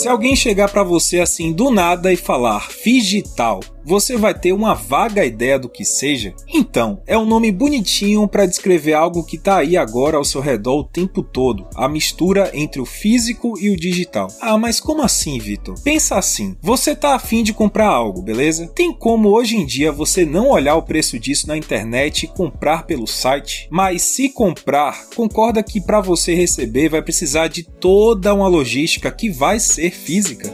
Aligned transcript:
Se 0.00 0.08
alguém 0.08 0.34
chegar 0.34 0.70
para 0.70 0.82
você 0.82 1.20
assim 1.20 1.52
do 1.52 1.70
nada 1.70 2.10
e 2.10 2.16
falar 2.16 2.70
digital, 2.82 3.60
você 3.84 4.16
vai 4.16 4.34
ter 4.34 4.52
uma 4.52 4.74
vaga 4.74 5.24
ideia 5.24 5.58
do 5.58 5.68
que 5.68 5.84
seja? 5.84 6.34
Então, 6.48 7.00
é 7.06 7.16
um 7.16 7.24
nome 7.24 7.50
bonitinho 7.50 8.26
para 8.28 8.46
descrever 8.46 8.94
algo 8.94 9.24
que 9.24 9.38
tá 9.38 9.58
aí 9.58 9.76
agora 9.76 10.16
ao 10.16 10.24
seu 10.24 10.40
redor 10.40 10.80
o 10.80 10.84
tempo 10.84 11.22
todo, 11.22 11.66
a 11.74 11.88
mistura 11.88 12.50
entre 12.54 12.80
o 12.80 12.86
físico 12.86 13.58
e 13.58 13.70
o 13.70 13.76
digital. 13.76 14.28
Ah, 14.40 14.58
mas 14.58 14.80
como 14.80 15.02
assim, 15.02 15.38
Vitor? 15.38 15.74
Pensa 15.82 16.16
assim, 16.16 16.56
você 16.60 16.94
tá 16.94 17.14
afim 17.14 17.42
de 17.42 17.52
comprar 17.52 17.88
algo, 17.88 18.22
beleza? 18.22 18.68
Tem 18.68 18.92
como 18.92 19.30
hoje 19.30 19.56
em 19.56 19.66
dia 19.66 19.92
você 19.92 20.24
não 20.24 20.48
olhar 20.50 20.76
o 20.76 20.82
preço 20.82 21.18
disso 21.18 21.46
na 21.46 21.56
internet 21.56 22.24
e 22.24 22.28
comprar 22.28 22.86
pelo 22.86 23.06
site? 23.06 23.68
Mas 23.70 24.02
se 24.02 24.28
comprar, 24.28 25.06
concorda 25.14 25.62
que 25.62 25.80
para 25.80 26.00
você 26.00 26.34
receber 26.34 26.88
vai 26.88 27.02
precisar 27.02 27.48
de 27.48 27.62
toda 27.62 28.34
uma 28.34 28.48
logística 28.48 29.10
que 29.10 29.30
vai 29.30 29.58
ser 29.58 29.90
física? 29.90 30.50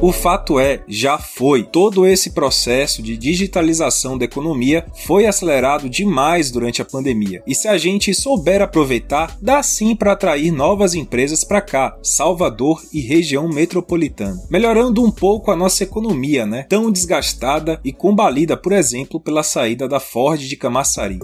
O 0.00 0.12
fato 0.12 0.60
é, 0.60 0.84
já 0.86 1.18
foi. 1.18 1.64
Todo 1.64 2.06
esse 2.06 2.30
processo 2.30 3.02
de 3.02 3.16
digitalização 3.16 4.16
da 4.16 4.24
economia 4.24 4.86
foi 5.04 5.26
acelerado 5.26 5.90
demais 5.90 6.52
durante 6.52 6.80
a 6.80 6.84
pandemia. 6.84 7.42
E 7.44 7.52
se 7.52 7.66
a 7.66 7.76
gente 7.76 8.14
souber 8.14 8.62
aproveitar, 8.62 9.36
dá 9.42 9.60
sim 9.60 9.96
para 9.96 10.12
atrair 10.12 10.52
novas 10.52 10.94
empresas 10.94 11.42
para 11.42 11.60
cá, 11.60 11.98
Salvador 12.00 12.80
e 12.92 13.00
região 13.00 13.48
metropolitana, 13.48 14.40
melhorando 14.48 15.02
um 15.02 15.10
pouco 15.10 15.50
a 15.50 15.56
nossa 15.56 15.82
economia, 15.82 16.46
né? 16.46 16.64
Tão 16.68 16.92
desgastada 16.92 17.80
e 17.84 17.92
combalida, 17.92 18.56
por 18.56 18.70
exemplo, 18.70 19.18
pela 19.18 19.42
saída 19.42 19.88
da 19.88 19.98
Ford 19.98 20.38
de 20.40 20.56
Camaçari. 20.56 21.18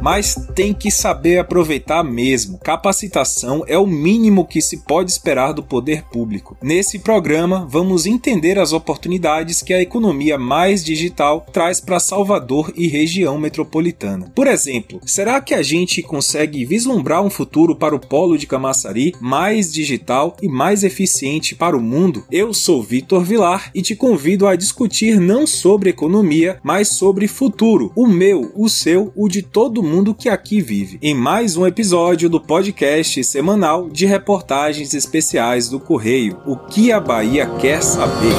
Mas 0.00 0.34
tem 0.54 0.72
que 0.72 0.90
saber 0.90 1.38
aproveitar 1.38 2.02
mesmo. 2.02 2.58
Capacitação 2.58 3.64
é 3.66 3.76
o 3.78 3.86
mínimo 3.86 4.46
que 4.46 4.60
se 4.60 4.78
pode 4.78 5.10
esperar 5.10 5.52
do 5.52 5.62
poder 5.62 6.02
público. 6.04 6.56
Nesse 6.62 6.98
programa, 6.98 7.66
vamos 7.68 8.06
entender 8.06 8.58
as 8.58 8.72
oportunidades 8.72 9.62
que 9.62 9.74
a 9.74 9.82
economia 9.82 10.38
mais 10.38 10.84
digital 10.84 11.44
traz 11.52 11.80
para 11.80 12.00
Salvador 12.00 12.72
e 12.76 12.86
região 12.86 13.38
metropolitana. 13.38 14.30
Por 14.34 14.46
exemplo, 14.46 15.00
será 15.04 15.40
que 15.40 15.54
a 15.54 15.62
gente 15.62 16.02
consegue 16.02 16.64
vislumbrar 16.64 17.22
um 17.22 17.30
futuro 17.30 17.74
para 17.76 17.94
o 17.94 18.00
polo 18.00 18.38
de 18.38 18.46
Camaçari 18.46 19.14
mais 19.20 19.72
digital 19.72 20.36
e 20.42 20.48
mais 20.48 20.84
eficiente 20.84 21.54
para 21.54 21.76
o 21.76 21.82
mundo? 21.82 22.24
Eu 22.30 22.54
sou 22.54 22.82
Vitor 22.82 23.22
Vilar 23.22 23.70
e 23.74 23.82
te 23.82 23.94
convido 23.94 24.46
a 24.46 24.56
discutir 24.56 25.20
não 25.20 25.46
sobre 25.46 25.90
economia, 25.90 26.58
mas 26.62 26.88
sobre 26.88 27.26
futuro, 27.26 27.92
o 27.94 28.06
meu, 28.06 28.52
o 28.54 28.68
seu, 28.68 29.12
o 29.16 29.28
de 29.28 29.42
todo 29.42 29.82
mundo 29.82 29.87
mundo 29.88 30.14
que 30.14 30.28
aqui 30.28 30.60
vive, 30.60 30.98
em 31.00 31.14
mais 31.14 31.56
um 31.56 31.66
episódio 31.66 32.28
do 32.28 32.40
podcast 32.40 33.24
semanal 33.24 33.88
de 33.88 34.04
reportagens 34.04 34.92
especiais 34.92 35.68
do 35.68 35.80
Correio, 35.80 36.38
O 36.46 36.56
que 36.56 36.92
a 36.92 37.00
Bahia 37.00 37.46
quer 37.58 37.82
saber. 37.82 38.36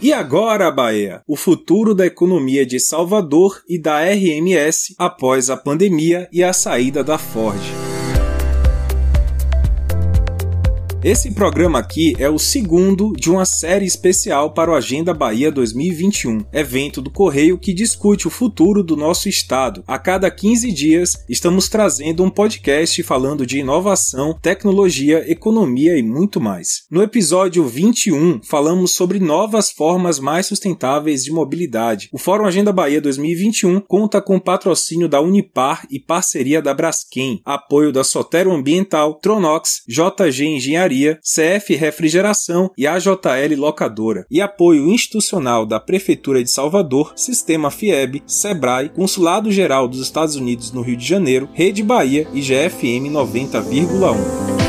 E 0.00 0.12
agora, 0.12 0.68
Bahia, 0.70 1.22
o 1.28 1.36
futuro 1.36 1.94
da 1.94 2.04
economia 2.04 2.66
de 2.66 2.80
Salvador 2.80 3.62
e 3.68 3.78
da 3.78 4.00
RMS 4.00 4.96
após 4.98 5.48
a 5.48 5.56
pandemia 5.56 6.28
e 6.32 6.42
a 6.42 6.52
saída 6.52 7.04
da 7.04 7.16
Ford. 7.16 7.91
Esse 11.04 11.32
programa 11.32 11.80
aqui 11.80 12.14
é 12.16 12.30
o 12.30 12.38
segundo 12.38 13.12
de 13.16 13.28
uma 13.28 13.44
série 13.44 13.84
especial 13.84 14.52
para 14.52 14.70
o 14.70 14.74
Agenda 14.74 15.12
Bahia 15.12 15.50
2021, 15.50 16.44
evento 16.52 17.02
do 17.02 17.10
Correio 17.10 17.58
que 17.58 17.74
discute 17.74 18.28
o 18.28 18.30
futuro 18.30 18.84
do 18.84 18.96
nosso 18.96 19.28
estado. 19.28 19.82
A 19.84 19.98
cada 19.98 20.30
15 20.30 20.70
dias, 20.70 21.24
estamos 21.28 21.68
trazendo 21.68 22.22
um 22.22 22.30
podcast 22.30 23.02
falando 23.02 23.44
de 23.44 23.58
inovação, 23.58 24.38
tecnologia, 24.40 25.28
economia 25.28 25.98
e 25.98 26.04
muito 26.04 26.40
mais. 26.40 26.84
No 26.88 27.02
episódio 27.02 27.66
21, 27.66 28.40
falamos 28.40 28.92
sobre 28.92 29.18
novas 29.18 29.72
formas 29.72 30.20
mais 30.20 30.46
sustentáveis 30.46 31.24
de 31.24 31.32
mobilidade. 31.32 32.10
O 32.12 32.18
Fórum 32.18 32.46
Agenda 32.46 32.72
Bahia 32.72 33.00
2021 33.00 33.80
conta 33.80 34.22
com 34.22 34.38
patrocínio 34.38 35.08
da 35.08 35.20
Unipar 35.20 35.84
e 35.90 35.98
parceria 35.98 36.62
da 36.62 36.72
Braskem, 36.72 37.40
apoio 37.44 37.90
da 37.90 38.04
Sotero 38.04 38.52
Ambiental, 38.52 39.18
Tronox, 39.20 39.82
JG 39.88 40.46
Engenharia 40.46 40.91
Engenharia, 40.92 41.18
CF 41.22 41.74
Refrigeração 41.74 42.70
e 42.76 42.86
AJL 42.86 43.56
Locadora, 43.56 44.26
e 44.30 44.40
apoio 44.40 44.88
institucional 44.88 45.64
da 45.64 45.80
Prefeitura 45.80 46.42
de 46.42 46.50
Salvador, 46.50 47.12
Sistema 47.16 47.70
FIEB, 47.70 48.22
SEBRAE, 48.26 48.90
Consulado 48.90 49.50
Geral 49.50 49.88
dos 49.88 50.00
Estados 50.00 50.36
Unidos 50.36 50.70
no 50.70 50.82
Rio 50.82 50.96
de 50.96 51.06
Janeiro, 51.06 51.48
Rede 51.52 51.82
Bahia 51.82 52.28
e 52.32 52.40
GFM 52.40 53.10
90,1. 53.10 54.62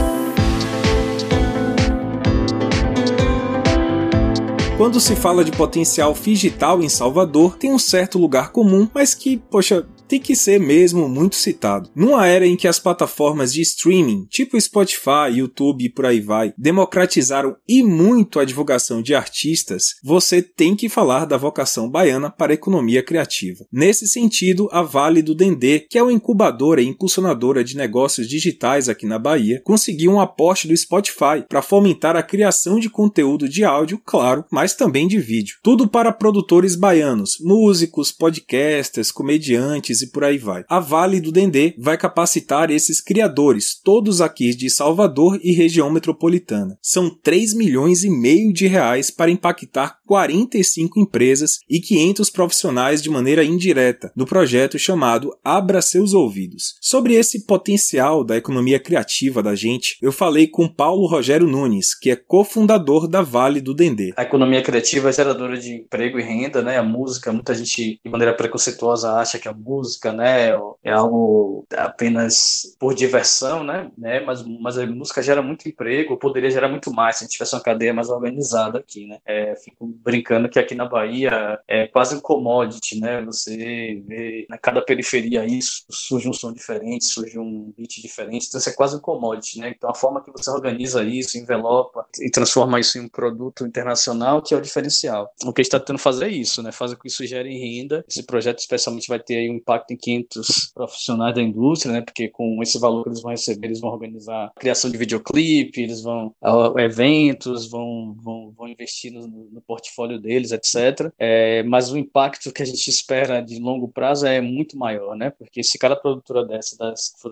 Quando 4.78 5.00
se 5.00 5.16
fala 5.16 5.46
de 5.46 5.52
potencial 5.52 6.14
digital 6.14 6.82
em 6.82 6.90
Salvador, 6.90 7.58
tem 7.58 7.72
um 7.72 7.80
certo 7.80 8.18
lugar 8.18 8.52
comum, 8.52 8.90
mas 8.94 9.14
que, 9.14 9.38
poxa, 9.38 9.86
tem 10.14 10.20
que 10.20 10.36
ser 10.36 10.60
mesmo 10.60 11.10
muito 11.10 11.36
citado. 11.36 11.90
Numa 11.96 12.28
era 12.28 12.46
em 12.46 12.56
que 12.56 12.68
as 12.68 12.78
plataformas 12.78 13.52
de 13.52 13.62
streaming, 13.62 14.28
tipo 14.30 14.62
Spotify, 14.62 15.32
YouTube 15.34 15.86
e 15.86 15.90
por 15.90 16.06
aí 16.06 16.20
vai, 16.20 16.54
democratizaram 16.56 17.56
e 17.68 17.82
muito 17.82 18.40
a 18.40 18.46
divulgação 18.46 19.02
de 19.02 19.16
artistas, 19.16 19.96
você 20.04 20.40
tem 20.40 20.76
que 20.76 20.88
falar 20.88 21.26
da 21.26 21.36
vocação 21.36 21.90
baiana 21.90 22.30
para 22.30 22.52
a 22.52 22.54
economia 22.54 23.02
criativa. 23.02 23.66
Nesse 23.72 24.08
sentido, 24.08 24.70
a 24.72 24.84
Vale 24.84 25.24
do 25.24 25.34
Dendê, 25.34 25.80
que 25.80 25.98
é 25.98 26.04
uma 26.04 26.14
incubadora 26.14 26.80
e 26.80 26.88
impulsionadora 26.88 27.64
de 27.64 27.76
negócios 27.76 28.30
digitais 28.30 28.88
aqui 28.88 29.08
na 29.08 29.18
Bahia, 29.18 29.62
conseguiu 29.64 30.12
um 30.12 30.22
aporte 30.22 30.68
do 30.68 30.78
Spotify 30.78 31.44
para 31.50 31.64
fomentar 31.64 32.16
a 32.16 32.22
criação 32.22 32.80
de 32.80 32.88
conteúdo 32.88 33.50
de 33.50 33.64
áudio, 33.64 34.00
claro, 34.06 34.46
mas 34.52 34.76
também 34.76 35.08
de 35.08 35.18
vídeo. 35.18 35.58
Tudo 35.64 35.88
para 35.88 36.12
produtores 36.12 36.76
baianos, 36.76 37.40
músicos, 37.42 38.12
podcasters, 38.12 39.12
comediantes 39.12 40.03
e 40.04 40.12
por 40.12 40.24
aí 40.24 40.38
vai. 40.38 40.64
A 40.70 40.80
Vale 40.80 41.20
do 41.20 41.32
Dendê 41.32 41.74
vai 41.78 41.98
capacitar 41.98 42.70
esses 42.70 43.02
criadores, 43.02 43.80
todos 43.84 44.22
aqui 44.22 44.54
de 44.56 44.70
Salvador 44.70 45.40
e 45.44 45.54
região 45.54 45.90
metropolitana. 45.90 46.78
São 46.82 47.10
3 47.10 47.54
milhões 47.54 48.04
e 48.04 48.10
meio 48.10 48.54
de 48.54 48.68
reais 48.68 49.10
para 49.10 49.32
impactar 49.32 49.98
45 50.06 51.00
empresas 51.00 51.60
e 51.70 51.80
500 51.80 52.30
profissionais 52.30 53.02
de 53.02 53.10
maneira 53.10 53.44
indireta 53.44 54.12
no 54.16 54.26
projeto 54.26 54.78
chamado 54.78 55.36
Abra 55.44 55.82
seus 55.82 56.14
ouvidos. 56.14 56.76
Sobre 56.82 57.14
esse 57.16 57.46
potencial 57.46 58.24
da 58.24 58.38
economia 58.38 58.80
criativa 58.80 59.42
da 59.42 59.56
gente, 59.56 59.98
eu 60.02 60.12
falei 60.12 60.48
com 60.48 60.68
Paulo 60.68 61.08
Rogério 61.08 61.48
Nunes, 61.48 61.98
que 61.98 62.12
é 62.12 62.16
cofundador 62.16 63.08
da 63.08 63.22
Vale 63.22 63.62
do 63.62 63.74
Dendê. 63.74 64.14
A 64.18 64.24
economia 64.24 64.62
criativa 64.62 65.10
é 65.10 65.14
geradora 65.14 65.58
de 65.58 65.76
emprego 65.76 66.20
e 66.20 66.24
renda, 66.24 66.62
né? 66.62 66.78
A 66.78 66.84
música, 66.84 67.32
muita 67.32 67.56
gente 67.56 68.00
de 68.04 68.12
maneira 68.12 68.34
preconceituosa 68.34 69.14
acha 69.14 69.40
que 69.40 69.48
a 69.48 69.54
música 69.54 69.93
música, 69.94 70.12
né, 70.12 70.52
é 70.84 70.92
algo 70.92 71.66
apenas 71.76 72.76
por 72.80 72.94
diversão, 72.94 73.64
né, 73.64 73.92
né? 73.98 74.20
Mas, 74.22 74.44
mas 74.44 74.78
a 74.78 74.86
música 74.86 75.22
gera 75.22 75.42
muito 75.42 75.68
emprego, 75.68 76.18
poderia 76.18 76.50
gerar 76.50 76.68
muito 76.68 76.92
mais 76.92 77.18
se 77.18 77.24
a 77.24 77.26
gente 77.26 77.34
tivesse 77.34 77.56
uma 77.56 77.62
cadeia 77.62 77.94
mais 77.94 78.10
organizada 78.10 78.80
aqui, 78.80 79.06
né. 79.06 79.20
É, 79.26 79.56
fico 79.56 79.86
brincando 79.86 80.50
que 80.50 80.60
aqui 80.60 80.76
na 80.76 80.86
Bahia 80.86 81.60
é 81.68 81.88
quase 81.88 82.16
um 82.16 82.20
commodity, 82.20 83.00
né, 83.00 83.22
você 83.22 84.04
vê 84.08 84.46
na 84.50 84.58
cada 84.58 84.82
periferia 84.82 85.46
isso, 85.46 85.84
surge 85.90 86.28
um 86.28 86.34
som 86.34 86.52
diferente, 86.52 87.06
surge 87.06 87.38
um 87.38 87.74
beat 87.78 88.02
diferente, 88.02 88.48
então 88.48 88.60
isso 88.60 88.70
é 88.70 88.74
quase 88.74 88.96
um 88.96 89.00
commodity, 89.00 89.60
né, 89.60 89.74
então 89.76 89.90
a 89.90 89.96
forma 89.96 90.24
que 90.24 90.32
você 90.32 90.50
organiza 90.50 91.04
isso, 91.04 91.38
envelopa 91.38 92.06
e 92.20 92.30
transforma 92.30 92.80
isso 92.80 92.98
em 92.98 93.02
um 93.02 93.10
produto 93.10 93.66
internacional 93.66 94.42
que 94.42 94.54
é 94.54 94.58
o 94.58 94.62
diferencial. 94.62 95.32
O 95.44 95.54
que 95.54 95.62
a 95.62 95.64
gente 95.64 95.68
está 95.68 95.80
tentando 95.80 96.00
fazer 96.00 96.26
é 96.26 96.30
isso, 96.30 96.62
né, 96.64 96.72
fazer 96.72 96.96
com 96.96 97.04
que 97.04 97.08
isso 97.10 97.26
gere 97.26 97.54
renda, 97.58 98.04
esse 98.10 98.24
projeto 98.24 98.60
especialmente 98.60 99.08
vai 99.08 99.20
ter 99.20 99.36
aí 99.38 99.50
um 99.50 99.56
impacto 99.56 99.73
impacto 99.74 99.92
em 99.92 99.98
500 99.98 100.72
profissionais 100.74 101.36
da 101.36 101.42
indústria, 101.42 101.94
né? 101.94 102.02
Porque 102.02 102.30
com 102.30 102.62
esse 102.62 102.80
valor 102.80 103.04
que 103.04 103.10
eles 103.10 103.22
vão 103.22 103.32
receber, 103.32 103.68
eles 103.68 103.80
vão 103.80 103.92
organizar 103.92 104.52
criação 104.60 104.90
de 104.90 104.98
videoclipe, 104.98 105.82
eles 105.82 106.02
vão 106.02 106.34
a, 106.42 106.74
eventos, 106.82 107.70
vão, 107.70 108.16
vão, 108.22 108.54
vão 108.56 108.68
investir 108.68 109.12
no, 109.12 109.28
no 109.28 109.62
portfólio 109.62 110.20
deles, 110.20 110.52
etc. 110.52 111.12
É, 111.18 111.64
mas 111.64 111.92
o 111.92 111.98
impacto 111.98 112.52
que 112.52 112.62
a 112.62 112.66
gente 112.66 112.88
espera 112.90 113.42
de 113.42 113.60
longo 113.60 113.88
prazo 113.88 114.26
é 114.26 114.40
muito 114.42 114.78
maior, 114.78 115.16
né? 115.16 115.32
Porque 115.32 115.64
se 115.64 115.78
cada 115.78 115.96
produtora 115.96 116.46
dessa, 116.46 116.78
das 116.78 117.10
que 117.10 117.22
for 117.22 117.32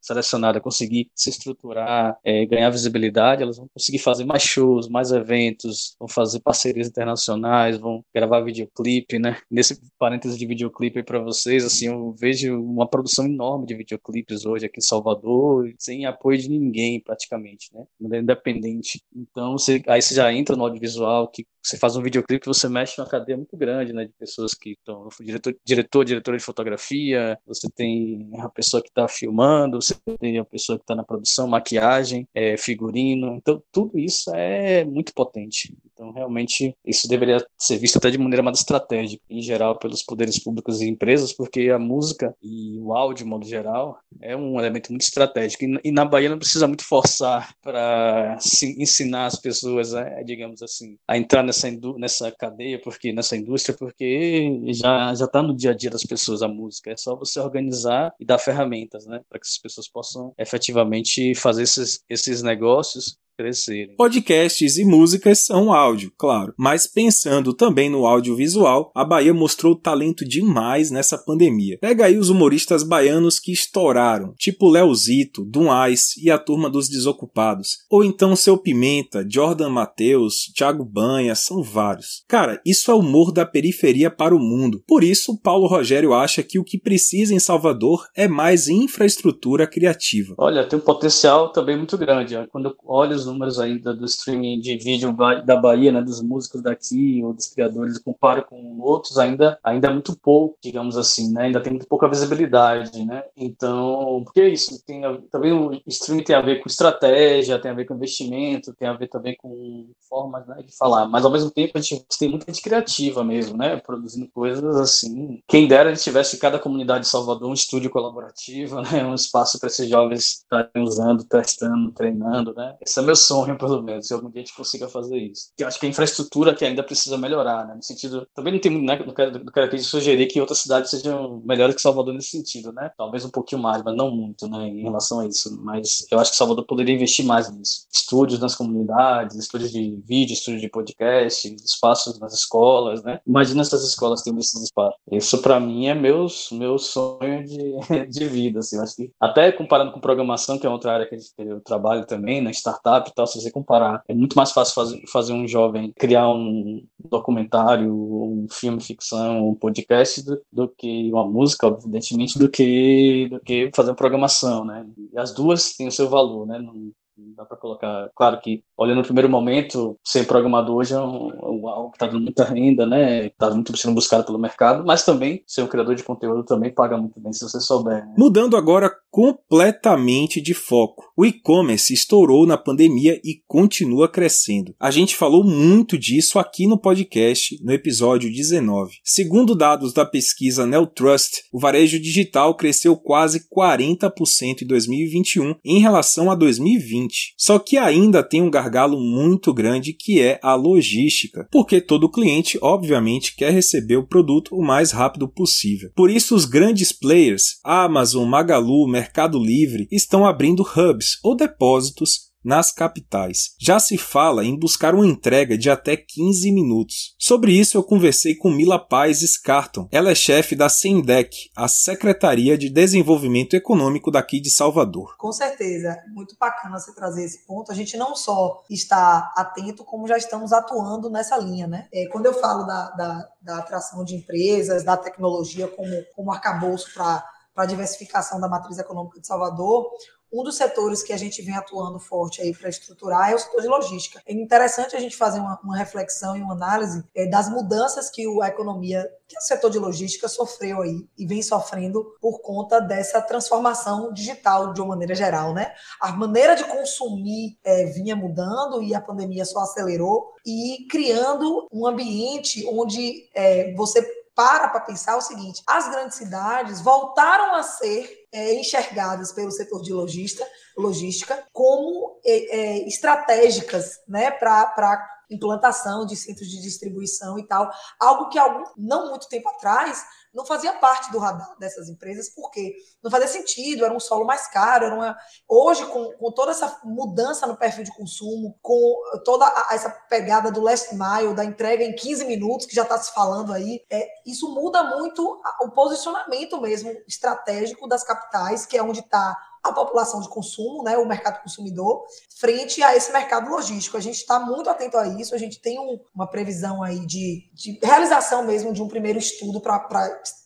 selecionada, 0.00 0.60
conseguir 0.60 1.10
se 1.14 1.30
estruturar, 1.30 2.18
é, 2.24 2.44
ganhar 2.46 2.70
visibilidade, 2.70 3.42
elas 3.42 3.56
vão 3.56 3.68
conseguir 3.72 3.98
fazer 3.98 4.24
mais 4.24 4.42
shows, 4.42 4.88
mais 4.88 5.10
eventos, 5.10 5.94
vão 5.98 6.08
fazer 6.08 6.40
parcerias 6.40 6.88
internacionais, 6.88 7.78
vão 7.78 8.04
gravar 8.14 8.40
videoclipe, 8.40 9.18
né? 9.18 9.36
Nesse 9.50 9.80
parênteses 9.98 10.38
de 10.38 10.46
videoclipe 10.46 11.02
para 11.02 11.18
vocês, 11.18 11.64
assim, 11.70 11.86
eu 11.86 12.12
vejo 12.12 12.60
uma 12.60 12.88
produção 12.88 13.26
enorme 13.26 13.66
de 13.66 13.74
videoclipes 13.74 14.44
hoje 14.44 14.66
aqui 14.66 14.78
em 14.78 14.82
Salvador, 14.82 15.72
sem 15.78 16.04
apoio 16.06 16.38
de 16.38 16.48
ninguém 16.48 17.00
praticamente, 17.00 17.70
né? 17.74 17.84
Independente. 18.20 19.02
Então, 19.14 19.52
você, 19.52 19.82
aí 19.86 20.02
você 20.02 20.14
já 20.14 20.32
entra 20.32 20.56
no 20.56 20.64
audiovisual, 20.64 21.28
que 21.28 21.46
você 21.62 21.76
faz 21.76 21.96
um 21.96 22.02
videoclipe, 22.02 22.46
você 22.46 22.68
mexe 22.68 22.98
numa 22.98 23.08
cadeia 23.08 23.36
muito 23.36 23.56
grande, 23.56 23.92
né, 23.92 24.04
de 24.04 24.12
pessoas 24.12 24.54
que 24.54 24.70
estão, 24.70 25.08
diretor, 25.20 25.56
diretor, 25.64 26.04
diretora 26.04 26.36
de 26.36 26.44
fotografia, 26.44 27.38
você 27.46 27.68
tem 27.70 28.30
a 28.38 28.48
pessoa 28.48 28.82
que 28.82 28.88
está 28.88 29.06
filmando, 29.08 29.80
você 29.80 29.94
tem 30.18 30.38
a 30.38 30.44
pessoa 30.44 30.78
que 30.78 30.84
está 30.84 30.94
na 30.94 31.04
produção, 31.04 31.46
maquiagem, 31.46 32.26
é, 32.34 32.56
figurino, 32.56 33.34
então 33.34 33.62
tudo 33.72 33.98
isso 33.98 34.34
é 34.34 34.84
muito 34.84 35.12
potente. 35.14 35.74
Então, 36.00 36.12
realmente, 36.12 36.74
isso 36.82 37.06
deveria 37.06 37.44
ser 37.58 37.76
visto 37.76 37.98
até 37.98 38.10
de 38.10 38.16
maneira 38.16 38.42
mais 38.42 38.58
estratégica, 38.58 39.22
em 39.28 39.42
geral, 39.42 39.78
pelos 39.78 40.02
poderes 40.02 40.42
públicos 40.42 40.80
e 40.80 40.88
empresas, 40.88 41.30
porque 41.30 41.68
a 41.68 41.78
música 41.78 42.34
e 42.42 42.78
o 42.80 42.94
áudio, 42.94 43.22
de 43.22 43.30
modo 43.30 43.46
geral, 43.46 43.98
é 44.18 44.34
um 44.34 44.58
elemento 44.58 44.90
muito 44.90 45.02
estratégico. 45.02 45.62
E 45.84 45.92
na 45.92 46.06
Bahia 46.06 46.30
não 46.30 46.38
precisa 46.38 46.66
muito 46.66 46.84
forçar 46.84 47.54
para 47.60 48.38
ensinar 48.78 49.26
as 49.26 49.38
pessoas, 49.38 49.92
né, 49.92 50.22
digamos 50.24 50.62
assim, 50.62 50.96
a 51.06 51.18
entrar 51.18 51.42
nessa, 51.50 51.70
nessa 51.98 52.32
cadeia, 52.32 52.80
porque 52.80 53.12
nessa 53.12 53.36
indústria, 53.36 53.76
porque 53.76 54.62
já 54.72 55.14
já 55.14 55.24
está 55.24 55.42
no 55.42 55.54
dia 55.54 55.70
a 55.72 55.74
dia 55.74 55.90
das 55.90 56.04
pessoas 56.04 56.42
a 56.42 56.48
música. 56.48 56.90
É 56.90 56.96
só 56.96 57.16
você 57.16 57.40
organizar 57.40 58.14
e 58.18 58.24
dar 58.24 58.38
ferramentas, 58.38 59.06
né, 59.06 59.20
para 59.28 59.38
que 59.38 59.46
as 59.46 59.58
pessoas 59.58 59.88
possam 59.88 60.32
efetivamente 60.38 61.34
fazer 61.34 61.62
esses, 61.62 62.02
esses 62.08 62.42
negócios 62.42 63.18
crescerem. 63.40 63.96
Podcasts 63.96 64.76
e 64.76 64.84
músicas 64.84 65.46
são 65.46 65.72
áudio, 65.72 66.12
claro, 66.18 66.52
mas 66.58 66.86
pensando 66.86 67.54
também 67.54 67.88
no 67.88 68.06
audiovisual, 68.06 68.92
a 68.94 69.02
Bahia 69.02 69.32
mostrou 69.32 69.74
talento 69.74 70.26
demais 70.26 70.90
nessa 70.90 71.16
pandemia. 71.16 71.78
Pega 71.80 72.04
aí 72.04 72.18
os 72.18 72.28
humoristas 72.28 72.82
baianos 72.82 73.38
que 73.38 73.50
estouraram, 73.50 74.34
tipo 74.36 74.68
Leozito, 74.68 75.44
Dum 75.44 75.68
Ice 75.88 76.22
e 76.22 76.30
a 76.30 76.38
Turma 76.38 76.68
dos 76.68 76.88
Desocupados, 76.88 77.78
ou 77.90 78.04
então 78.04 78.36
Seu 78.36 78.58
Pimenta, 78.58 79.26
Jordan 79.26 79.70
Matheus, 79.70 80.52
Thiago 80.54 80.84
Banha, 80.84 81.34
são 81.34 81.62
vários. 81.62 82.22
Cara, 82.28 82.60
isso 82.64 82.90
é 82.90 82.94
humor 82.94 83.32
da 83.32 83.46
periferia 83.46 84.10
para 84.10 84.36
o 84.36 84.38
mundo. 84.38 84.82
Por 84.86 85.02
isso, 85.02 85.38
Paulo 85.38 85.66
Rogério 85.66 86.12
acha 86.12 86.42
que 86.42 86.58
o 86.58 86.64
que 86.64 86.78
precisa 86.78 87.34
em 87.34 87.38
Salvador 87.38 88.06
é 88.14 88.28
mais 88.28 88.68
infraestrutura 88.68 89.66
criativa. 89.66 90.34
Olha, 90.36 90.66
tem 90.66 90.78
um 90.78 90.82
potencial 90.82 91.52
também 91.52 91.76
muito 91.76 91.96
grande. 91.96 92.36
Quando 92.50 92.66
eu 92.66 92.74
olho 92.84 93.14
os 93.14 93.26
números 93.30 93.58
ainda 93.58 93.94
do 93.94 94.04
streaming 94.04 94.60
de 94.60 94.76
vídeo 94.76 95.14
da 95.44 95.56
Bahia, 95.56 95.92
né, 95.92 96.02
dos 96.02 96.22
músicos 96.22 96.62
daqui 96.62 97.22
ou 97.24 97.32
dos 97.32 97.48
criadores, 97.48 97.98
comparo 97.98 98.44
com 98.44 98.80
outros, 98.80 99.18
ainda, 99.18 99.58
ainda 99.62 99.88
é 99.88 99.92
muito 99.92 100.16
pouco, 100.16 100.56
digamos 100.62 100.96
assim, 100.96 101.32
né? 101.32 101.44
Ainda 101.44 101.60
tem 101.60 101.72
muito 101.72 101.86
pouca 101.86 102.08
visibilidade, 102.08 103.04
né? 103.04 103.22
Então, 103.36 104.22
porque 104.24 104.40
é 104.40 104.48
isso, 104.48 104.84
tem 104.84 105.02
também 105.30 105.52
o 105.52 105.80
streaming 105.86 106.24
tem 106.24 106.36
a 106.36 106.40
ver 106.40 106.60
com 106.60 106.68
estratégia, 106.68 107.58
tem 107.58 107.70
a 107.70 107.74
ver 107.74 107.84
com 107.84 107.94
investimento, 107.94 108.74
tem 108.74 108.88
a 108.88 108.92
ver 108.92 109.08
também 109.08 109.36
com 109.36 109.88
formas 110.08 110.46
né, 110.46 110.62
de 110.62 110.76
falar, 110.76 111.06
mas 111.08 111.24
ao 111.24 111.30
mesmo 111.30 111.50
tempo 111.50 111.76
a 111.76 111.80
gente 111.80 112.04
tem 112.18 112.28
muita 112.28 112.52
gente 112.52 112.62
criativa 112.62 113.22
mesmo, 113.24 113.56
né? 113.56 113.76
Produzindo 113.76 114.28
coisas 114.32 114.76
assim. 114.76 115.42
Quem 115.46 115.68
dera 115.68 115.90
a 115.90 115.94
gente 115.94 116.02
tivesse 116.02 116.38
cada 116.38 116.58
comunidade 116.58 117.04
de 117.04 117.10
Salvador 117.10 117.48
um 117.48 117.54
estúdio 117.54 117.90
colaborativo, 117.90 118.80
né? 118.82 119.04
Um 119.04 119.14
espaço 119.14 119.58
para 119.58 119.68
esses 119.68 119.88
jovens 119.88 120.40
estarem 120.42 120.82
usando, 120.82 121.24
testando, 121.24 121.92
treinando, 121.92 122.54
né? 122.54 122.76
Esse 122.80 122.98
é 122.98 123.02
meu 123.02 123.16
sonho, 123.20 123.56
pelo 123.56 123.82
menos, 123.82 124.06
se 124.06 124.14
algum 124.14 124.30
dia 124.30 124.42
a 124.42 124.44
gente 124.44 124.54
consiga 124.54 124.88
fazer 124.88 125.18
isso. 125.18 125.50
Eu 125.58 125.68
acho 125.68 125.78
que 125.78 125.86
a 125.86 125.88
infraestrutura 125.88 126.54
que 126.54 126.64
ainda 126.64 126.82
precisa 126.82 127.16
melhorar, 127.16 127.66
né? 127.66 127.74
No 127.74 127.82
sentido, 127.82 128.26
também 128.34 128.52
não 128.52 128.60
tem, 128.60 128.82
né, 128.82 128.98
não 129.04 129.14
quero, 129.14 129.44
não 129.44 129.52
quero 129.52 129.78
sugerir 129.82 130.26
que 130.26 130.40
outras 130.40 130.58
cidades 130.58 130.90
sejam 130.90 131.42
melhores 131.44 131.74
que 131.74 131.82
Salvador 131.82 132.14
nesse 132.14 132.30
sentido, 132.30 132.72
né? 132.72 132.90
Talvez 132.96 133.24
um 133.24 133.30
pouquinho 133.30 133.60
mais, 133.62 133.82
mas 133.82 133.96
não 133.96 134.10
muito, 134.10 134.48
né, 134.48 134.68
em 134.68 134.82
relação 134.82 135.20
a 135.20 135.26
isso. 135.26 135.58
Mas 135.62 136.06
eu 136.10 136.18
acho 136.18 136.30
que 136.30 136.36
Salvador 136.36 136.64
poderia 136.66 136.94
investir 136.94 137.24
mais 137.24 137.50
nisso. 137.50 137.86
Estúdios 137.92 138.40
nas 138.40 138.54
comunidades, 138.54 139.36
estúdios 139.36 139.70
de 139.70 140.00
vídeo, 140.06 140.34
estúdios 140.34 140.62
de 140.62 140.68
podcast, 140.68 141.54
espaços 141.64 142.18
nas 142.18 142.32
escolas, 142.32 143.02
né? 143.02 143.20
Imagina 143.26 143.62
essas 143.62 143.84
escolas 143.84 144.22
tendo 144.22 144.40
esses 144.40 144.62
espaços. 144.62 144.98
Isso 145.10 145.38
para 145.38 145.60
mim 145.60 145.86
é 145.86 145.94
meu, 145.94 146.26
meu 146.52 146.78
sonho 146.78 147.44
de, 147.44 148.06
de 148.08 148.26
vida, 148.26 148.60
assim. 148.60 148.76
Eu 148.76 148.82
acho 148.82 148.96
que 148.96 149.10
até 149.20 149.52
comparando 149.52 149.92
com 149.92 150.00
programação, 150.00 150.58
que 150.58 150.66
é 150.66 150.70
outra 150.70 150.94
área 150.94 151.06
que 151.06 151.16
eu 151.38 151.60
trabalho 151.60 152.06
também, 152.06 152.40
né, 152.40 152.50
startup 152.50 152.99
e 153.08 153.14
tal, 153.14 153.26
se 153.26 153.40
você 153.40 153.50
comparar. 153.50 154.02
É 154.06 154.14
muito 154.14 154.34
mais 154.36 154.52
fácil 154.52 154.74
fazer, 154.74 155.02
fazer 155.08 155.32
um 155.32 155.48
jovem 155.48 155.92
criar 155.98 156.28
um 156.28 156.84
documentário, 156.98 157.92
um 157.92 158.46
filme 158.50 158.80
ficção, 158.82 159.48
um 159.48 159.54
podcast 159.54 160.22
do, 160.22 160.42
do 160.52 160.68
que 160.68 161.10
uma 161.10 161.26
música, 161.26 161.66
evidentemente, 161.66 162.38
do 162.38 162.48
que, 162.48 163.28
do 163.30 163.40
que 163.40 163.70
fazer 163.74 163.90
uma 163.90 163.96
programação, 163.96 164.64
né? 164.64 164.86
E 165.12 165.18
as 165.18 165.32
duas 165.32 165.74
têm 165.74 165.88
o 165.88 165.92
seu 165.92 166.08
valor, 166.08 166.46
né? 166.46 166.58
Não, 166.58 166.92
dá 167.36 167.44
para 167.44 167.56
colocar. 167.56 168.10
Claro 168.14 168.40
que, 168.40 168.62
olhando 168.76 168.98
no 168.98 169.04
primeiro 169.04 169.28
momento, 169.28 169.96
ser 170.04 170.26
programador 170.26 170.76
hoje 170.76 170.94
é 170.94 170.98
um, 170.98 171.28
um, 171.28 171.68
algo 171.68 171.90
que 171.90 171.96
está 171.96 172.06
dando 172.06 172.22
muita 172.22 172.44
renda, 172.44 172.86
né? 172.86 173.26
Está 173.26 173.50
muito 173.50 173.76
sendo 173.76 173.94
buscado 173.94 174.24
pelo 174.24 174.38
mercado, 174.38 174.84
mas 174.84 175.04
também 175.04 175.42
ser 175.46 175.62
um 175.62 175.66
criador 175.66 175.94
de 175.94 176.02
conteúdo 176.02 176.44
também 176.44 176.72
paga 176.72 176.96
muito 176.96 177.20
bem 177.20 177.32
se 177.32 177.42
você 177.42 177.60
souber. 177.60 178.06
Né? 178.06 178.14
Mudando 178.16 178.56
agora 178.56 178.90
completamente 179.10 180.40
de 180.40 180.54
foco. 180.54 181.04
O 181.16 181.26
e-commerce 181.26 181.92
estourou 181.92 182.46
na 182.46 182.56
pandemia 182.56 183.20
e 183.24 183.42
continua 183.46 184.08
crescendo. 184.08 184.74
A 184.78 184.90
gente 184.90 185.16
falou 185.16 185.44
muito 185.44 185.98
disso 185.98 186.38
aqui 186.38 186.66
no 186.66 186.78
podcast, 186.78 187.58
no 187.62 187.72
episódio 187.72 188.30
19. 188.30 188.96
Segundo 189.04 189.54
dados 189.54 189.92
da 189.92 190.06
pesquisa 190.06 190.66
Neltrust, 190.66 191.42
o 191.52 191.58
varejo 191.58 192.00
digital 192.00 192.56
cresceu 192.56 192.96
quase 192.96 193.46
40% 193.48 194.62
em 194.62 194.66
2021 194.66 195.56
em 195.64 195.80
relação 195.80 196.30
a 196.30 196.34
2020. 196.34 197.09
Só 197.36 197.58
que 197.58 197.76
ainda 197.76 198.22
tem 198.22 198.42
um 198.42 198.50
gargalo 198.50 199.00
muito 199.00 199.52
grande 199.52 199.92
que 199.92 200.20
é 200.20 200.38
a 200.42 200.54
logística, 200.54 201.48
porque 201.50 201.80
todo 201.80 202.10
cliente, 202.10 202.58
obviamente, 202.62 203.34
quer 203.36 203.52
receber 203.52 203.96
o 203.96 204.06
produto 204.06 204.54
o 204.54 204.62
mais 204.62 204.90
rápido 204.90 205.28
possível. 205.28 205.90
Por 205.94 206.10
isso, 206.10 206.34
os 206.34 206.44
grandes 206.44 206.92
players, 206.92 207.58
Amazon, 207.64 208.28
Magalu, 208.28 208.86
Mercado 208.86 209.38
Livre 209.38 209.88
estão 209.90 210.26
abrindo 210.26 210.62
hubs 210.62 211.18
ou 211.22 211.36
depósitos 211.36 212.29
nas 212.44 212.72
capitais. 212.72 213.54
Já 213.58 213.78
se 213.78 213.96
fala 213.96 214.44
em 214.44 214.58
buscar 214.58 214.94
uma 214.94 215.06
entrega 215.06 215.56
de 215.56 215.70
até 215.70 215.96
15 215.96 216.52
minutos. 216.52 217.14
Sobre 217.18 217.52
isso 217.52 217.76
eu 217.76 217.82
conversei 217.82 218.34
com 218.34 218.50
Mila 218.50 218.78
Paz 218.78 219.20
Scarton. 219.20 219.88
Ela 219.90 220.10
é 220.10 220.14
chefe 220.14 220.56
da 220.56 220.68
SENDEC, 220.68 221.50
a 221.56 221.68
Secretaria 221.68 222.56
de 222.56 222.70
Desenvolvimento 222.70 223.54
Econômico 223.54 224.10
daqui 224.10 224.40
de 224.40 224.50
Salvador. 224.50 225.14
Com 225.18 225.32
certeza, 225.32 225.96
muito 226.14 226.36
bacana 226.38 226.78
você 226.78 226.94
trazer 226.94 227.24
esse 227.24 227.46
ponto. 227.46 227.70
A 227.70 227.74
gente 227.74 227.96
não 227.96 228.16
só 228.16 228.62
está 228.70 229.32
atento, 229.36 229.84
como 229.84 230.08
já 230.08 230.16
estamos 230.16 230.52
atuando 230.52 231.10
nessa 231.10 231.36
linha, 231.36 231.66
né? 231.66 231.88
É, 231.92 232.06
quando 232.10 232.26
eu 232.26 232.34
falo 232.34 232.64
da, 232.64 232.90
da, 232.90 233.28
da 233.42 233.58
atração 233.58 234.04
de 234.04 234.16
empresas, 234.16 234.84
da 234.84 234.96
tecnologia 234.96 235.68
como, 235.68 235.90
como 236.14 236.32
arcabouço 236.32 236.92
para 236.94 237.24
para 237.54 237.64
a 237.64 237.66
diversificação 237.66 238.40
da 238.40 238.48
matriz 238.48 238.78
econômica 238.78 239.20
de 239.20 239.26
Salvador, 239.26 239.90
um 240.32 240.42
dos 240.42 240.56
setores 240.56 241.02
que 241.02 241.12
a 241.12 241.16
gente 241.16 241.42
vem 241.42 241.56
atuando 241.56 241.98
forte 241.98 242.40
aí 242.40 242.54
para 242.54 242.68
estruturar 242.68 243.30
é 243.30 243.34
o 243.34 243.38
setor 243.38 243.62
de 243.62 243.68
logística. 243.68 244.22
É 244.26 244.32
interessante 244.32 244.94
a 244.94 245.00
gente 245.00 245.16
fazer 245.16 245.40
uma, 245.40 245.58
uma 245.62 245.76
reflexão 245.76 246.36
e 246.36 246.42
uma 246.42 246.54
análise 246.54 247.04
é, 247.14 247.26
das 247.26 247.48
mudanças 247.48 248.10
que 248.10 248.24
a 248.42 248.48
economia, 248.48 249.08
que 249.26 249.36
o 249.36 249.40
setor 249.40 249.70
de 249.70 249.78
logística 249.78 250.28
sofreu 250.28 250.82
aí 250.82 251.08
e 251.18 251.26
vem 251.26 251.42
sofrendo 251.42 252.04
por 252.20 252.40
conta 252.40 252.80
dessa 252.80 253.20
transformação 253.20 254.12
digital 254.12 254.72
de 254.72 254.80
uma 254.80 254.90
maneira 254.90 255.14
geral, 255.14 255.52
né? 255.52 255.72
A 256.00 256.12
maneira 256.12 256.54
de 256.54 256.64
consumir 256.64 257.58
é, 257.64 257.86
vinha 257.86 258.14
mudando 258.14 258.82
e 258.82 258.94
a 258.94 259.00
pandemia 259.00 259.44
só 259.44 259.60
acelerou 259.60 260.34
e 260.46 260.86
criando 260.90 261.66
um 261.72 261.86
ambiente 261.86 262.66
onde 262.68 263.28
é, 263.34 263.74
você 263.74 264.02
para 264.34 264.68
para 264.68 264.80
pensar 264.80 265.16
o 265.16 265.20
seguinte: 265.20 265.62
as 265.66 265.90
grandes 265.90 266.16
cidades 266.16 266.80
voltaram 266.80 267.54
a 267.54 267.62
ser 267.62 268.19
é, 268.32 268.54
enxergadas 268.54 269.32
pelo 269.32 269.50
setor 269.50 269.82
de 269.82 269.92
logista, 269.92 270.46
logística 270.76 271.44
como 271.52 272.20
é, 272.24 272.56
é, 272.56 272.88
estratégicas 272.88 274.00
né, 274.08 274.30
para 274.30 275.06
implantação 275.30 276.04
de 276.04 276.16
centros 276.16 276.48
de 276.48 276.60
distribuição 276.60 277.38
e 277.38 277.46
tal. 277.46 277.70
Algo 277.98 278.28
que 278.28 278.38
algum, 278.38 278.64
não 278.76 279.10
muito 279.10 279.28
tempo 279.28 279.48
atrás 279.48 280.04
não 280.32 280.46
fazia 280.46 280.72
parte 280.74 281.10
do 281.10 281.18
radar 281.18 281.56
dessas 281.58 281.88
empresas, 281.88 282.28
porque 282.28 282.74
não 283.02 283.10
fazia 283.10 283.26
sentido, 283.26 283.84
era 283.84 283.92
um 283.92 283.98
solo 283.98 284.24
mais 284.24 284.46
caro. 284.46 284.86
Era 284.86 284.94
uma... 284.94 285.16
Hoje, 285.48 285.84
com, 285.86 286.12
com 286.12 286.32
toda 286.32 286.52
essa 286.52 286.80
mudança 286.84 287.46
no 287.46 287.56
perfil 287.56 287.84
de 287.84 287.94
consumo, 287.96 288.56
com 288.62 288.94
toda 289.24 289.44
a, 289.44 289.74
essa 289.74 289.90
pegada 290.08 290.50
do 290.50 290.60
last 290.60 290.94
mile, 290.94 291.34
da 291.34 291.44
entrega 291.44 291.82
em 291.82 291.94
15 291.94 292.24
minutos, 292.26 292.66
que 292.66 292.74
já 292.74 292.82
está 292.82 292.96
se 292.98 293.12
falando 293.12 293.52
aí, 293.52 293.84
é, 293.90 294.06
isso 294.24 294.54
muda 294.54 294.84
muito 294.84 295.40
o 295.62 295.70
posicionamento 295.70 296.60
mesmo 296.60 296.90
estratégico 297.08 297.88
das 297.88 298.04
capitais, 298.04 298.64
que 298.64 298.76
é 298.76 298.82
onde 298.82 299.00
está 299.00 299.36
a 299.62 299.72
população 299.72 300.20
de 300.20 300.28
consumo, 300.28 300.82
né, 300.82 300.96
o 300.96 301.06
mercado 301.06 301.42
consumidor, 301.42 302.04
frente 302.38 302.82
a 302.82 302.96
esse 302.96 303.12
mercado 303.12 303.50
logístico. 303.50 303.96
A 303.96 304.00
gente 304.00 304.16
está 304.16 304.40
muito 304.40 304.70
atento 304.70 304.96
a 304.96 305.06
isso, 305.06 305.34
a 305.34 305.38
gente 305.38 305.60
tem 305.60 305.78
um, 305.78 305.98
uma 306.14 306.26
previsão 306.26 306.82
aí 306.82 307.04
de, 307.06 307.50
de, 307.52 307.78
realização 307.82 308.44
mesmo 308.44 308.72
de 308.72 308.82
um 308.82 308.88
primeiro 308.88 309.18
estudo 309.18 309.60
para 309.60 309.86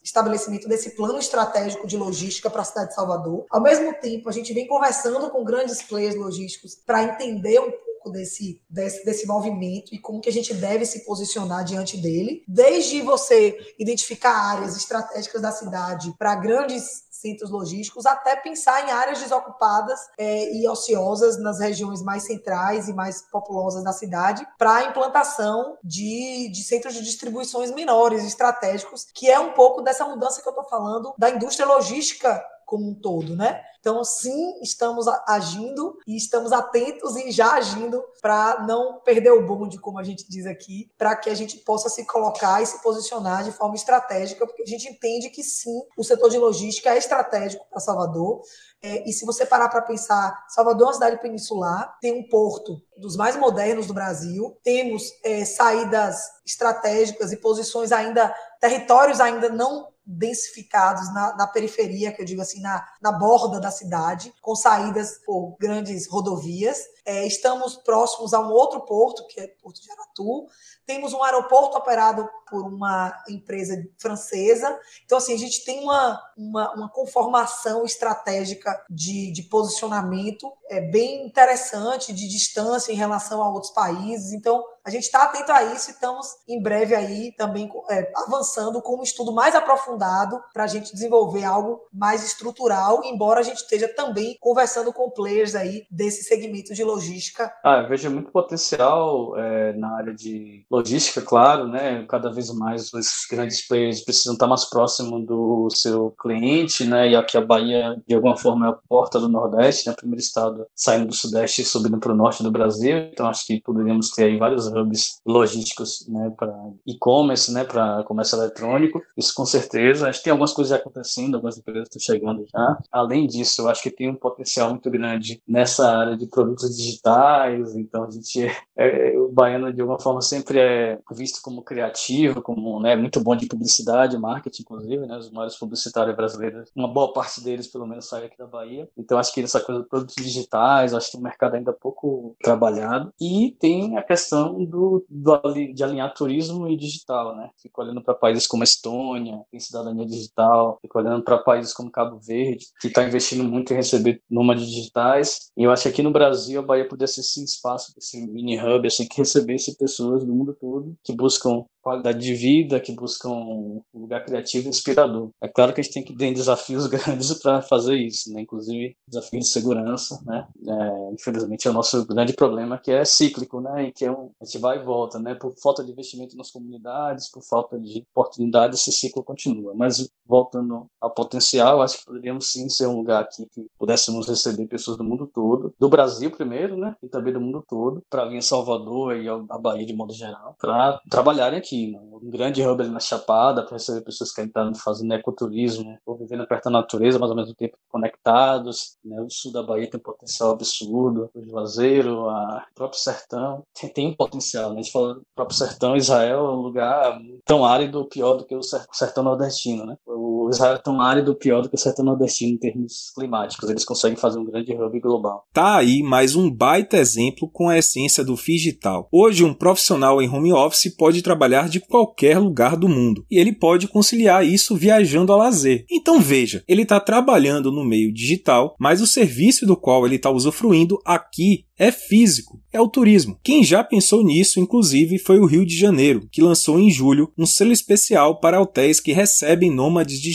estabelecimento 0.03 0.69
desse 0.69 0.91
plano 0.91 1.19
estratégico 1.19 1.87
de 1.87 1.97
logística 1.97 2.51
para 2.51 2.63
a 2.63 2.65
cidade 2.65 2.89
de 2.89 2.95
Salvador. 2.95 3.47
Ao 3.51 3.61
mesmo 3.61 3.95
tempo, 3.95 4.29
a 4.29 4.33
gente 4.33 4.53
vem 4.53 4.67
conversando 4.67 5.31
com 5.31 5.45
grandes 5.45 5.83
players 5.83 6.17
logísticos 6.17 6.75
para 6.75 7.05
entender 7.05 7.61
um 7.61 7.73
pouco 8.05 8.11
desse, 8.11 8.63
desse, 8.69 9.05
desse 9.05 9.27
movimento 9.27 9.95
e 9.95 9.99
como 9.99 10.21
que 10.21 10.29
a 10.29 10.33
gente 10.33 10.53
deve 10.53 10.85
se 10.85 11.05
posicionar 11.05 11.65
diante 11.65 11.97
dele, 11.97 12.45
desde 12.47 13.01
você 13.01 13.57
identificar 13.79 14.33
áreas 14.33 14.77
estratégicas 14.77 15.41
da 15.41 15.51
cidade 15.51 16.15
para 16.19 16.35
grandes 16.35 17.05
centros 17.11 17.51
logísticos, 17.51 18.05
até 18.05 18.37
pensar 18.37 18.87
em 18.87 18.91
áreas 18.91 19.21
desocupadas 19.21 19.99
é, 20.19 20.53
e 20.53 20.69
ociosas 20.69 21.41
nas 21.41 21.59
regiões 21.59 22.03
mais 22.03 22.25
centrais 22.25 22.87
e 22.87 22.93
mais 22.93 23.23
populosas 23.31 23.83
da 23.83 23.93
cidade, 23.93 24.47
para 24.59 24.77
a 24.77 24.85
implantação 24.85 25.79
de, 25.83 26.51
de 26.53 26.63
centros 26.63 26.93
de 26.93 27.03
distribuições 27.03 27.71
menores, 27.71 28.25
estratégicos, 28.25 29.07
que 29.15 29.31
é 29.31 29.39
um 29.39 29.53
pouco 29.53 29.81
dessa 29.81 30.05
mudança 30.05 30.43
que 30.43 30.49
eu 30.49 30.53
estou 30.53 30.69
falando 30.69 31.15
da 31.17 31.31
indústria 31.31 31.67
logística 31.67 32.45
como 32.67 32.91
um 32.91 32.95
todo, 32.95 33.37
né? 33.37 33.63
Então, 33.85 34.03
sim, 34.03 34.63
estamos 34.63 35.07
agindo 35.29 35.99
e 36.07 36.17
estamos 36.17 36.53
atentos 36.53 37.17
e 37.17 37.31
já 37.31 37.53
agindo 37.53 38.03
para 38.23 38.65
não 38.67 39.01
perder 39.01 39.31
o 39.33 39.47
bonde, 39.47 39.79
como 39.79 39.99
a 39.99 40.03
gente 40.03 40.27
diz 40.27 40.47
aqui, 40.47 40.91
para 40.97 41.15
que 41.15 41.29
a 41.29 41.35
gente 41.35 41.59
possa 41.59 41.91
se 41.91 42.07
colocar 42.07 42.63
e 42.63 42.67
se 42.67 42.83
posicionar 42.83 43.45
de 43.45 43.53
forma 43.53 43.75
estratégica, 43.75 44.47
porque 44.47 44.63
a 44.63 44.67
gente 44.67 44.89
entende 44.89 45.29
que 45.29 45.43
sim, 45.43 45.83
o 45.99 46.03
setor 46.03 46.31
de 46.31 46.39
logística 46.39 46.95
é 46.95 46.97
estratégico 46.97 47.67
para 47.69 47.79
Salvador. 47.79 48.41
É, 48.83 49.07
e 49.07 49.13
se 49.13 49.27
você 49.27 49.45
parar 49.45 49.69
para 49.69 49.83
pensar, 49.83 50.35
Salvador 50.49 50.87
é 50.87 50.87
uma 50.87 50.95
cidade 50.95 51.21
peninsular, 51.21 51.95
tem 52.01 52.19
um 52.19 52.27
porto 52.27 52.81
dos 52.97 53.17
mais 53.17 53.37
modernos 53.37 53.87
do 53.87 53.93
Brasil, 53.93 54.57
temos 54.63 55.13
é, 55.23 55.45
saídas 55.45 56.23
estratégicas 56.47 57.33
e 57.33 57.37
posições 57.37 57.93
ainda, 57.93 58.35
territórios 58.61 59.21
ainda 59.21 59.51
não 59.51 59.93
densificados 60.07 61.13
na, 61.15 61.37
na, 61.37 61.47
periferia, 61.47 62.13
que 62.13 62.21
eu 62.21 62.27
digo 62.27 62.43
assim, 62.43 62.61
na, 62.61 62.87
na 63.01 63.13
borda 63.13 63.59
da 63.59 63.71
cidade, 63.71 64.35
com 64.41 64.55
saídas 64.55 65.21
por 65.25 65.57
grandes 65.59 66.09
rodovias. 66.09 66.79
É, 67.07 67.27
estamos 67.27 67.77
próximos 67.77 68.35
a 68.35 68.41
um 68.41 68.51
outro 68.51 68.81
porto, 68.81 69.27
que 69.27 69.41
é 69.41 69.47
Porto 69.47 69.81
de 69.81 69.91
Aratu. 69.91 70.47
Temos 70.87 71.13
um 71.13 71.23
aeroporto 71.23 71.77
operado 71.77 72.29
por 72.49 72.67
uma 72.67 73.13
empresa 73.29 73.83
francesa. 73.99 74.79
Então, 75.05 75.19
assim, 75.19 75.35
a 75.35 75.39
gente 75.39 75.65
tem 75.65 75.83
uma, 75.83 76.23
uma, 76.37 76.75
uma 76.75 76.89
conformação 76.91 77.85
estratégica 77.85 78.85
de, 78.89 79.33
de 79.33 79.43
posicionamento 79.45 80.53
é, 80.69 80.81
bem 80.81 81.27
interessante, 81.27 82.13
de 82.13 82.29
distância 82.29 82.93
em 82.93 82.97
relação 82.97 83.43
a 83.43 83.51
outros 83.51 83.73
países. 83.73 84.33
Então, 84.33 84.63
a 84.85 84.91
gente 84.91 85.05
está 85.05 85.25
atento 85.25 85.51
a 85.51 85.65
isso 85.73 85.91
e 85.91 85.93
estamos 85.95 86.27
em 86.47 86.63
breve 86.63 86.95
aí 86.95 87.33
também 87.37 87.71
é, 87.91 88.13
avançando 88.17 88.83
com 88.83 89.01
um 89.01 89.03
estudo 89.03 89.33
mais 89.33 89.55
aprofundado 89.55 90.41
para 90.53 90.65
a 90.65 90.67
gente 90.67 90.93
desenvolver 90.93 91.45
algo 91.45 91.81
mais 91.93 92.25
estrutural, 92.25 93.03
embora 93.05 93.41
a 93.41 93.43
gente 93.43 93.59
esteja 93.59 93.89
também 93.89 94.37
conversando 94.41 94.93
com 94.93 95.11
players 95.11 95.55
aí 95.55 95.87
desse 95.91 96.23
segmento 96.25 96.75
de 96.75 96.85
logística. 96.85 97.51
Ah, 97.65 97.79
eu 97.79 97.89
vejo 97.89 98.11
muito 98.11 98.31
potencial 98.31 99.37
é, 99.39 99.73
na 99.73 99.97
área 99.97 100.15
de 100.15 100.67
logística, 100.71 101.23
claro, 101.23 101.67
né? 101.67 102.05
Cada 102.07 102.31
vez 102.31 102.51
mais 102.51 102.93
os 102.93 103.27
grandes 103.31 103.67
players 103.67 104.03
precisam 104.03 104.35
estar 104.35 104.47
mais 104.47 104.65
próximo 104.67 105.19
do 105.21 105.69
seu 105.71 106.11
cliente, 106.21 106.85
né? 106.85 107.09
E 107.09 107.17
aqui 107.17 107.39
a 107.39 107.41
Bahia, 107.41 107.97
de 108.07 108.15
alguma 108.15 108.37
forma, 108.37 108.67
é 108.67 108.71
a 108.71 108.79
porta 108.89 109.19
do 109.19 109.29
Nordeste, 109.29 109.89
né? 109.89 109.95
Primeiro 109.97 110.21
estado 110.21 110.67
saindo 110.75 111.07
do 111.07 111.15
Sudeste 111.15 111.63
e 111.63 111.65
subindo 111.65 111.99
para 111.99 112.13
o 112.13 112.17
Norte 112.17 112.43
do 112.43 112.51
Brasil. 112.51 113.09
Então, 113.13 113.27
acho 113.27 113.47
que 113.47 113.61
poderíamos 113.61 114.11
ter 114.11 114.25
aí 114.25 114.39
vários 114.39 114.74
hubs 114.75 115.21
logísticos, 115.27 116.07
né? 116.09 116.33
Para 116.37 116.55
e-commerce, 116.87 117.53
né? 117.53 117.65
Para 117.65 118.03
comércio 118.05 118.39
eletrônico. 118.39 119.03
Isso 119.17 119.33
com 119.35 119.45
certeza. 119.45 120.09
Acho 120.09 120.19
que 120.19 120.25
tem 120.25 120.31
algumas 120.31 120.53
coisas 120.53 120.71
já 120.71 120.77
acontecendo, 120.77 121.35
algumas 121.35 121.59
empresas 121.59 121.89
estão 121.89 122.01
chegando 122.01 122.45
já. 122.47 122.79
Além 122.91 123.27
disso, 123.27 123.63
eu 123.63 123.69
acho 123.69 123.83
que 123.83 123.91
tem 123.91 124.09
um 124.09 124.15
potencial 124.15 124.71
muito 124.71 124.91
grande 124.91 125.43
nessa 125.47 125.91
área 125.91 126.17
de 126.17 126.27
produtos 126.27 126.77
digitais. 126.77 127.75
Então, 127.75 128.05
a 128.05 128.11
gente, 128.11 128.47
é, 128.77 129.15
é, 129.15 129.19
o 129.19 129.31
baiano, 129.31 129.73
de 129.73 129.81
alguma 129.81 129.99
forma, 129.99 130.21
sempre 130.21 130.59
é 130.59 130.99
visto 131.13 131.41
como 131.43 131.63
criativo, 131.63 132.43
como 132.43 132.81
né, 132.81 132.97
muito 132.97 133.21
bom 133.21 133.37
de 133.37 133.47
publicidade, 133.47 134.19
marketing, 134.19 134.63
inclusive, 134.63 135.07
né, 135.07 135.17
os 135.17 135.31
maiores 135.31 135.57
publicitários 135.57 136.17
brasileiros, 136.17 136.71
uma 136.75 136.89
boa 136.89 137.13
parte 137.13 137.43
deles, 137.43 137.67
pelo 137.67 137.87
menos, 137.87 138.07
sai 138.07 138.27
aqui 138.27 138.39
da 138.39 138.47
Bahia. 138.47 138.89
Então, 138.97 139.19
acho 139.19 139.33
que 139.33 139.41
essa 139.41 139.61
coisa 139.61 139.83
de 139.83 139.89
produtos 139.89 140.15
digitais, 140.17 140.95
acho 140.95 141.11
que 141.11 141.17
é 141.17 141.21
um 141.21 141.23
mercado 141.23 141.55
ainda 141.55 141.73
pouco 141.73 142.37
trabalhado. 142.43 143.13
E 143.21 143.57
tem 143.59 143.97
a 143.97 144.03
questão 144.03 144.64
do, 144.67 145.05
do 145.09 145.41
de 145.75 145.83
alinhar 145.83 146.13
turismo 146.15 146.69
e 146.69 146.77
digital, 146.77 147.37
né? 147.37 147.51
Fico 147.61 147.83
olhando 147.83 148.03
para 148.03 148.15
países 148.15 148.47
como 148.47 148.65
Estônia, 148.65 149.43
tem 149.51 149.61
cidadania 149.61 150.07
digital, 150.07 150.79
fico 150.81 150.99
olhando 150.99 151.23
para 151.23 151.39
países 151.39 151.73
como 151.73 151.91
Cabo 151.91 152.19
Verde, 152.19 152.67
que 152.81 152.89
está 152.89 153.05
investindo 153.05 153.45
muito 153.45 153.73
em 153.73 153.77
receber 153.77 154.23
nômades 154.31 154.67
digitais. 154.67 155.51
E 155.57 155.65
eu 155.65 155.71
acho 155.71 155.85
que 155.85 155.89
aqui 155.89 156.03
no 156.03 156.11
Brasil 156.11 156.61
a 156.61 156.63
Bahia 156.63 156.89
poderia 156.89 157.13
ser 157.13 157.21
esse 157.21 157.43
espaço, 157.45 157.93
esse 157.97 158.21
mini 158.27 158.59
hub, 158.59 158.87
assim, 158.87 159.07
que 159.07 159.19
recebesse 159.19 159.77
pessoas 159.77 160.25
do 160.25 160.33
mundo 160.33 160.57
todo 160.59 160.97
que 161.03 161.15
buscam 161.15 161.65
qualidade 161.85 162.19
de 162.19 162.35
vida, 162.35 162.81
que 162.81 162.93
buscam 162.93 163.29
um 163.29 163.83
lugar 163.93 164.25
criativo 164.25 164.67
e 164.67 164.71
inspirador. 164.71 165.29
É 165.43 165.47
claro 165.47 165.75
que 165.75 165.83
a 165.83 165.85
gente 165.85 165.93
tem 165.93 166.03
que 166.03 166.17
ter 166.17 166.33
desafios 166.33 166.87
grandes 166.89 167.35
para 167.35 167.61
fazer 167.61 167.97
isso, 167.97 168.33
né? 168.33 168.41
inclusive 168.41 168.97
desafios 169.07 169.45
de 169.45 169.51
segurança. 169.51 170.19
Né? 170.25 170.49
É, 170.67 171.13
infelizmente 171.13 171.69
é 171.69 171.71
o 171.71 171.75
nosso 171.75 172.07
grande 172.07 172.33
problema, 172.33 172.79
que 172.79 172.91
é 172.91 173.05
cíclico, 173.05 173.61
né? 173.61 173.89
e 173.89 173.93
que 173.93 174.07
é 174.07 174.11
um, 174.11 174.31
a 174.41 174.45
gente 174.47 174.59
vai 174.59 174.79
e 174.79 174.83
volta. 174.83 175.19
Né? 175.19 175.35
Por 175.35 175.55
falta 175.63 175.85
de 175.85 175.93
investimento 175.93 176.37
nas 176.37 176.51
comunidades, 176.51 177.31
por 177.31 177.43
falta 177.43 177.79
de 177.79 178.03
oportunidades, 178.15 178.81
esse 178.81 178.93
ciclo 178.93 179.23
continua. 179.23 179.75
Mas 179.75 180.09
voltando 180.27 180.87
ao 180.99 181.13
potencial, 181.13 181.83
acho 181.83 181.99
que 181.99 182.07
poderíamos 182.07 182.51
sim 182.51 182.67
ser 182.71 182.87
um 182.87 182.97
lugar 182.97 183.23
aqui 183.23 183.47
que 183.53 183.67
pudéssemos 183.79 184.27
receber 184.27 184.67
pessoas 184.67 184.97
do 184.97 185.05
mundo 185.05 185.31
todo, 185.33 185.75
do 185.79 185.89
Brasil 185.91 186.31
primeiro, 186.31 186.79
né? 186.79 186.97
e 187.03 187.09
também 187.09 187.33
do 187.33 187.41
mundo 187.41 187.63
todo, 187.69 188.03
para 188.09 188.25
vir 188.25 188.39
a 188.39 188.43
Salvador 188.43 189.17
e 189.17 189.29
a 189.29 189.59
Bahia 189.59 189.85
de 189.85 189.95
modo 189.95 190.15
geral, 190.15 190.57
para 190.59 190.99
trabalharem 191.11 191.59
aqui 191.59 191.74
um 191.97 192.31
grande 192.31 192.63
hub 192.63 192.83
ali 192.83 192.91
na 192.91 193.01
Chapada 193.01 193.63
para 193.63 193.75
receber 193.75 194.03
pessoas 194.03 194.33
que 194.33 194.41
estão 194.41 194.75
fazendo 194.75 195.15
ecoturismo, 195.15 195.99
ou 196.07 196.17
vivendo 196.17 196.47
perto 196.47 196.65
da 196.65 196.71
natureza, 196.71 197.19
mas 197.19 197.31
ao 197.31 197.37
mesmo 197.37 197.55
tempo 197.55 197.77
conectados. 197.89 198.97
Né? 199.05 199.21
O 199.21 199.31
sul 199.31 199.53
da 199.53 199.63
Bahia 199.63 199.89
tem 199.89 199.99
um 199.99 200.03
potencial 200.03 200.53
absurdo, 200.53 201.31
o 201.35 201.43
Juazeiro, 201.43 202.27
o 202.27 202.61
próprio 202.75 203.01
Sertão 203.01 203.63
tem, 203.79 203.91
tem 203.91 204.09
um 204.09 204.15
potencial. 204.15 204.71
Né? 204.71 204.81
A 204.81 204.83
gente 204.83 204.93
fala 204.93 205.15
do 205.15 205.23
próprio 205.35 205.57
Sertão, 205.57 205.97
Israel 205.97 206.47
é 206.47 206.51
um 206.51 206.61
lugar 206.61 207.21
tão 207.45 207.65
árido, 207.65 208.05
pior 208.07 208.35
do 208.35 208.45
que 208.45 208.55
o 208.55 208.63
Sertão 208.63 209.25
nordestino. 209.25 209.85
Né? 209.87 209.97
O 210.07 210.24
Israel 210.49 210.77
é 210.77 210.79
tão 210.79 211.01
árido, 211.01 211.35
pior 211.35 211.63
do 211.63 211.69
que 211.69 211.75
o 211.75 211.79
Sertão 211.79 212.05
nordestino 212.05 212.53
em 212.53 212.59
termos 212.59 213.13
climáticos. 213.15 213.69
Eles 213.69 213.85
conseguem 213.85 214.17
fazer 214.17 214.39
um 214.39 214.45
grande 214.45 214.73
hub 214.73 215.01
global. 215.01 215.47
Tá 215.53 215.77
aí 215.77 216.03
mais 216.03 216.35
um 216.35 216.51
baita 216.51 216.97
exemplo 216.97 217.49
com 217.53 217.69
a 217.69 217.79
essência 217.79 218.25
do 218.25 218.35
digital. 218.55 219.09
Hoje, 219.13 219.45
um 219.45 219.53
profissional 219.53 220.23
em 220.23 220.29
home 220.29 220.53
office 220.53 220.95
pode 220.97 221.23
trabalhar 221.23 221.69
de 221.69 221.81
qualquer 221.81 222.39
lugar 222.39 222.77
do 222.77 222.89
mundo. 222.89 223.25
E 223.31 223.39
ele 223.39 223.53
pode 223.53 223.89
conciliar 223.89 224.47
isso 224.47 224.77
viajando 224.77 225.33
a 225.33 225.37
lazer. 225.37 225.85
Então 225.91 226.21
veja, 226.21 226.63
ele 226.69 226.83
está 226.83 227.01
trabalhando 227.01 227.73
no 227.73 227.85
meio 227.85 228.13
digital, 228.13 228.75
mas 228.79 229.01
o 229.01 229.07
serviço 229.07 229.67
do 229.67 229.77
qual 229.77 230.07
ele 230.07 230.17
está 230.17 230.31
usufruindo 230.31 230.99
aqui 231.05 231.65
é 231.77 231.91
físico, 231.91 232.61
é 232.73 232.81
o 232.81 232.89
turismo. 232.89 233.37
Quem 233.43 233.65
já 233.65 233.83
pensou 233.83 234.25
nisso, 234.25 234.61
inclusive, 234.61 235.19
foi 235.19 235.41
o 235.41 235.45
Rio 235.45 235.67
de 235.67 235.77
Janeiro, 235.77 236.29
que 236.31 236.41
lançou 236.41 236.79
em 236.79 236.89
julho 236.89 237.33
um 237.37 237.45
selo 237.45 237.73
especial 237.73 238.39
para 238.39 238.61
hotéis 238.61 239.01
que 239.01 239.13
recebem 239.13 239.73
nômades 239.73 240.21
digitais 240.21 240.34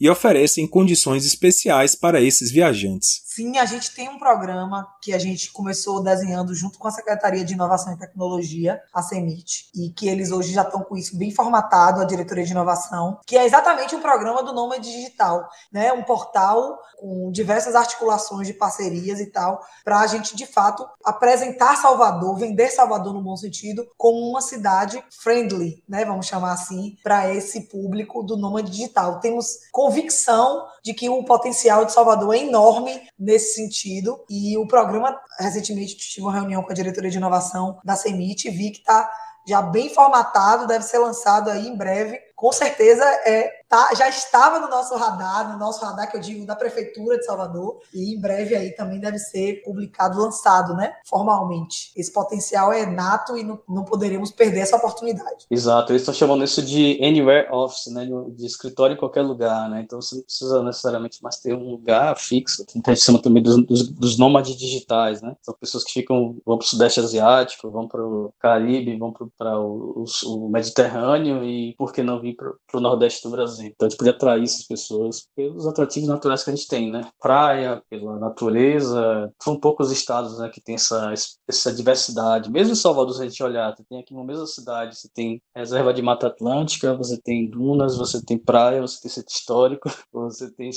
e 0.00 0.10
oferecem 0.10 0.68
condições 0.68 1.24
especiais 1.24 1.94
para 1.94 2.20
esses 2.20 2.50
viajantes. 2.50 3.22
Sim, 3.34 3.56
a 3.56 3.64
gente 3.64 3.94
tem 3.94 4.10
um 4.10 4.18
programa 4.18 4.86
que 5.00 5.14
a 5.14 5.18
gente 5.18 5.50
começou 5.52 6.02
desenhando 6.02 6.54
junto 6.54 6.78
com 6.78 6.86
a 6.86 6.90
Secretaria 6.90 7.42
de 7.42 7.54
Inovação 7.54 7.94
e 7.94 7.98
Tecnologia, 7.98 8.78
a 8.92 9.00
CEMIT, 9.00 9.70
e 9.74 9.88
que 9.88 10.06
eles 10.06 10.30
hoje 10.30 10.52
já 10.52 10.60
estão 10.60 10.82
com 10.82 10.94
isso 10.98 11.16
bem 11.16 11.30
formatado, 11.30 12.02
a 12.02 12.04
Diretoria 12.04 12.44
de 12.44 12.50
Inovação, 12.50 13.18
que 13.26 13.38
é 13.38 13.46
exatamente 13.46 13.96
um 13.96 14.02
programa 14.02 14.42
do 14.42 14.52
Nômade 14.52 14.92
Digital, 14.92 15.48
né? 15.72 15.90
Um 15.94 16.02
portal 16.02 16.78
com 16.98 17.32
diversas 17.32 17.74
articulações 17.74 18.46
de 18.46 18.52
parcerias 18.52 19.18
e 19.18 19.26
tal, 19.26 19.60
para 19.82 20.00
a 20.00 20.06
gente, 20.06 20.36
de 20.36 20.44
fato, 20.44 20.86
apresentar 21.02 21.76
Salvador, 21.76 22.38
vender 22.38 22.68
Salvador 22.68 23.14
no 23.14 23.22
bom 23.22 23.36
sentido, 23.36 23.86
como 23.96 24.28
uma 24.28 24.42
cidade 24.42 25.02
friendly, 25.22 25.82
né? 25.88 26.04
Vamos 26.04 26.26
chamar 26.26 26.52
assim, 26.52 26.96
para 27.02 27.34
esse 27.34 27.62
público 27.62 28.22
do 28.22 28.36
Nômade 28.36 28.70
Digital. 28.70 29.20
Temos 29.22 29.46
convicção 29.70 30.66
de 30.84 30.92
que 30.92 31.08
o 31.08 31.24
potencial 31.24 31.84
de 31.84 31.92
Salvador 31.92 32.34
é 32.34 32.38
enorme 32.38 33.00
nesse 33.18 33.54
sentido. 33.54 34.24
E 34.28 34.58
o 34.58 34.66
programa, 34.66 35.18
recentemente, 35.38 35.96
tive 35.96 36.26
uma 36.26 36.32
reunião 36.32 36.62
com 36.62 36.70
a 36.70 36.74
diretoria 36.74 37.10
de 37.10 37.16
inovação 37.16 37.80
da 37.84 37.96
CEMIT 37.96 38.48
e 38.48 38.50
vi 38.50 38.70
que 38.70 38.80
está 38.80 39.10
já 39.46 39.60
bem 39.60 39.88
formatado, 39.88 40.66
deve 40.66 40.84
ser 40.84 40.98
lançado 40.98 41.50
aí 41.50 41.66
em 41.66 41.76
breve. 41.76 42.18
Com 42.42 42.50
certeza 42.50 43.04
é 43.24 43.62
tá, 43.72 43.94
já 43.94 44.06
estava 44.06 44.58
no 44.58 44.68
nosso 44.68 44.94
radar, 44.96 45.50
no 45.50 45.58
nosso 45.58 45.82
radar 45.82 46.10
que 46.10 46.16
eu 46.18 46.20
digo 46.20 46.44
da 46.44 46.54
prefeitura 46.54 47.16
de 47.16 47.24
Salvador, 47.24 47.80
e 47.94 48.14
em 48.14 48.20
breve 48.20 48.54
aí 48.54 48.70
também 48.72 49.00
deve 49.00 49.18
ser 49.18 49.62
publicado, 49.64 50.20
lançado, 50.20 50.74
né, 50.74 50.92
formalmente. 51.08 51.90
Esse 51.96 52.12
potencial 52.12 52.70
é 52.70 52.84
nato 52.84 53.34
e 53.34 53.42
não, 53.42 53.58
não 53.66 53.82
poderíamos 53.82 54.30
perder 54.30 54.60
essa 54.60 54.76
oportunidade. 54.76 55.46
Exato, 55.50 55.90
eles 55.90 56.02
estão 56.02 56.12
chamando 56.12 56.44
isso 56.44 56.60
de 56.60 57.02
anywhere 57.02 57.48
office, 57.50 57.86
né, 57.86 58.06
de 58.36 58.44
escritório 58.44 58.94
em 58.94 58.98
qualquer 58.98 59.22
lugar, 59.22 59.70
né? 59.70 59.80
Então 59.80 60.02
você 60.02 60.16
não 60.16 60.22
precisa 60.22 60.62
necessariamente 60.62 61.22
mais 61.22 61.38
ter 61.38 61.54
um 61.54 61.70
lugar 61.70 62.14
fixo. 62.18 62.66
A 62.68 62.90
gente 62.90 63.00
chama 63.00 63.22
também 63.22 63.42
dos, 63.42 63.56
dos, 63.64 63.88
dos 63.88 64.18
nômades 64.18 64.54
digitais, 64.54 65.22
né? 65.22 65.34
São 65.40 65.54
pessoas 65.54 65.82
que 65.82 65.92
ficam 65.92 66.36
vão 66.44 66.58
para 66.58 66.64
o 66.64 66.68
sudeste 66.68 67.00
asiático, 67.00 67.70
vão 67.70 67.88
para 67.88 68.04
o 68.04 68.34
Caribe, 68.38 68.98
vão 68.98 69.12
para 69.12 69.58
o, 69.58 70.04
o, 70.26 70.48
Mediterrâneo 70.50 71.42
e 71.42 71.74
por 71.78 71.90
que 71.90 72.02
não 72.02 72.20
vir 72.20 72.31
para 72.34 72.52
o 72.74 72.80
Nordeste 72.80 73.22
do 73.22 73.30
Brasil? 73.30 73.66
Então 73.66 73.86
a 73.86 73.90
gente 73.90 73.98
podia 73.98 74.12
atrair 74.12 74.42
essas 74.42 74.66
pessoas 74.66 75.26
pelos 75.34 75.66
atrativos 75.66 76.08
naturais 76.08 76.42
que 76.42 76.50
a 76.50 76.54
gente 76.54 76.68
tem, 76.68 76.90
né? 76.90 77.08
Praia, 77.20 77.82
pela 77.88 78.18
natureza. 78.18 79.32
São 79.42 79.58
poucos 79.58 79.90
estados 79.90 80.38
né, 80.38 80.48
que 80.48 80.60
tem 80.60 80.74
essa, 80.74 81.12
essa 81.48 81.72
diversidade. 81.72 82.50
Mesmo 82.50 82.72
em 82.72 82.76
Salvador, 82.76 83.14
se 83.14 83.22
a 83.22 83.28
gente 83.28 83.42
olhar, 83.42 83.74
você 83.74 83.84
tem 83.88 84.00
aqui 84.00 84.14
uma 84.14 84.24
mesma 84.24 84.46
cidade, 84.46 84.96
você 84.96 85.08
tem 85.14 85.40
reserva 85.54 85.92
de 85.92 86.02
Mata 86.02 86.26
Atlântica, 86.26 86.94
você 86.94 87.20
tem 87.20 87.48
dunas, 87.48 87.96
você 87.96 88.24
tem 88.24 88.38
praia, 88.38 88.80
você 88.80 89.00
tem 89.00 89.10
centro 89.10 89.32
histórico, 89.32 89.90
você 90.12 90.50
tem 90.50 90.70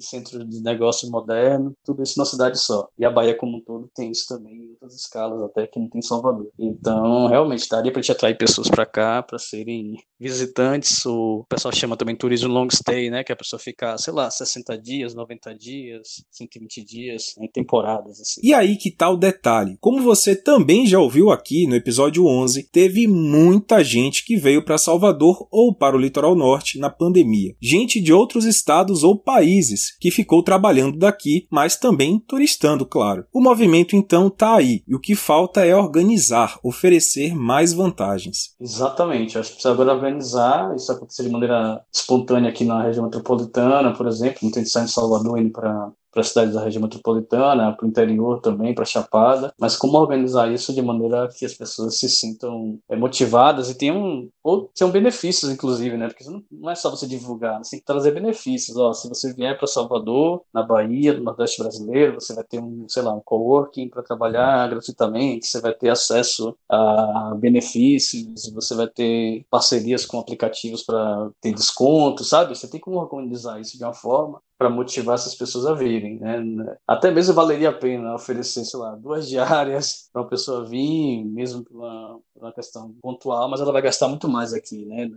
centro 0.00 0.44
de 0.44 0.62
negócio 0.62 1.10
moderno, 1.10 1.72
tudo 1.84 2.02
isso 2.02 2.18
na 2.18 2.24
cidade 2.24 2.58
só. 2.58 2.88
E 2.98 3.04
a 3.04 3.10
Bahia 3.10 3.36
como 3.36 3.58
um 3.58 3.60
todo 3.60 3.90
tem 3.94 4.10
isso 4.10 4.26
também 4.28 4.54
em 4.54 4.70
outras 4.70 4.94
escalas 4.94 5.42
até 5.42 5.66
que 5.66 5.78
não 5.78 5.88
tem 5.88 6.02
Salvador. 6.02 6.48
Então, 6.58 7.26
realmente, 7.26 7.68
daria 7.68 7.92
para 7.92 8.02
gente 8.02 8.12
atrair 8.12 8.36
pessoas 8.36 8.68
para 8.68 8.86
cá 8.86 9.22
para 9.22 9.38
serem 9.38 9.96
visitantes. 10.18 10.97
O 11.06 11.44
pessoal 11.48 11.74
chama 11.74 11.96
também 11.96 12.16
turismo 12.16 12.48
long 12.48 12.68
stay, 12.70 13.10
né? 13.10 13.24
Que 13.24 13.32
é 13.32 13.34
a 13.34 13.36
pessoa 13.36 13.60
ficar, 13.60 13.98
sei 13.98 14.12
lá, 14.12 14.30
60 14.30 14.78
dias, 14.78 15.14
90 15.14 15.54
dias, 15.54 16.24
120 16.30 16.84
dias, 16.84 17.34
em 17.38 17.48
temporadas, 17.48 18.20
assim. 18.20 18.40
E 18.42 18.54
aí 18.54 18.76
que 18.76 18.90
tá 18.90 19.08
o 19.10 19.16
detalhe. 19.16 19.76
Como 19.80 20.02
você 20.02 20.34
também 20.34 20.86
já 20.86 20.98
ouviu 20.98 21.30
aqui 21.30 21.66
no 21.66 21.74
episódio 21.74 22.26
11, 22.26 22.70
teve 22.70 23.06
muita 23.06 23.82
gente 23.82 24.24
que 24.24 24.36
veio 24.36 24.64
para 24.64 24.78
Salvador 24.78 25.46
ou 25.50 25.74
para 25.74 25.96
o 25.96 26.00
litoral 26.00 26.34
norte 26.34 26.78
na 26.78 26.90
pandemia. 26.90 27.54
Gente 27.60 28.00
de 28.00 28.12
outros 28.12 28.44
estados 28.44 29.02
ou 29.02 29.18
países 29.18 29.96
que 29.98 30.10
ficou 30.10 30.42
trabalhando 30.42 30.98
daqui, 30.98 31.46
mas 31.50 31.76
também 31.76 32.18
turistando, 32.18 32.86
claro. 32.86 33.24
O 33.32 33.40
movimento 33.40 33.96
então 33.96 34.30
tá 34.30 34.56
aí 34.56 34.82
e 34.86 34.94
o 34.94 35.00
que 35.00 35.14
falta 35.14 35.64
é 35.64 35.74
organizar, 35.74 36.58
oferecer 36.62 37.34
mais 37.34 37.72
vantagens. 37.72 38.54
Exatamente, 38.60 39.38
acho 39.38 39.50
que 39.50 39.54
precisa 39.56 39.72
agora 39.72 39.94
organizar, 39.94 40.74
isso 40.78 40.92
acontecer 40.92 41.24
de 41.24 41.30
maneira 41.30 41.84
espontânea 41.92 42.50
aqui 42.50 42.64
na 42.64 42.82
região 42.82 43.04
metropolitana, 43.04 43.94
por 43.94 44.06
exemplo, 44.06 44.38
gente 44.42 44.68
sai 44.68 44.84
de 44.84 44.92
Salvador 44.92 45.38
indo 45.38 45.50
para 45.50 45.90
para 46.10 46.20
as 46.20 46.28
cidades 46.28 46.54
da 46.54 46.62
região 46.62 46.82
metropolitana, 46.82 47.72
para 47.72 47.84
o 47.84 47.88
interior 47.88 48.40
também, 48.40 48.74
para 48.74 48.82
a 48.82 48.86
Chapada, 48.86 49.52
mas 49.58 49.76
como 49.76 49.98
organizar 49.98 50.50
isso 50.52 50.72
de 50.72 50.82
maneira 50.82 51.28
que 51.28 51.44
as 51.44 51.54
pessoas 51.54 51.98
se 51.98 52.08
sintam 52.08 52.78
é, 52.88 52.96
motivadas 52.96 53.70
e 53.70 53.74
tenham, 53.76 54.28
ou 54.42 54.70
tenham 54.74 54.90
benefícios, 54.90 55.50
inclusive, 55.50 55.96
né? 55.96 56.08
Porque 56.08 56.24
não, 56.24 56.70
é 56.70 56.74
só 56.74 56.90
você 56.90 57.06
divulgar, 57.06 57.58
você 57.58 57.72
tem 57.72 57.80
que 57.80 57.86
trazer 57.86 58.12
benefícios. 58.12 58.76
Ó, 58.76 58.92
se 58.92 59.08
você 59.08 59.32
vier 59.32 59.56
para 59.56 59.66
Salvador, 59.66 60.42
na 60.52 60.62
Bahia, 60.62 61.14
no 61.14 61.24
Nordeste 61.24 61.62
brasileiro, 61.62 62.14
você 62.14 62.34
vai 62.34 62.44
ter 62.44 62.60
um, 62.60 62.86
sei 62.88 63.02
lá, 63.02 63.14
um 63.14 63.20
coworking 63.20 63.88
para 63.88 64.02
trabalhar 64.02 64.68
gratuitamente, 64.68 65.46
você 65.46 65.60
vai 65.60 65.74
ter 65.74 65.90
acesso 65.90 66.56
a 66.68 67.34
benefícios, 67.38 68.50
você 68.52 68.74
vai 68.74 68.88
ter 68.88 69.44
parcerias 69.50 70.04
com 70.06 70.18
aplicativos 70.18 70.82
para 70.82 71.30
ter 71.40 71.52
desconto, 71.52 72.24
sabe? 72.24 72.56
Você 72.56 72.68
tem 72.68 72.80
como 72.80 72.98
organizar 72.98 73.60
isso 73.60 73.76
de 73.76 73.84
uma 73.84 73.94
forma 73.94 74.40
para 74.58 74.68
motivar 74.68 75.14
essas 75.14 75.36
pessoas 75.36 75.66
a 75.66 75.72
virem, 75.72 76.18
né? 76.18 76.76
Até 76.86 77.12
mesmo 77.12 77.32
valeria 77.32 77.68
a 77.70 77.72
pena 77.72 78.14
oferecer, 78.16 78.64
sei 78.64 78.80
lá, 78.80 78.96
duas 78.96 79.28
diárias 79.28 80.08
para 80.12 80.22
uma 80.22 80.28
pessoa 80.28 80.66
vir, 80.66 81.24
mesmo 81.24 81.62
por 81.62 81.76
uma, 81.76 82.20
por 82.34 82.42
uma 82.42 82.52
questão 82.52 82.92
pontual, 83.00 83.48
mas 83.48 83.60
ela 83.60 83.72
vai 83.72 83.80
gastar 83.82 84.08
muito 84.08 84.28
mais 84.28 84.52
aqui, 84.52 84.84
né? 84.84 85.08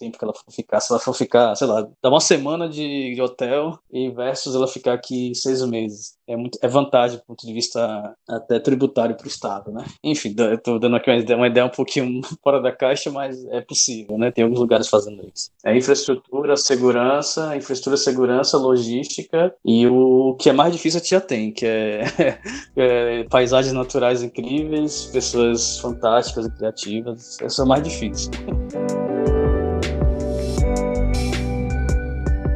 Tempo 0.00 0.18
que 0.18 0.24
ela 0.24 0.32
for 0.32 0.50
ficar. 0.50 0.80
Se 0.80 0.90
ela 0.90 0.98
for 0.98 1.14
ficar, 1.14 1.54
sei 1.54 1.66
lá, 1.66 1.86
dá 2.02 2.08
uma 2.08 2.20
semana 2.20 2.68
de, 2.68 3.14
de 3.14 3.20
hotel 3.20 3.78
e 3.92 4.08
versus 4.10 4.54
ela 4.54 4.66
ficar 4.66 4.94
aqui 4.94 5.34
seis 5.34 5.62
meses. 5.66 6.18
É, 6.26 6.36
muito, 6.36 6.58
é 6.62 6.68
vantagem 6.68 7.18
do 7.18 7.24
ponto 7.24 7.46
de 7.46 7.52
vista 7.52 8.14
até 8.28 8.58
tributário 8.58 9.16
para 9.16 9.24
o 9.24 9.28
Estado, 9.28 9.70
né? 9.70 9.84
Enfim, 10.02 10.34
estou 10.52 10.78
dando 10.78 10.96
aqui 10.96 11.10
uma 11.10 11.18
ideia, 11.18 11.36
uma 11.36 11.46
ideia 11.48 11.66
um 11.66 11.70
pouquinho 11.70 12.20
fora 12.42 12.62
da 12.62 12.72
caixa, 12.72 13.10
mas 13.10 13.44
é 13.46 13.60
possível, 13.60 14.16
né? 14.16 14.30
Tem 14.30 14.44
alguns 14.44 14.60
lugares 14.60 14.88
fazendo 14.88 15.28
isso. 15.34 15.50
É 15.64 15.76
infraestrutura, 15.76 16.56
segurança, 16.56 17.56
infraestrutura, 17.56 17.96
segurança, 17.96 18.56
logística 18.56 19.54
e 19.64 19.86
o 19.86 20.36
que 20.36 20.48
é 20.48 20.52
mais 20.52 20.72
difícil 20.72 21.00
já 21.04 21.20
tem, 21.20 21.52
que 21.52 21.66
é, 21.66 22.04
é 22.76 23.24
paisagens 23.24 23.74
naturais 23.74 24.22
incríveis, 24.22 25.06
pessoas 25.06 25.78
fantásticas 25.80 26.46
e 26.46 26.56
criativas. 26.56 27.38
Isso 27.44 27.60
é 27.60 27.64
mais 27.64 27.82
difícil. 27.82 28.30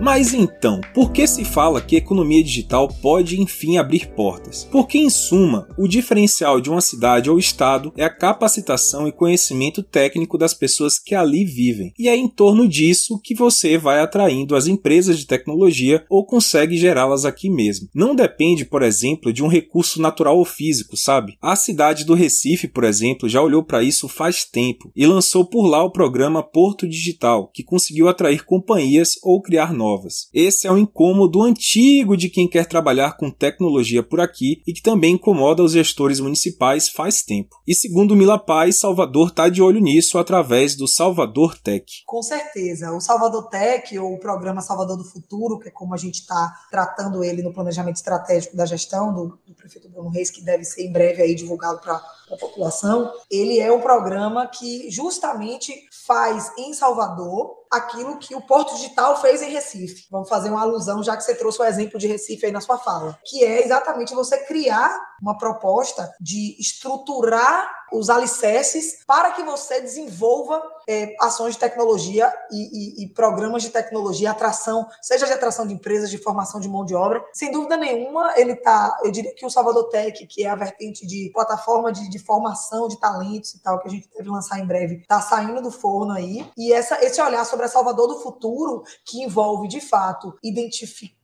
Mas 0.05 0.35
então, 0.35 0.83
por 0.93 1.13
que 1.13 1.27
se 1.27 1.47
fala 1.47 1.81
que 1.81 1.97
economia 1.97 2.45
digital 2.45 2.89
pode 3.01 3.41
enfim 3.41 3.79
abrir 3.79 4.07
portas? 4.09 4.69
Porque, 4.71 4.99
em 4.99 5.09
suma, 5.09 5.67
o 5.79 5.89
diferencial 5.89 6.61
de 6.61 6.69
uma 6.69 6.83
cidade 6.83 7.31
ou 7.31 7.39
estado 7.39 7.91
é 7.97 8.05
a 8.05 8.15
capacitação 8.15 9.09
e 9.09 9.13
conhecimento 9.13 9.83
técnico 9.83 10.37
das 10.37 10.53
pessoas 10.53 10.99
que 10.99 11.15
ali 11.15 11.47
vivem. 11.47 11.95
E 11.99 12.07
é 12.07 12.15
em 12.15 12.29
torno 12.29 12.69
disso 12.69 13.19
que 13.19 13.35
você 13.35 13.79
vai 13.79 13.99
atraindo 13.99 14.55
as 14.55 14.67
empresas 14.67 15.19
de 15.19 15.27
tecnologia 15.27 16.05
ou 16.11 16.27
consegue 16.27 16.77
gerá-las 16.77 17.25
aqui 17.25 17.49
mesmo. 17.49 17.89
Não 17.95 18.15
depende, 18.15 18.67
por 18.67 18.83
exemplo, 18.83 19.33
de 19.33 19.43
um 19.43 19.49
recurso 19.49 20.03
natural 20.03 20.37
ou 20.37 20.45
físico, 20.45 20.99
sabe? 20.99 21.39
A 21.41 21.57
cidade 21.57 22.05
do 22.05 22.13
Recife, 22.13 22.69
por 22.69 22.85
exemplo, 22.85 23.27
já 23.27 23.41
olhou 23.41 23.65
para 23.65 23.83
isso 23.83 24.07
faz 24.07 24.45
tempo 24.45 24.93
e 24.95 25.07
lançou 25.07 25.47
por 25.47 25.67
lá 25.67 25.83
o 25.83 25.91
programa 25.91 26.43
Porto 26.43 26.87
Digital, 26.87 27.51
que 27.55 27.65
conseguiu 27.65 28.07
atrair 28.07 28.45
companhias 28.45 29.15
ou 29.23 29.41
criar 29.41 29.73
novas 29.73 29.94
novas. 29.95 30.29
Esse 30.33 30.67
é 30.67 30.73
o 30.73 30.79
incômodo 30.79 31.43
antigo 31.43 32.17
de 32.17 32.29
quem 32.29 32.49
quer 32.49 32.67
trabalhar 32.67 33.17
com 33.17 33.31
tecnologia 33.31 34.03
por 34.03 34.21
aqui 34.21 34.63
e 34.67 34.73
que 34.73 34.83
também 34.83 35.15
incomoda 35.15 35.63
os 35.63 35.73
gestores 35.73 36.21
municipais 36.21 36.89
faz 36.89 37.23
tempo. 37.23 37.57
E 37.67 37.75
segundo 37.75 38.17
Mila 38.17 38.39
Paz, 38.39 38.81
Salvador 38.81 39.29
está 39.29 39.49
de 39.49 39.63
olho 39.63 39.81
nisso 39.81 40.19
através 40.19 40.75
do 40.75 40.89
Salvador 40.89 41.57
Tech. 41.59 41.85
Com 42.07 42.23
certeza. 42.23 42.93
O 42.93 43.01
Salvador 43.01 43.49
Tech, 43.49 43.97
ou 43.99 44.15
o 44.15 44.21
programa 44.21 44.61
Salvador 44.61 44.97
do 44.97 45.05
Futuro, 45.05 45.59
que 45.59 45.69
é 45.69 45.71
como 45.71 45.95
a 45.95 45.99
gente 45.99 46.21
está 46.21 46.53
tratando 46.71 47.23
ele 47.23 47.43
no 47.43 47.53
planejamento 47.53 47.97
estratégico 47.97 48.57
da 48.57 48.67
gestão 48.67 49.15
do, 49.15 49.39
do 49.47 49.55
prefeito 49.55 49.89
Bruno 49.89 50.11
Reis, 50.11 50.31
que 50.31 50.43
deve 50.45 50.65
ser 50.65 50.87
em 50.87 50.93
breve 50.93 51.23
aí 51.23 51.35
divulgado 51.35 51.81
para 51.81 52.03
a 52.35 52.39
população, 52.39 53.13
ele 53.31 53.61
é 53.61 53.73
um 53.73 53.81
programa 53.81 54.47
que 54.47 54.91
justamente 54.91 55.73
faz 56.07 56.53
em 56.59 56.75
Salvador 56.75 57.65
aquilo 57.71 58.19
que 58.19 58.35
o 58.35 58.41
Porto 58.41 58.75
Digital 58.75 59.21
fez 59.21 59.43
em 59.43 59.51
Recife. 59.51 60.07
Vamos 60.11 60.29
fazer 60.29 60.51
uma 60.51 60.63
alusão, 60.63 61.03
já 61.03 61.17
que 61.17 61.23
você 61.23 61.35
trouxe 61.35 61.61
o 61.61 61.65
exemplo 61.65 61.99
de 61.99 62.07
Recife 62.07 62.47
aí 62.47 62.53
na 62.53 62.61
sua 62.61 62.79
fala, 62.79 63.19
que 63.25 63.45
é 63.45 63.65
exatamente 63.65 64.15
você 64.15 64.39
criar 64.45 65.01
uma 65.21 65.37
proposta 65.39 66.13
de 66.21 66.57
estruturar 66.61 67.69
os 67.93 68.11
alicerces 68.11 69.05
para 69.07 69.31
que 69.33 69.43
você 69.43 69.81
desenvolva 69.81 70.63
é, 70.89 71.15
ações 71.21 71.55
de 71.55 71.61
tecnologia 71.61 72.33
e, 72.51 73.03
e, 73.03 73.05
e, 73.05 73.09
programas 73.09 73.63
de 73.63 73.71
tecnologia, 73.71 74.31
atração, 74.31 74.87
seja 75.01 75.27
de 75.27 75.33
atração 75.33 75.67
de 75.67 75.75
empresas, 75.75 76.11
de 76.11 76.19
formação 76.19 76.61
de 76.61 76.69
mão 76.69 76.85
de 76.85 76.95
obra. 76.95 77.25
Sem 77.33 77.51
dúvida 77.51 77.77
nenhuma, 77.77 78.33
ele 78.37 78.53
está, 78.53 78.99
eu 79.03 79.11
diria 79.11 79.35
que 79.35 79.47
o 79.47 79.51
Salvador 79.51 79.89
Tech, 79.89 80.27
que 80.27 80.45
é 80.45 80.49
a 80.49 80.55
vertente 80.55 81.07
de 81.07 81.31
plataforma 81.33 81.93
de, 81.93 82.09
de 82.09 82.19
formação 82.19 82.89
de 82.89 82.99
talentos 82.99 83.55
e 83.55 83.63
tal, 83.63 83.81
que 83.81 83.89
a 83.89 83.91
gente 83.91 84.09
deve 84.17 84.29
lançar 84.29 84.59
em 84.59 84.67
breve, 84.67 84.97
está 84.97 85.21
saindo 85.21 85.63
do 85.63 85.71
forno 85.71 86.13
aí. 86.13 86.47
E 86.57 86.73
essa, 86.73 87.03
esse 87.05 87.21
olhar 87.21 87.45
sobre 87.45 87.67
a 87.67 87.69
Salvador 87.69 88.09
do 88.09 88.21
futuro, 88.21 88.83
que 89.05 89.23
envolve, 89.23 89.69
de 89.69 89.81
fato, 89.81 90.37
identificar 90.43 91.24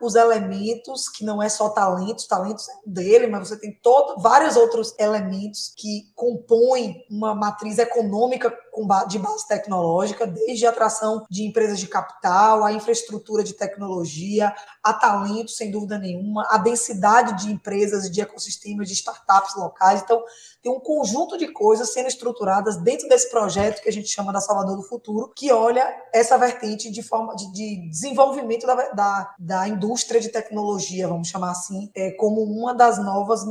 os 0.00 0.14
elementos, 0.14 1.08
que 1.08 1.24
não 1.24 1.42
é 1.42 1.48
só 1.48 1.70
talentos, 1.70 2.26
talentos 2.26 2.68
é 2.68 2.72
dele, 2.86 3.26
mas 3.26 3.48
você 3.48 3.58
tem 3.58 3.72
todo, 3.82 4.20
vários 4.20 4.56
outros 4.56 4.94
elementos 4.98 5.72
que 5.76 6.10
compõem 6.14 7.04
uma 7.10 7.34
matriz 7.34 7.78
econômica 7.78 8.56
de 9.08 9.18
base 9.18 9.48
tecnológica, 9.48 10.24
desde 10.24 10.64
a 10.64 10.70
atração 10.70 11.26
de 11.28 11.42
empresas 11.42 11.80
de 11.80 11.88
capital, 11.88 12.64
a 12.64 12.72
infraestrutura 12.72 13.42
de 13.42 13.54
tecnologia, 13.54 14.54
a 14.84 14.92
talento, 14.92 15.50
sem 15.50 15.72
dúvida 15.72 15.98
nenhuma, 15.98 16.46
a 16.48 16.58
densidade 16.58 17.44
de 17.44 17.52
empresas 17.52 18.08
de 18.08 18.20
ecossistemas 18.20 18.86
de 18.86 18.94
startups 18.94 19.56
locais. 19.56 20.02
Então, 20.02 20.22
tem 20.62 20.72
um 20.72 20.80
conjunto 20.80 21.38
de 21.38 21.48
coisas 21.52 21.92
sendo 21.92 22.08
estruturadas 22.08 22.76
dentro 22.78 23.08
desse 23.08 23.30
projeto 23.30 23.80
que 23.80 23.88
a 23.88 23.92
gente 23.92 24.08
chama 24.08 24.32
da 24.32 24.40
Salvador 24.40 24.76
do 24.76 24.82
Futuro, 24.82 25.32
que 25.34 25.52
olha 25.52 25.86
essa 26.12 26.36
vertente 26.36 26.90
de 26.90 27.02
forma 27.02 27.34
de, 27.36 27.52
de 27.52 27.88
desenvolvimento 27.88 28.66
da, 28.66 28.74
da, 28.90 29.34
da, 29.38 29.68
indústria 29.68 30.20
de 30.20 30.28
tecnologia, 30.28 31.08
vamos 31.08 31.28
chamar 31.28 31.52
assim, 31.52 31.90
é, 31.94 32.10
como 32.12 32.42
uma 32.42 32.74
das 32.74 32.98
novas 32.98 33.44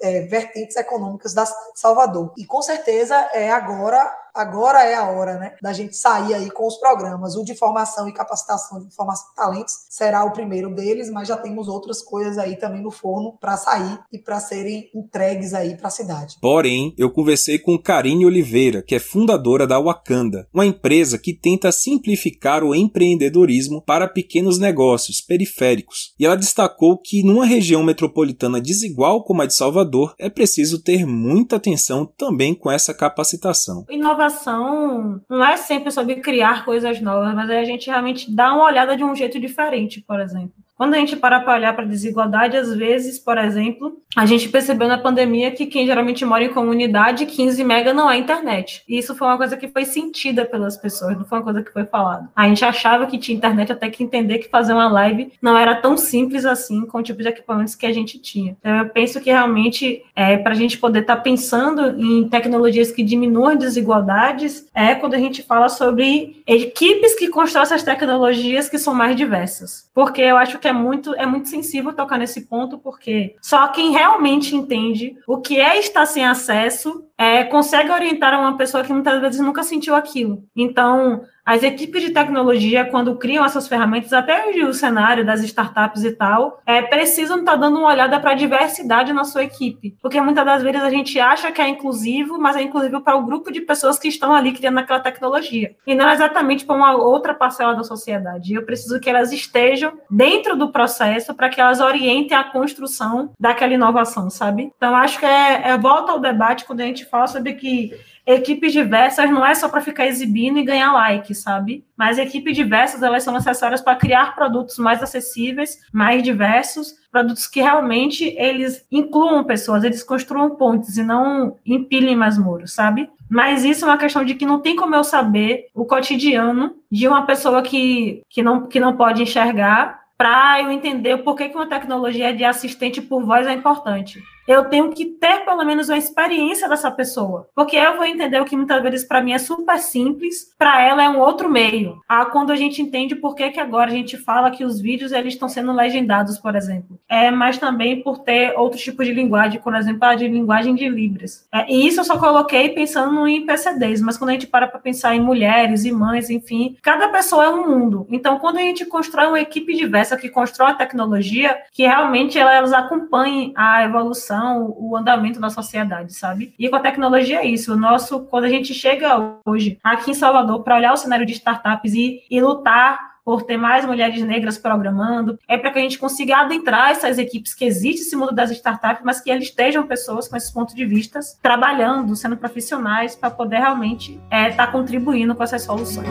é, 0.00 0.22
vertentes 0.22 0.76
econômicas 0.76 1.34
da 1.34 1.46
Salvador. 1.74 2.32
E 2.36 2.44
com 2.44 2.62
certeza 2.62 3.16
é 3.32 3.50
agora 3.50 4.21
agora 4.34 4.84
é 4.84 4.94
a 4.94 5.10
hora, 5.10 5.38
né, 5.38 5.54
da 5.62 5.72
gente 5.72 5.96
sair 5.96 6.34
aí 6.34 6.50
com 6.50 6.66
os 6.66 6.76
programas. 6.76 7.36
O 7.36 7.44
de 7.44 7.54
formação 7.54 8.08
e 8.08 8.12
capacitação 8.12 8.80
de 8.80 8.94
formação 8.94 9.28
de 9.30 9.34
talentos 9.34 9.74
será 9.88 10.24
o 10.24 10.32
primeiro 10.32 10.74
deles, 10.74 11.10
mas 11.10 11.28
já 11.28 11.36
temos 11.36 11.68
outras 11.68 12.02
coisas 12.02 12.38
aí 12.38 12.56
também 12.56 12.82
no 12.82 12.90
forno 12.90 13.36
para 13.40 13.56
sair 13.56 13.98
e 14.12 14.18
para 14.18 14.40
serem 14.40 14.90
entregues 14.94 15.54
aí 15.54 15.76
para 15.76 15.88
a 15.88 15.90
cidade. 15.90 16.36
Porém, 16.40 16.94
eu 16.96 17.10
conversei 17.10 17.58
com 17.58 17.78
Karine 17.78 18.26
Oliveira, 18.26 18.82
que 18.82 18.94
é 18.94 18.98
fundadora 18.98 19.66
da 19.66 19.80
Wakanda, 19.80 20.48
uma 20.52 20.66
empresa 20.66 21.18
que 21.18 21.32
tenta 21.32 21.72
simplificar 21.72 22.62
o 22.64 22.74
empreendedorismo 22.74 23.82
para 23.82 24.08
pequenos 24.08 24.58
negócios 24.58 25.20
periféricos. 25.20 26.14
E 26.18 26.26
ela 26.26 26.36
destacou 26.36 26.98
que 26.98 27.22
numa 27.22 27.44
região 27.44 27.82
metropolitana 27.82 28.60
desigual 28.60 29.24
como 29.24 29.42
a 29.42 29.46
de 29.46 29.54
Salvador, 29.54 30.14
é 30.18 30.28
preciso 30.28 30.82
ter 30.82 31.06
muita 31.06 31.56
atenção 31.56 32.06
também 32.06 32.54
com 32.54 32.70
essa 32.70 32.94
capacitação. 32.94 33.84
Inovação 34.22 35.20
não 35.28 35.44
é 35.44 35.56
sempre 35.56 35.90
sobre 35.90 36.16
criar 36.16 36.64
coisas 36.64 37.00
novas, 37.00 37.34
mas 37.34 37.50
é 37.50 37.58
a 37.58 37.64
gente 37.64 37.90
realmente 37.90 38.30
dar 38.32 38.54
uma 38.54 38.64
olhada 38.64 38.96
de 38.96 39.02
um 39.02 39.16
jeito 39.16 39.40
diferente, 39.40 40.00
por 40.00 40.20
exemplo. 40.20 40.54
Quando 40.82 40.94
a 40.94 40.98
gente 40.98 41.14
para 41.14 41.38
para 41.38 41.54
olhar 41.54 41.76
para 41.76 41.84
a 41.84 41.88
desigualdade, 41.88 42.56
às 42.56 42.74
vezes, 42.74 43.16
por 43.16 43.38
exemplo, 43.38 44.02
a 44.16 44.26
gente 44.26 44.48
percebeu 44.48 44.88
na 44.88 44.98
pandemia 44.98 45.52
que 45.52 45.66
quem 45.66 45.86
geralmente 45.86 46.24
mora 46.24 46.42
em 46.42 46.48
comunidade, 46.48 47.24
15 47.24 47.62
mega 47.62 47.94
não 47.94 48.10
é 48.10 48.16
internet. 48.16 48.82
E 48.88 48.98
isso 48.98 49.14
foi 49.14 49.28
uma 49.28 49.36
coisa 49.36 49.56
que 49.56 49.68
foi 49.68 49.84
sentida 49.84 50.44
pelas 50.44 50.76
pessoas, 50.76 51.16
não 51.16 51.24
foi 51.24 51.38
uma 51.38 51.44
coisa 51.44 51.62
que 51.62 51.72
foi 51.72 51.84
falada. 51.84 52.28
A 52.34 52.48
gente 52.48 52.64
achava 52.64 53.06
que 53.06 53.16
tinha 53.16 53.38
internet 53.38 53.70
até 53.70 53.88
que 53.88 54.02
entender 54.02 54.38
que 54.38 54.50
fazer 54.50 54.72
uma 54.72 54.88
live 54.88 55.30
não 55.40 55.56
era 55.56 55.76
tão 55.76 55.96
simples 55.96 56.44
assim 56.44 56.84
com 56.84 56.98
o 56.98 57.02
tipo 57.02 57.22
de 57.22 57.28
equipamentos 57.28 57.76
que 57.76 57.86
a 57.86 57.92
gente 57.92 58.18
tinha. 58.18 58.56
Então, 58.58 58.78
eu 58.78 58.88
penso 58.88 59.20
que 59.20 59.30
realmente, 59.30 60.02
é, 60.16 60.36
para 60.36 60.50
a 60.50 60.56
gente 60.56 60.78
poder 60.78 61.02
estar 61.02 61.14
tá 61.14 61.22
pensando 61.22 61.96
em 61.96 62.28
tecnologias 62.28 62.90
que 62.90 63.04
diminuam 63.04 63.54
desigualdades, 63.54 64.66
é 64.74 64.96
quando 64.96 65.14
a 65.14 65.18
gente 65.18 65.44
fala 65.44 65.68
sobre 65.68 66.41
equipes 66.46 67.14
que 67.14 67.28
constroem 67.28 67.62
essas 67.62 67.82
tecnologias 67.82 68.68
que 68.68 68.78
são 68.78 68.94
mais 68.94 69.16
diversas. 69.16 69.90
Porque 69.94 70.20
eu 70.20 70.36
acho 70.36 70.58
que 70.58 70.68
é 70.68 70.72
muito, 70.72 71.14
é 71.14 71.26
muito 71.26 71.48
sensível 71.48 71.92
tocar 71.92 72.18
nesse 72.18 72.42
ponto, 72.42 72.78
porque 72.78 73.34
só 73.40 73.68
quem 73.68 73.92
realmente 73.92 74.54
entende 74.54 75.16
o 75.26 75.38
que 75.38 75.60
é 75.60 75.78
estar 75.78 76.06
sem 76.06 76.24
acesso 76.24 77.04
é, 77.22 77.44
consegue 77.44 77.88
orientar 77.88 78.36
uma 78.36 78.56
pessoa 78.56 78.82
que 78.82 78.92
muitas 78.92 79.20
vezes 79.20 79.40
nunca 79.40 79.62
sentiu 79.62 79.94
aquilo. 79.94 80.42
Então, 80.56 81.22
as 81.44 81.62
equipes 81.64 82.02
de 82.02 82.10
tecnologia, 82.10 82.84
quando 82.84 83.16
criam 83.16 83.44
essas 83.44 83.66
ferramentas, 83.66 84.12
até 84.12 84.48
o 84.64 84.72
cenário 84.72 85.26
das 85.26 85.42
startups 85.42 86.04
e 86.04 86.12
tal, 86.12 86.60
é, 86.64 86.82
precisam 86.82 87.40
estar 87.40 87.52
tá 87.52 87.58
dando 87.58 87.78
uma 87.78 87.88
olhada 87.88 88.18
para 88.20 88.30
a 88.30 88.34
diversidade 88.34 89.12
na 89.12 89.24
sua 89.24 89.42
equipe. 89.42 89.96
Porque 90.00 90.20
muitas 90.20 90.44
das 90.44 90.62
vezes 90.62 90.82
a 90.82 90.90
gente 90.90 91.18
acha 91.18 91.50
que 91.50 91.60
é 91.60 91.68
inclusivo, 91.68 92.38
mas 92.38 92.56
é 92.56 92.62
inclusivo 92.62 93.00
para 93.00 93.16
o 93.16 93.24
grupo 93.24 93.50
de 93.50 93.60
pessoas 93.60 93.98
que 93.98 94.06
estão 94.06 94.32
ali 94.32 94.52
criando 94.52 94.78
aquela 94.78 95.00
tecnologia. 95.00 95.74
E 95.84 95.94
não 95.94 96.10
exatamente 96.10 96.64
para 96.64 96.76
uma 96.76 96.94
outra 96.94 97.34
parcela 97.34 97.74
da 97.74 97.82
sociedade. 97.82 98.54
Eu 98.54 98.64
preciso 98.64 99.00
que 99.00 99.10
elas 99.10 99.32
estejam 99.32 99.92
dentro 100.08 100.56
do 100.56 100.70
processo 100.70 101.34
para 101.34 101.48
que 101.48 101.60
elas 101.60 101.80
orientem 101.80 102.36
a 102.36 102.44
construção 102.44 103.32
daquela 103.38 103.74
inovação, 103.74 104.30
sabe? 104.30 104.72
Então, 104.76 104.94
acho 104.94 105.18
que 105.18 105.26
é, 105.26 105.70
é 105.70 105.78
volta 105.78 106.12
ao 106.12 106.20
debate 106.20 106.64
quando 106.64 106.80
a 106.80 106.84
gente 106.84 107.04
fala 107.12 107.26
sobre 107.26 107.52
que 107.52 107.92
equipes 108.26 108.72
diversas 108.72 109.30
não 109.30 109.44
é 109.44 109.54
só 109.54 109.68
para 109.68 109.82
ficar 109.82 110.06
exibindo 110.06 110.58
e 110.58 110.64
ganhar 110.64 110.94
like, 110.94 111.34
sabe? 111.34 111.84
Mas 111.94 112.16
equipes 112.16 112.56
diversas, 112.56 113.02
elas 113.02 113.22
são 113.22 113.34
necessárias 113.34 113.82
para 113.82 113.96
criar 113.96 114.34
produtos 114.34 114.78
mais 114.78 115.02
acessíveis, 115.02 115.78
mais 115.92 116.22
diversos, 116.22 116.94
produtos 117.10 117.46
que 117.46 117.60
realmente 117.60 118.24
eles 118.38 118.86
incluam 118.90 119.44
pessoas, 119.44 119.84
eles 119.84 120.02
construam 120.02 120.56
pontes 120.56 120.96
e 120.96 121.02
não 121.02 121.58
empilhem 121.66 122.16
mais 122.16 122.38
muros, 122.38 122.72
sabe? 122.72 123.10
Mas 123.28 123.62
isso 123.62 123.84
é 123.84 123.88
uma 123.88 123.98
questão 123.98 124.24
de 124.24 124.34
que 124.34 124.46
não 124.46 124.60
tem 124.60 124.74
como 124.74 124.94
eu 124.94 125.04
saber 125.04 125.66
o 125.74 125.84
cotidiano 125.84 126.74
de 126.90 127.06
uma 127.06 127.26
pessoa 127.26 127.60
que, 127.60 128.22
que, 128.30 128.42
não, 128.42 128.66
que 128.66 128.80
não 128.80 128.96
pode 128.96 129.22
enxergar 129.22 130.00
para 130.16 130.62
eu 130.62 130.70
entender 130.70 131.14
o 131.14 131.22
porquê 131.22 131.48
que 131.48 131.56
uma 131.56 131.68
tecnologia 131.68 132.32
de 132.32 132.44
assistente 132.44 133.02
por 133.02 133.24
voz 133.24 133.46
é 133.46 133.52
importante 133.52 134.22
eu 134.46 134.64
tenho 134.64 134.90
que 134.90 135.04
ter 135.04 135.44
pelo 135.44 135.64
menos 135.64 135.88
uma 135.88 135.98
experiência 135.98 136.68
dessa 136.68 136.90
pessoa. 136.90 137.48
Porque 137.54 137.76
eu 137.76 137.96
vou 137.96 138.04
entender 138.04 138.40
o 138.40 138.44
que 138.44 138.56
muitas 138.56 138.82
vezes 138.82 139.06
para 139.06 139.22
mim 139.22 139.32
é 139.32 139.38
super 139.38 139.78
simples, 139.78 140.52
para 140.58 140.82
ela 140.82 141.02
é 141.02 141.08
um 141.08 141.18
outro 141.18 141.48
meio. 141.48 142.00
Ah, 142.08 142.26
quando 142.26 142.50
a 142.50 142.56
gente 142.56 142.82
entende 142.82 143.14
por 143.14 143.34
que, 143.34 143.50
que 143.50 143.60
agora 143.60 143.90
a 143.90 143.94
gente 143.94 144.16
fala 144.16 144.50
que 144.50 144.64
os 144.64 144.80
vídeos 144.80 145.12
eles 145.12 145.34
estão 145.34 145.48
sendo 145.48 145.72
legendados, 145.72 146.38
por 146.38 146.54
exemplo. 146.54 146.98
É, 147.08 147.30
mas 147.30 147.58
também 147.58 148.02
por 148.02 148.18
ter 148.18 148.54
outros 148.56 148.82
tipos 148.82 149.06
de 149.06 149.12
linguagem, 149.12 149.60
por 149.60 149.74
exemplo, 149.74 150.04
a 150.04 150.14
de 150.14 150.26
linguagem 150.28 150.74
de 150.74 150.88
Libras. 150.88 151.46
É, 151.52 151.70
e 151.70 151.86
isso 151.86 152.00
eu 152.00 152.04
só 152.04 152.18
coloquei 152.18 152.70
pensando 152.70 153.26
em 153.26 153.46
PCDs, 153.46 154.00
mas 154.00 154.16
quando 154.16 154.30
a 154.30 154.32
gente 154.32 154.46
para 154.46 154.66
para 154.66 154.80
pensar 154.80 155.14
em 155.14 155.20
mulheres 155.20 155.84
e 155.84 155.92
mães, 155.92 156.30
enfim, 156.30 156.76
cada 156.82 157.08
pessoa 157.08 157.44
é 157.44 157.48
um 157.50 157.68
mundo. 157.68 158.06
Então, 158.10 158.38
quando 158.38 158.58
a 158.58 158.62
gente 158.62 158.84
constrói 158.86 159.26
uma 159.26 159.40
equipe 159.40 159.74
diversa 159.74 160.16
que 160.16 160.28
constrói 160.28 160.70
a 160.70 160.74
tecnologia, 160.74 161.56
que 161.72 161.82
realmente 161.82 162.38
elas 162.38 162.72
acompanhem 162.72 163.52
a 163.56 163.84
evolução 163.84 164.32
o 164.50 164.96
andamento 164.96 165.40
da 165.40 165.50
sociedade, 165.50 166.14
sabe? 166.14 166.54
E 166.58 166.68
com 166.68 166.76
a 166.76 166.80
tecnologia 166.80 167.40
é 167.40 167.46
isso. 167.46 167.72
O 167.72 167.76
nosso, 167.76 168.20
quando 168.26 168.44
a 168.44 168.48
gente 168.48 168.74
chega 168.74 169.38
hoje 169.44 169.78
aqui 169.82 170.10
em 170.10 170.14
Salvador 170.14 170.62
para 170.62 170.76
olhar 170.76 170.92
o 170.92 170.96
cenário 170.96 171.26
de 171.26 171.32
startups 171.32 171.94
e, 171.94 172.22
e 172.30 172.40
lutar 172.40 173.12
por 173.24 173.42
ter 173.42 173.56
mais 173.56 173.84
mulheres 173.84 174.20
negras 174.22 174.58
programando, 174.58 175.38
é 175.46 175.56
para 175.56 175.70
que 175.70 175.78
a 175.78 175.82
gente 175.82 175.98
consiga 175.98 176.38
adentrar 176.38 176.90
essas 176.90 177.18
equipes 177.18 177.54
que 177.54 177.64
existem 177.64 178.02
esse 178.02 178.16
mundo 178.16 178.34
das 178.34 178.50
startups, 178.50 179.02
mas 179.04 179.20
que 179.20 179.30
eles 179.30 179.44
estejam 179.44 179.86
pessoas 179.86 180.26
com 180.26 180.36
esses 180.36 180.50
pontos 180.50 180.74
de 180.74 180.84
vista 180.84 181.20
trabalhando, 181.40 182.16
sendo 182.16 182.36
profissionais 182.36 183.14
para 183.14 183.30
poder 183.30 183.58
realmente 183.58 184.14
estar 184.24 184.36
é, 184.36 184.50
tá 184.50 184.66
contribuindo 184.66 185.34
com 185.34 185.42
essas 185.42 185.62
soluções. 185.62 186.08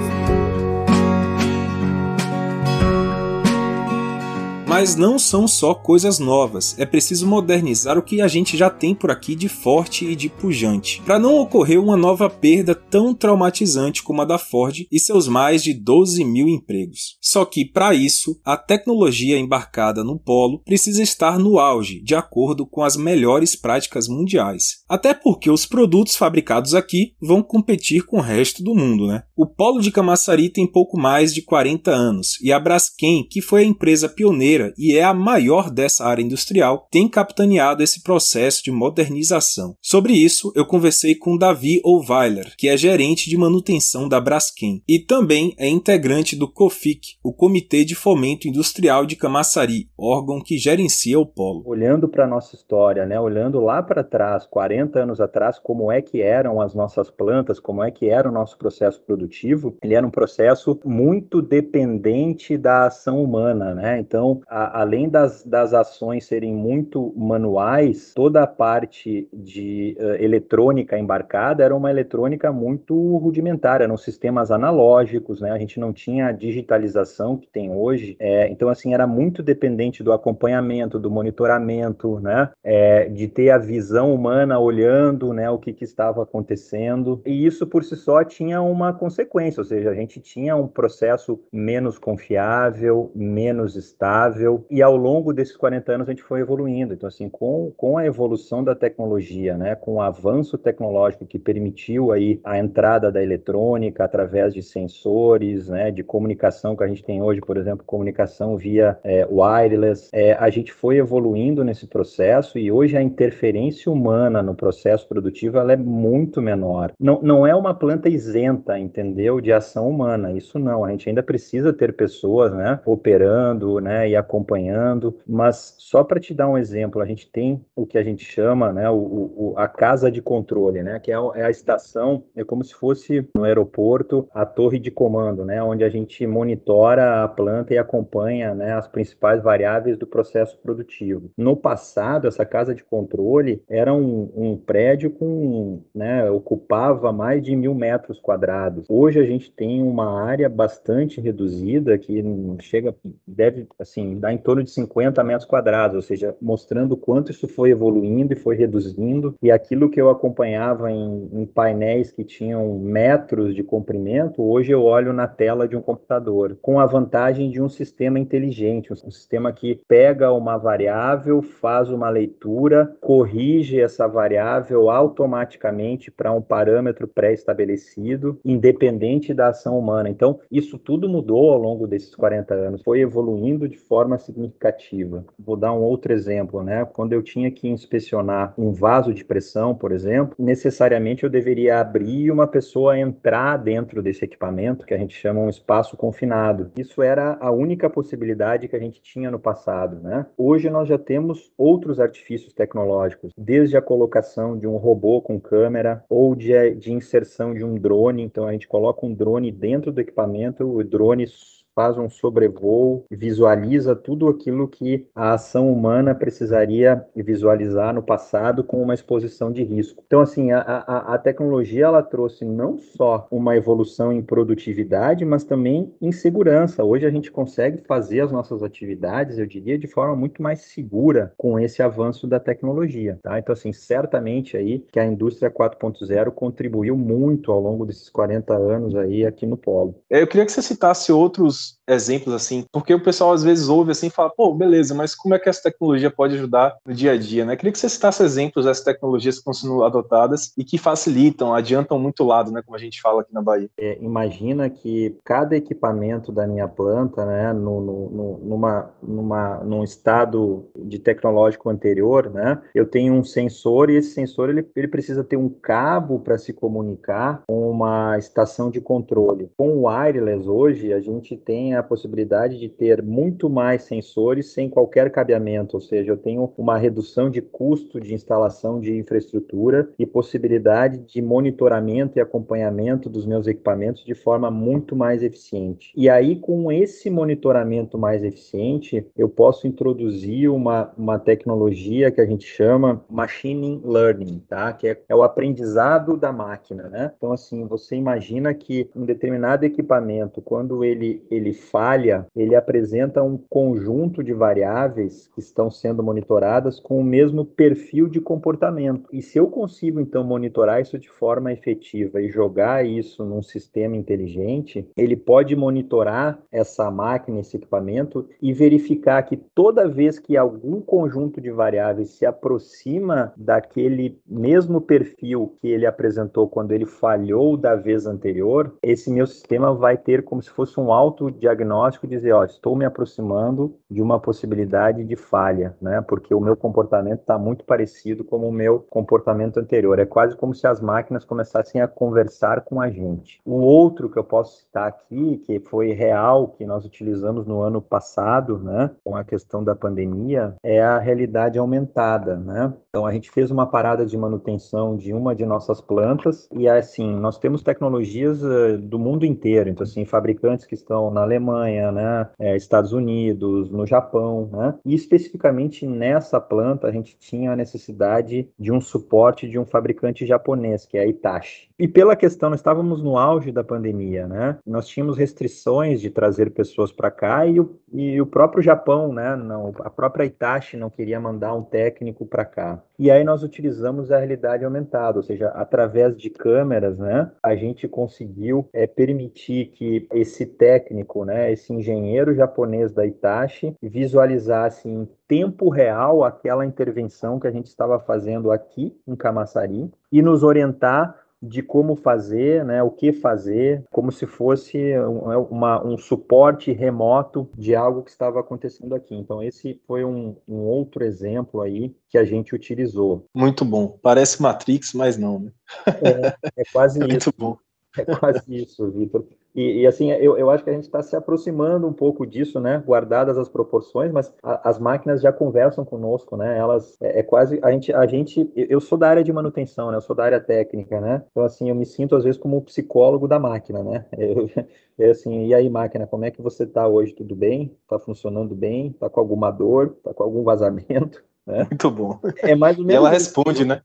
Mas 4.71 4.95
não 4.95 5.19
são 5.19 5.49
só 5.49 5.73
coisas 5.73 6.17
novas, 6.17 6.79
é 6.79 6.85
preciso 6.85 7.27
modernizar 7.27 7.97
o 7.97 8.01
que 8.01 8.21
a 8.21 8.27
gente 8.29 8.55
já 8.55 8.69
tem 8.69 8.95
por 8.95 9.11
aqui 9.11 9.35
de 9.35 9.49
forte 9.49 10.05
e 10.05 10.15
de 10.15 10.29
pujante, 10.29 11.01
para 11.03 11.19
não 11.19 11.35
ocorrer 11.35 11.77
uma 11.77 11.97
nova 11.97 12.29
perda 12.29 12.73
tão 12.73 13.13
traumatizante 13.13 14.01
como 14.01 14.21
a 14.21 14.25
da 14.25 14.37
Ford 14.37 14.87
e 14.89 14.97
seus 14.97 15.27
mais 15.27 15.61
de 15.61 15.73
12 15.73 16.23
mil 16.23 16.47
empregos. 16.47 17.17
Só 17.19 17.43
que, 17.43 17.65
para 17.65 17.93
isso, 17.93 18.39
a 18.45 18.55
tecnologia 18.55 19.37
embarcada 19.37 20.05
no 20.05 20.17
polo 20.17 20.63
precisa 20.63 21.03
estar 21.03 21.37
no 21.37 21.59
auge, 21.59 22.01
de 22.01 22.15
acordo 22.15 22.65
com 22.65 22.81
as 22.81 22.95
melhores 22.95 23.57
práticas 23.57 24.07
mundiais. 24.07 24.83
Até 24.87 25.13
porque 25.13 25.51
os 25.51 25.65
produtos 25.65 26.15
fabricados 26.15 26.73
aqui 26.73 27.13
vão 27.21 27.43
competir 27.43 28.05
com 28.05 28.19
o 28.19 28.21
resto 28.21 28.63
do 28.63 28.73
mundo, 28.73 29.05
né? 29.05 29.23
O 29.35 29.45
polo 29.45 29.81
de 29.81 29.91
Camaçari 29.91 30.47
tem 30.47 30.65
pouco 30.65 30.97
mais 30.97 31.33
de 31.33 31.41
40 31.41 31.91
anos 31.91 32.39
e 32.41 32.53
a 32.53 32.59
Braskem, 32.59 33.27
que 33.29 33.41
foi 33.41 33.63
a 33.63 33.65
empresa 33.65 34.07
pioneira 34.07 34.60
e 34.77 34.95
é 34.95 35.03
a 35.03 35.13
maior 35.13 35.69
dessa 35.69 36.05
área 36.05 36.21
industrial, 36.21 36.87
tem 36.91 37.07
capitaneado 37.07 37.83
esse 37.83 38.03
processo 38.03 38.63
de 38.63 38.71
modernização. 38.71 39.75
Sobre 39.81 40.13
isso, 40.13 40.51
eu 40.55 40.65
conversei 40.65 41.15
com 41.15 41.37
Davi 41.37 41.81
Oveiler, 41.83 42.53
que 42.57 42.67
é 42.67 42.77
gerente 42.77 43.29
de 43.29 43.37
manutenção 43.37 44.07
da 44.07 44.19
Braskem 44.19 44.81
e 44.87 44.99
também 44.99 45.53
é 45.57 45.67
integrante 45.67 46.35
do 46.35 46.51
COFIC, 46.51 47.17
o 47.23 47.33
Comitê 47.33 47.83
de 47.83 47.95
Fomento 47.95 48.47
Industrial 48.47 49.05
de 49.05 49.15
Camaçari, 49.15 49.89
órgão 49.97 50.41
que 50.41 50.57
gerencia 50.57 51.19
o 51.19 51.25
polo. 51.25 51.63
Olhando 51.65 52.07
para 52.07 52.25
a 52.25 52.27
nossa 52.27 52.55
história, 52.55 53.05
né, 53.05 53.19
olhando 53.19 53.59
lá 53.59 53.81
para 53.81 54.03
trás, 54.03 54.45
40 54.45 54.99
anos 54.99 55.21
atrás, 55.21 55.59
como 55.59 55.91
é 55.91 56.01
que 56.01 56.21
eram 56.21 56.61
as 56.61 56.73
nossas 56.73 57.09
plantas, 57.09 57.59
como 57.59 57.83
é 57.83 57.91
que 57.91 58.09
era 58.09 58.29
o 58.29 58.31
nosso 58.31 58.57
processo 58.57 59.01
produtivo, 59.01 59.75
ele 59.81 59.95
era 59.95 60.05
um 60.05 60.11
processo 60.11 60.79
muito 60.85 61.41
dependente 61.41 62.57
da 62.57 62.87
ação 62.87 63.23
humana, 63.23 63.73
né? 63.73 63.99
Então, 63.99 64.41
a, 64.51 64.81
além 64.81 65.07
das, 65.07 65.45
das 65.45 65.73
ações 65.73 66.25
serem 66.25 66.53
muito 66.53 67.13
manuais, 67.15 68.11
toda 68.13 68.43
a 68.43 68.47
parte 68.47 69.29
de 69.31 69.95
uh, 69.97 70.21
eletrônica 70.21 70.99
embarcada 70.99 71.63
era 71.63 71.73
uma 71.73 71.89
eletrônica 71.89 72.51
muito 72.51 72.93
rudimentar, 73.17 73.81
eram 73.81 73.95
sistemas 73.95 74.51
analógicos, 74.51 75.39
né? 75.39 75.51
A 75.51 75.57
gente 75.57 75.79
não 75.79 75.93
tinha 75.93 76.27
a 76.27 76.31
digitalização 76.33 77.37
que 77.37 77.47
tem 77.47 77.71
hoje, 77.71 78.17
é, 78.19 78.49
então 78.49 78.67
assim 78.67 78.93
era 78.93 79.07
muito 79.07 79.41
dependente 79.41 80.03
do 80.03 80.11
acompanhamento, 80.11 80.99
do 80.99 81.09
monitoramento, 81.09 82.19
né? 82.19 82.49
É, 82.61 83.07
de 83.07 83.29
ter 83.29 83.51
a 83.51 83.57
visão 83.57 84.13
humana 84.13 84.59
olhando, 84.59 85.31
né? 85.31 85.49
O 85.49 85.59
que, 85.59 85.71
que 85.71 85.85
estava 85.85 86.23
acontecendo 86.23 87.21
e 87.25 87.45
isso 87.45 87.65
por 87.65 87.85
si 87.85 87.95
só 87.95 88.21
tinha 88.25 88.61
uma 88.61 88.91
consequência, 88.91 89.61
ou 89.61 89.65
seja, 89.65 89.89
a 89.89 89.95
gente 89.95 90.19
tinha 90.19 90.57
um 90.57 90.67
processo 90.67 91.39
menos 91.53 91.97
confiável, 91.97 93.11
menos 93.15 93.77
estável 93.77 94.40
e 94.69 94.81
ao 94.81 94.95
longo 94.95 95.33
desses 95.33 95.55
40 95.55 95.91
anos 95.91 96.07
a 96.07 96.11
gente 96.11 96.23
foi 96.23 96.41
evoluindo. 96.41 96.93
Então, 96.93 97.07
assim, 97.07 97.29
com, 97.29 97.71
com 97.75 97.97
a 97.97 98.05
evolução 98.05 98.63
da 98.63 98.75
tecnologia, 98.75 99.57
né, 99.57 99.75
com 99.75 99.95
o 99.95 100.01
avanço 100.01 100.57
tecnológico 100.57 101.25
que 101.25 101.39
permitiu 101.39 102.11
aí 102.11 102.39
a 102.43 102.57
entrada 102.57 103.11
da 103.11 103.21
eletrônica 103.21 104.03
através 104.03 104.53
de 104.53 104.61
sensores, 104.61 105.67
né, 105.67 105.91
de 105.91 106.03
comunicação 106.03 106.75
que 106.75 106.83
a 106.83 106.87
gente 106.87 107.03
tem 107.03 107.21
hoje, 107.21 107.41
por 107.41 107.57
exemplo, 107.57 107.85
comunicação 107.85 108.57
via 108.57 108.97
é, 109.03 109.25
wireless, 109.29 110.09
é, 110.13 110.33
a 110.33 110.49
gente 110.49 110.71
foi 110.71 110.97
evoluindo 110.97 111.63
nesse 111.63 111.87
processo 111.87 112.57
e 112.57 112.71
hoje 112.71 112.97
a 112.97 113.01
interferência 113.01 113.91
humana 113.91 114.41
no 114.41 114.55
processo 114.55 115.07
produtivo 115.07 115.57
ela 115.57 115.73
é 115.73 115.77
muito 115.77 116.41
menor. 116.41 116.91
Não, 116.99 117.21
não 117.21 117.47
é 117.47 117.55
uma 117.55 117.73
planta 117.73 118.09
isenta, 118.09 118.77
entendeu, 118.77 119.41
de 119.41 119.51
ação 119.51 119.89
humana. 119.89 120.31
Isso 120.31 120.59
não. 120.59 120.85
A 120.85 120.91
gente 120.91 121.09
ainda 121.09 121.23
precisa 121.23 121.73
ter 121.73 121.95
pessoas, 121.95 122.53
né, 122.53 122.79
operando, 122.85 123.79
né, 123.79 124.09
e 124.09 124.15
acompanhando. 124.31 125.17
Mas 125.27 125.75
só 125.77 126.03
para 126.03 126.19
te 126.19 126.33
dar 126.33 126.47
um 126.47 126.57
exemplo, 126.57 127.01
a 127.01 127.05
gente 127.05 127.29
tem 127.29 127.63
o 127.75 127.85
que 127.85 127.97
a 127.97 128.03
gente 128.03 128.23
chama, 128.23 128.71
né, 128.71 128.89
o, 128.89 128.95
o 128.95 129.53
a 129.57 129.67
casa 129.67 130.09
de 130.09 130.21
controle, 130.21 130.81
né, 130.81 130.99
que 130.99 131.11
é, 131.11 131.15
é 131.35 131.43
a 131.43 131.49
estação, 131.49 132.23
é 132.35 132.43
como 132.43 132.63
se 132.63 132.73
fosse 132.73 133.27
no 133.35 133.43
aeroporto 133.43 134.27
a 134.33 134.45
torre 134.45 134.79
de 134.79 134.89
comando, 134.89 135.43
né, 135.43 135.61
onde 135.61 135.83
a 135.83 135.89
gente 135.89 136.25
monitora 136.25 137.23
a 137.23 137.27
planta 137.27 137.73
e 137.73 137.77
acompanha, 137.77 138.55
né, 138.55 138.73
as 138.73 138.87
principais 138.87 139.43
variáveis 139.43 139.97
do 139.97 140.07
processo 140.07 140.57
produtivo. 140.59 141.29
No 141.37 141.57
passado, 141.57 142.27
essa 142.27 142.45
casa 142.45 142.73
de 142.73 142.83
controle 142.83 143.61
era 143.67 143.93
um, 143.93 144.31
um 144.35 144.57
prédio 144.57 145.11
com, 145.11 145.81
né, 145.93 146.29
ocupava 146.29 147.11
mais 147.11 147.41
de 147.41 147.55
mil 147.55 147.75
metros 147.75 148.19
quadrados. 148.19 148.85
Hoje 148.89 149.19
a 149.19 149.25
gente 149.25 149.51
tem 149.51 149.83
uma 149.83 150.21
área 150.21 150.47
bastante 150.47 151.19
reduzida 151.19 151.97
que 151.97 152.23
chega, 152.59 152.95
deve, 153.27 153.67
assim, 153.79 154.20
dar 154.21 154.31
em 154.31 154.37
torno 154.37 154.63
de 154.63 154.69
50 154.69 155.23
metros 155.23 155.45
quadrados, 155.45 155.95
ou 155.95 156.01
seja, 156.01 156.35
mostrando 156.41 156.95
quanto 156.95 157.31
isso 157.31 157.47
foi 157.47 157.71
evoluindo 157.71 158.33
e 158.33 158.35
foi 158.35 158.55
reduzindo. 158.55 159.35
E 159.41 159.51
aquilo 159.51 159.89
que 159.89 159.99
eu 159.99 160.09
acompanhava 160.09 160.91
em, 160.91 161.29
em 161.33 161.45
painéis 161.45 162.11
que 162.11 162.23
tinham 162.23 162.77
metros 162.77 163.55
de 163.55 163.63
comprimento, 163.63 164.43
hoje 164.43 164.71
eu 164.71 164.83
olho 164.83 165.11
na 165.11 165.27
tela 165.27 165.67
de 165.67 165.75
um 165.75 165.81
computador, 165.81 166.57
com 166.61 166.79
a 166.79 166.85
vantagem 166.85 167.49
de 167.49 167.61
um 167.61 167.67
sistema 167.67 168.19
inteligente, 168.19 168.93
um 168.93 168.95
sistema 168.95 169.51
que 169.51 169.81
pega 169.87 170.31
uma 170.31 170.57
variável, 170.57 171.41
faz 171.41 171.89
uma 171.89 172.09
leitura, 172.09 172.95
corrige 173.01 173.81
essa 173.81 174.07
variável 174.07 174.89
automaticamente 174.89 176.11
para 176.11 176.31
um 176.31 176.41
parâmetro 176.41 177.07
pré-estabelecido, 177.07 178.39
independente 178.45 179.33
da 179.33 179.47
ação 179.47 179.79
humana. 179.79 180.09
Então, 180.09 180.39
isso 180.51 180.77
tudo 180.77 181.09
mudou 181.09 181.51
ao 181.51 181.57
longo 181.57 181.87
desses 181.87 182.15
40 182.15 182.53
anos, 182.53 182.83
foi 182.83 182.99
evoluindo 182.99 183.67
de 183.67 183.77
forma 183.77 184.00
significativa. 184.17 185.25
Vou 185.37 185.57
dar 185.57 185.73
um 185.73 185.81
outro 185.81 186.13
exemplo, 186.13 186.63
né? 186.63 186.85
Quando 186.85 187.13
eu 187.13 187.21
tinha 187.21 187.51
que 187.51 187.67
inspecionar 187.67 188.53
um 188.57 188.71
vaso 188.71 189.13
de 189.13 189.25
pressão, 189.25 189.73
por 189.75 189.91
exemplo, 189.91 190.35
necessariamente 190.37 191.23
eu 191.23 191.29
deveria 191.29 191.79
abrir 191.79 192.21
e 192.21 192.31
uma 192.31 192.47
pessoa 192.47 192.97
entrar 192.97 193.57
dentro 193.57 194.01
desse 194.01 194.23
equipamento, 194.25 194.85
que 194.85 194.93
a 194.93 194.97
gente 194.97 195.15
chama 195.15 195.41
um 195.41 195.49
espaço 195.49 195.97
confinado. 195.97 196.71
Isso 196.77 197.01
era 197.01 197.37
a 197.39 197.51
única 197.51 197.89
possibilidade 197.89 198.67
que 198.67 198.75
a 198.75 198.79
gente 198.79 199.01
tinha 199.01 199.31
no 199.31 199.39
passado, 199.39 199.99
né? 200.01 200.25
Hoje 200.37 200.69
nós 200.69 200.87
já 200.87 200.97
temos 200.97 201.51
outros 201.57 201.99
artifícios 201.99 202.53
tecnológicos, 202.53 203.31
desde 203.37 203.77
a 203.77 203.81
colocação 203.81 204.57
de 204.57 204.67
um 204.67 204.77
robô 204.77 205.21
com 205.21 205.39
câmera 205.39 206.03
ou 206.09 206.35
de, 206.35 206.75
de 206.75 206.91
inserção 206.91 207.53
de 207.53 207.63
um 207.63 207.75
drone. 207.75 208.23
Então 208.23 208.45
a 208.45 208.51
gente 208.51 208.67
coloca 208.67 209.05
um 209.05 209.13
drone 209.13 209.51
dentro 209.51 209.91
do 209.91 210.01
equipamento, 210.01 210.65
o 210.65 210.83
drone 210.83 211.25
faz 211.75 211.97
um 211.97 212.09
sobrevoo, 212.09 213.05
visualiza 213.09 213.95
tudo 213.95 214.27
aquilo 214.27 214.67
que 214.67 215.07
a 215.15 215.33
ação 215.33 215.71
humana 215.71 216.13
precisaria 216.13 217.05
visualizar 217.15 217.93
no 217.93 218.03
passado 218.03 218.63
com 218.63 218.81
uma 218.81 218.93
exposição 218.93 219.51
de 219.51 219.63
risco. 219.63 220.03
Então, 220.05 220.21
assim, 220.21 220.51
a, 220.51 220.59
a, 220.59 221.15
a 221.15 221.17
tecnologia 221.17 221.85
ela 221.85 222.03
trouxe 222.03 222.45
não 222.45 222.77
só 222.77 223.27
uma 223.31 223.55
evolução 223.55 224.11
em 224.11 224.21
produtividade, 224.21 225.25
mas 225.25 225.43
também 225.43 225.93
em 226.01 226.11
segurança. 226.11 226.83
Hoje 226.83 227.05
a 227.05 227.09
gente 227.09 227.31
consegue 227.31 227.79
fazer 227.85 228.21
as 228.21 228.31
nossas 228.31 228.63
atividades, 228.63 229.37
eu 229.37 229.45
diria, 229.45 229.77
de 229.77 229.87
forma 229.87 230.15
muito 230.15 230.41
mais 230.41 230.61
segura 230.61 231.33
com 231.37 231.59
esse 231.59 231.81
avanço 231.81 232.27
da 232.27 232.39
tecnologia. 232.39 233.19
Tá? 233.21 233.39
Então, 233.39 233.53
assim, 233.53 233.71
certamente 233.71 234.57
aí 234.57 234.85
que 234.91 234.99
a 234.99 235.05
indústria 235.05 235.49
4.0 235.49 236.31
contribuiu 236.31 236.97
muito 236.97 237.51
ao 237.51 237.59
longo 237.59 237.85
desses 237.85 238.09
40 238.09 238.53
anos 238.53 238.95
aí 238.95 239.25
aqui 239.25 239.45
no 239.45 239.57
Polo. 239.57 239.95
Eu 240.09 240.27
queria 240.27 240.45
que 240.45 240.51
você 240.51 240.61
citasse 240.61 241.11
outros 241.11 241.60
was 241.61 241.80
exemplos 241.91 242.33
assim, 242.33 242.65
porque 242.71 242.93
o 242.93 243.03
pessoal 243.03 243.31
às 243.31 243.43
vezes 243.43 243.69
ouve 243.69 243.91
assim 243.91 244.07
e 244.07 244.11
fala, 244.11 244.29
pô, 244.29 244.53
beleza, 244.53 244.93
mas 244.93 245.15
como 245.15 245.33
é 245.35 245.39
que 245.39 245.49
essa 245.49 245.63
tecnologia 245.63 246.09
pode 246.09 246.35
ajudar 246.35 246.75
no 246.85 246.93
dia 246.93 247.11
a 247.11 247.17
dia, 247.17 247.45
né? 247.45 247.55
Queria 247.55 247.71
que 247.71 247.79
você 247.79 247.89
citasse 247.89 248.23
exemplos 248.23 248.65
dessas 248.65 248.83
tecnologias 248.83 249.35
que 249.35 249.39
estão 249.39 249.53
sendo 249.53 249.83
adotadas 249.83 250.53
e 250.57 250.63
que 250.63 250.77
facilitam, 250.77 251.53
adiantam 251.53 251.99
muito 251.99 252.23
o 252.23 252.27
lado, 252.27 252.51
né, 252.51 252.61
como 252.65 252.75
a 252.75 252.79
gente 252.79 253.01
fala 253.01 253.21
aqui 253.21 253.33
na 253.33 253.41
Bahia. 253.41 253.69
É, 253.77 253.97
imagina 254.01 254.69
que 254.69 255.17
cada 255.23 255.55
equipamento 255.55 256.31
da 256.31 256.47
minha 256.47 256.67
planta, 256.67 257.25
né, 257.25 257.53
no, 257.53 257.81
no, 257.81 258.09
no, 258.09 258.37
numa, 258.43 258.89
numa, 259.01 259.57
num 259.63 259.83
estado 259.83 260.65
de 260.77 260.99
tecnológico 260.99 261.69
anterior, 261.69 262.29
né, 262.29 262.61
eu 262.73 262.85
tenho 262.85 263.13
um 263.13 263.23
sensor 263.23 263.89
e 263.89 263.95
esse 263.95 264.13
sensor 264.13 264.49
ele, 264.49 264.67
ele 264.75 264.87
precisa 264.87 265.23
ter 265.23 265.37
um 265.37 265.49
cabo 265.49 266.19
para 266.19 266.37
se 266.37 266.53
comunicar 266.53 267.43
com 267.47 267.69
uma 267.69 268.17
estação 268.17 268.69
de 268.69 268.79
controle. 268.79 269.51
Com 269.57 269.77
o 269.77 269.87
wireless 269.87 270.47
hoje, 270.47 270.93
a 270.93 270.99
gente 270.99 271.37
tem 271.37 271.51
tem 271.51 271.75
a 271.81 271.83
possibilidade 271.83 272.57
de 272.57 272.69
ter 272.69 273.01
muito 273.01 273.49
mais 273.49 273.83
sensores 273.83 274.47
sem 274.53 274.69
qualquer 274.69 275.11
cabeamento, 275.11 275.75
ou 275.75 275.81
seja, 275.81 276.11
eu 276.11 276.17
tenho 276.17 276.51
uma 276.57 276.77
redução 276.77 277.29
de 277.29 277.41
custo 277.41 277.99
de 277.99 278.13
instalação 278.13 278.79
de 278.79 278.97
infraestrutura 278.97 279.89
e 279.99 280.05
possibilidade 280.05 280.99
de 280.99 281.21
monitoramento 281.21 282.17
e 282.17 282.21
acompanhamento 282.21 283.09
dos 283.09 283.25
meus 283.25 283.45
equipamentos 283.45 284.03
de 284.05 284.15
forma 284.15 284.49
muito 284.49 284.95
mais 284.95 285.21
eficiente. 285.21 285.91
E 285.95 286.09
aí, 286.09 286.37
com 286.37 286.71
esse 286.71 287.09
monitoramento 287.09 287.97
mais 287.97 288.23
eficiente, 288.23 289.05
eu 289.17 289.27
posso 289.27 289.67
introduzir 289.67 290.49
uma, 290.49 290.91
uma 290.97 291.19
tecnologia 291.19 292.11
que 292.11 292.21
a 292.21 292.25
gente 292.25 292.45
chama 292.45 293.03
machine 293.09 293.81
learning, 293.83 294.41
tá? 294.47 294.71
Que 294.73 294.87
é, 294.87 295.01
é 295.09 295.15
o 295.15 295.23
aprendizado 295.23 296.15
da 296.15 296.31
máquina, 296.31 296.89
né? 296.89 297.11
Então, 297.17 297.33
assim, 297.33 297.65
você 297.65 297.95
imagina 297.95 298.53
que 298.53 298.89
um 298.95 299.05
determinado 299.05 299.65
equipamento, 299.65 300.41
quando 300.41 300.83
ele, 300.83 301.23
ele 301.29 301.41
ele 301.41 301.53
falha, 301.61 302.25
ele 302.35 302.55
apresenta 302.55 303.23
um 303.23 303.37
conjunto 303.49 304.23
de 304.23 304.33
variáveis 304.33 305.27
que 305.27 305.39
estão 305.39 305.69
sendo 305.69 306.03
monitoradas 306.03 306.79
com 306.79 306.99
o 306.99 307.03
mesmo 307.03 307.45
perfil 307.45 308.07
de 308.07 308.19
comportamento. 308.19 309.09
E 309.13 309.21
se 309.21 309.37
eu 309.37 309.47
consigo, 309.47 309.99
então, 309.99 310.23
monitorar 310.23 310.81
isso 310.81 310.97
de 310.97 311.09
forma 311.09 311.53
efetiva 311.53 312.21
e 312.21 312.29
jogar 312.29 312.85
isso 312.85 313.23
num 313.23 313.41
sistema 313.41 313.95
inteligente, 313.95 314.87
ele 314.97 315.15
pode 315.15 315.55
monitorar 315.55 316.39
essa 316.51 316.89
máquina, 316.89 317.39
esse 317.39 317.57
equipamento 317.57 318.27
e 318.41 318.51
verificar 318.53 319.21
que 319.23 319.37
toda 319.37 319.87
vez 319.87 320.19
que 320.19 320.35
algum 320.35 320.81
conjunto 320.81 321.39
de 321.39 321.51
variáveis 321.51 322.09
se 322.09 322.25
aproxima 322.25 323.33
daquele 323.37 324.19
mesmo 324.27 324.81
perfil 324.81 325.55
que 325.61 325.67
ele 325.67 325.85
apresentou 325.85 326.47
quando 326.47 326.71
ele 326.71 326.85
falhou 326.85 327.55
da 327.55 327.75
vez 327.75 328.05
anterior, 328.05 328.75
esse 328.81 329.11
meu 329.11 329.27
sistema 329.27 329.73
vai 329.73 329.97
ter 329.97 330.23
como 330.23 330.41
se 330.41 330.49
fosse 330.49 330.79
um 330.79 330.91
auto 330.91 331.29
diagnóstico 331.51 332.05
e 332.05 332.09
dizer, 332.09 332.31
ó, 332.31 332.43
estou 332.43 332.75
me 332.75 332.85
aproximando 332.85 333.75
de 333.89 334.01
uma 334.01 334.19
possibilidade 334.19 335.03
de 335.03 335.15
falha, 335.15 335.75
né? 335.81 336.01
Porque 336.01 336.33
o 336.33 336.39
meu 336.39 336.55
comportamento 336.55 337.19
está 337.19 337.37
muito 337.37 337.63
parecido 337.65 338.23
com 338.23 338.37
o 338.37 338.51
meu 338.51 338.79
comportamento 338.89 339.59
anterior. 339.59 339.99
É 339.99 340.05
quase 340.05 340.35
como 340.35 340.55
se 340.55 340.65
as 340.65 340.81
máquinas 340.81 341.25
começassem 341.25 341.81
a 341.81 341.87
conversar 341.87 342.61
com 342.61 342.79
a 342.79 342.89
gente. 342.89 343.41
O 343.45 343.59
outro 343.59 344.09
que 344.09 344.17
eu 344.17 344.23
posso 344.23 344.59
citar 344.61 344.87
aqui, 344.87 345.37
que 345.45 345.59
foi 345.59 345.91
real, 345.91 346.49
que 346.49 346.65
nós 346.65 346.85
utilizamos 346.85 347.45
no 347.45 347.61
ano 347.61 347.81
passado, 347.81 348.57
né? 348.57 348.91
Com 349.03 349.15
a 349.15 349.23
questão 349.23 349.63
da 349.63 349.75
pandemia, 349.75 350.55
é 350.63 350.81
a 350.81 350.97
realidade 350.97 351.59
aumentada, 351.59 352.37
né? 352.37 352.73
Então 352.93 353.05
a 353.05 353.13
gente 353.13 353.31
fez 353.31 353.49
uma 353.49 353.65
parada 353.65 354.05
de 354.05 354.17
manutenção 354.17 354.97
de 354.97 355.13
uma 355.13 355.33
de 355.33 355.45
nossas 355.45 355.79
plantas 355.79 356.49
e 356.51 356.67
assim 356.67 357.09
nós 357.15 357.37
temos 357.37 357.63
tecnologias 357.63 358.43
uh, 358.43 358.77
do 358.77 358.99
mundo 358.99 359.25
inteiro. 359.25 359.69
Então 359.69 359.85
assim 359.85 360.03
fabricantes 360.03 360.65
que 360.65 360.75
estão 360.75 361.09
na 361.09 361.21
Alemanha, 361.21 361.89
né, 361.89 362.29
é, 362.37 362.57
Estados 362.57 362.91
Unidos, 362.91 363.71
no 363.71 363.85
Japão, 363.85 364.49
né? 364.51 364.77
E 364.83 364.93
especificamente 364.93 365.87
nessa 365.87 366.37
planta 366.41 366.87
a 366.87 366.91
gente 366.91 367.17
tinha 367.17 367.53
a 367.53 367.55
necessidade 367.55 368.49
de 368.59 368.73
um 368.73 368.81
suporte 368.81 369.47
de 369.47 369.57
um 369.57 369.65
fabricante 369.65 370.25
japonês 370.25 370.85
que 370.85 370.97
é 370.97 371.03
a 371.03 371.07
Itachi. 371.07 371.70
E 371.81 371.87
pela 371.87 372.15
questão, 372.15 372.51
nós 372.51 372.59
estávamos 372.59 373.01
no 373.01 373.17
auge 373.17 373.51
da 373.51 373.63
pandemia, 373.63 374.27
né? 374.27 374.55
Nós 374.67 374.85
tínhamos 374.85 375.17
restrições 375.17 375.99
de 375.99 376.11
trazer 376.11 376.51
pessoas 376.51 376.91
para 376.91 377.09
cá 377.09 377.47
e 377.47 377.59
o, 377.59 377.75
e 377.91 378.21
o 378.21 378.25
próprio 378.27 378.61
Japão, 378.61 379.11
né? 379.11 379.35
Não, 379.35 379.73
a 379.79 379.89
própria 379.89 380.25
Itachi 380.25 380.77
não 380.77 380.91
queria 380.91 381.19
mandar 381.19 381.55
um 381.55 381.63
técnico 381.63 382.23
para 382.23 382.45
cá. 382.45 382.83
E 382.99 383.09
aí 383.09 383.23
nós 383.23 383.41
utilizamos 383.41 384.11
a 384.11 384.19
realidade 384.19 384.63
aumentada, 384.63 385.17
ou 385.17 385.23
seja, 385.23 385.47
através 385.47 386.15
de 386.15 386.29
câmeras, 386.29 386.99
né? 386.99 387.31
A 387.41 387.55
gente 387.55 387.87
conseguiu 387.87 388.69
é, 388.71 388.85
permitir 388.85 389.71
que 389.73 390.07
esse 390.13 390.45
técnico, 390.45 391.25
né? 391.25 391.51
Esse 391.51 391.73
engenheiro 391.73 392.35
japonês 392.35 392.91
da 392.91 393.07
Itachi 393.07 393.75
visualizasse 393.81 394.87
em 394.87 395.09
tempo 395.27 395.69
real 395.69 396.23
aquela 396.23 396.63
intervenção 396.63 397.39
que 397.39 397.47
a 397.47 397.51
gente 397.51 397.65
estava 397.67 397.97
fazendo 397.97 398.51
aqui 398.51 398.95
em 399.07 399.15
Camaçari 399.15 399.89
e 400.11 400.21
nos 400.21 400.43
orientar 400.43 401.20
de 401.41 401.63
como 401.63 401.95
fazer, 401.95 402.63
né, 402.63 402.83
o 402.83 402.91
que 402.91 403.11
fazer, 403.11 403.83
como 403.91 404.11
se 404.11 404.27
fosse 404.27 404.77
um, 404.99 405.31
é, 405.31 405.37
uma, 405.37 405.83
um 405.85 405.97
suporte 405.97 406.71
remoto 406.71 407.49
de 407.57 407.75
algo 407.75 408.03
que 408.03 408.11
estava 408.11 408.39
acontecendo 408.39 408.93
aqui. 408.93 409.15
Então, 409.15 409.41
esse 409.41 409.81
foi 409.87 410.05
um, 410.05 410.35
um, 410.47 410.59
outro 410.59 411.03
exemplo 411.03 411.61
aí 411.61 411.95
que 412.09 412.17
a 412.17 412.23
gente 412.23 412.53
utilizou. 412.53 413.25
Muito 413.33 413.65
bom. 413.65 413.97
Parece 414.01 414.41
Matrix, 414.41 414.93
mas 414.93 415.17
não, 415.17 415.39
né? 415.39 415.51
É, 415.87 416.61
é 416.61 416.63
quase 416.71 416.99
isso. 417.01 417.07
Muito 417.07 417.33
bom. 417.37 417.57
É 417.97 418.05
quase 418.05 418.55
isso, 418.55 418.89
Vitor. 418.91 419.25
E, 419.53 419.81
e, 419.81 419.87
assim, 419.87 420.11
eu, 420.11 420.37
eu 420.37 420.49
acho 420.49 420.63
que 420.63 420.69
a 420.69 420.73
gente 420.73 420.83
está 420.83 421.01
se 421.01 421.15
aproximando 421.15 421.87
um 421.87 421.93
pouco 421.93 422.25
disso, 422.25 422.59
né? 422.59 422.81
Guardadas 422.85 423.37
as 423.37 423.49
proporções, 423.49 424.11
mas 424.11 424.33
a, 424.41 424.69
as 424.69 424.79
máquinas 424.79 425.21
já 425.21 425.31
conversam 425.31 425.83
conosco, 425.83 426.37
né? 426.37 426.57
Elas 426.57 426.97
é, 427.01 427.19
é, 427.19 427.23
quase 427.23 427.59
a 427.61 427.71
gente, 427.71 427.93
a 427.93 428.05
gente. 428.05 428.49
Eu 428.55 428.79
sou 428.79 428.97
da 428.97 429.09
área 429.09 429.23
de 429.23 429.33
manutenção, 429.33 429.91
né? 429.91 429.97
Eu 429.97 430.01
sou 430.01 430.15
da 430.15 430.23
área 430.23 430.39
técnica, 430.39 431.01
né? 431.01 431.23
Então 431.31 431.43
assim, 431.43 431.69
eu 431.69 431.75
me 431.75 431.85
sinto 431.85 432.15
às 432.15 432.23
vezes 432.23 432.39
como 432.39 432.57
o 432.57 432.61
psicólogo 432.61 433.27
da 433.27 433.39
máquina, 433.39 433.83
né? 433.83 434.05
Eu, 434.17 434.49
eu 434.97 435.11
assim, 435.11 435.47
e 435.47 435.53
aí 435.53 435.67
máquina, 435.69 436.05
como 436.05 436.25
é 436.25 436.31
que 436.31 436.41
você 436.41 436.63
está 436.63 436.87
hoje? 436.87 437.13
Tudo 437.13 437.35
bem? 437.35 437.75
Está 437.81 437.97
funcionando 437.97 438.53
bem? 438.53 438.87
Está 438.87 439.09
com 439.09 439.19
alguma 439.19 439.49
dor? 439.49 439.95
Está 439.97 440.13
com 440.13 440.23
algum 440.23 440.43
vazamento? 440.43 441.23
Né? 441.43 441.65
Muito 441.71 441.89
bom. 441.89 442.19
É 442.37 442.53
mais 442.53 442.77
ou 442.77 442.85
menos. 442.85 442.93
E 442.93 442.97
ela 442.97 443.09
responde, 443.09 443.65
né? 443.65 443.81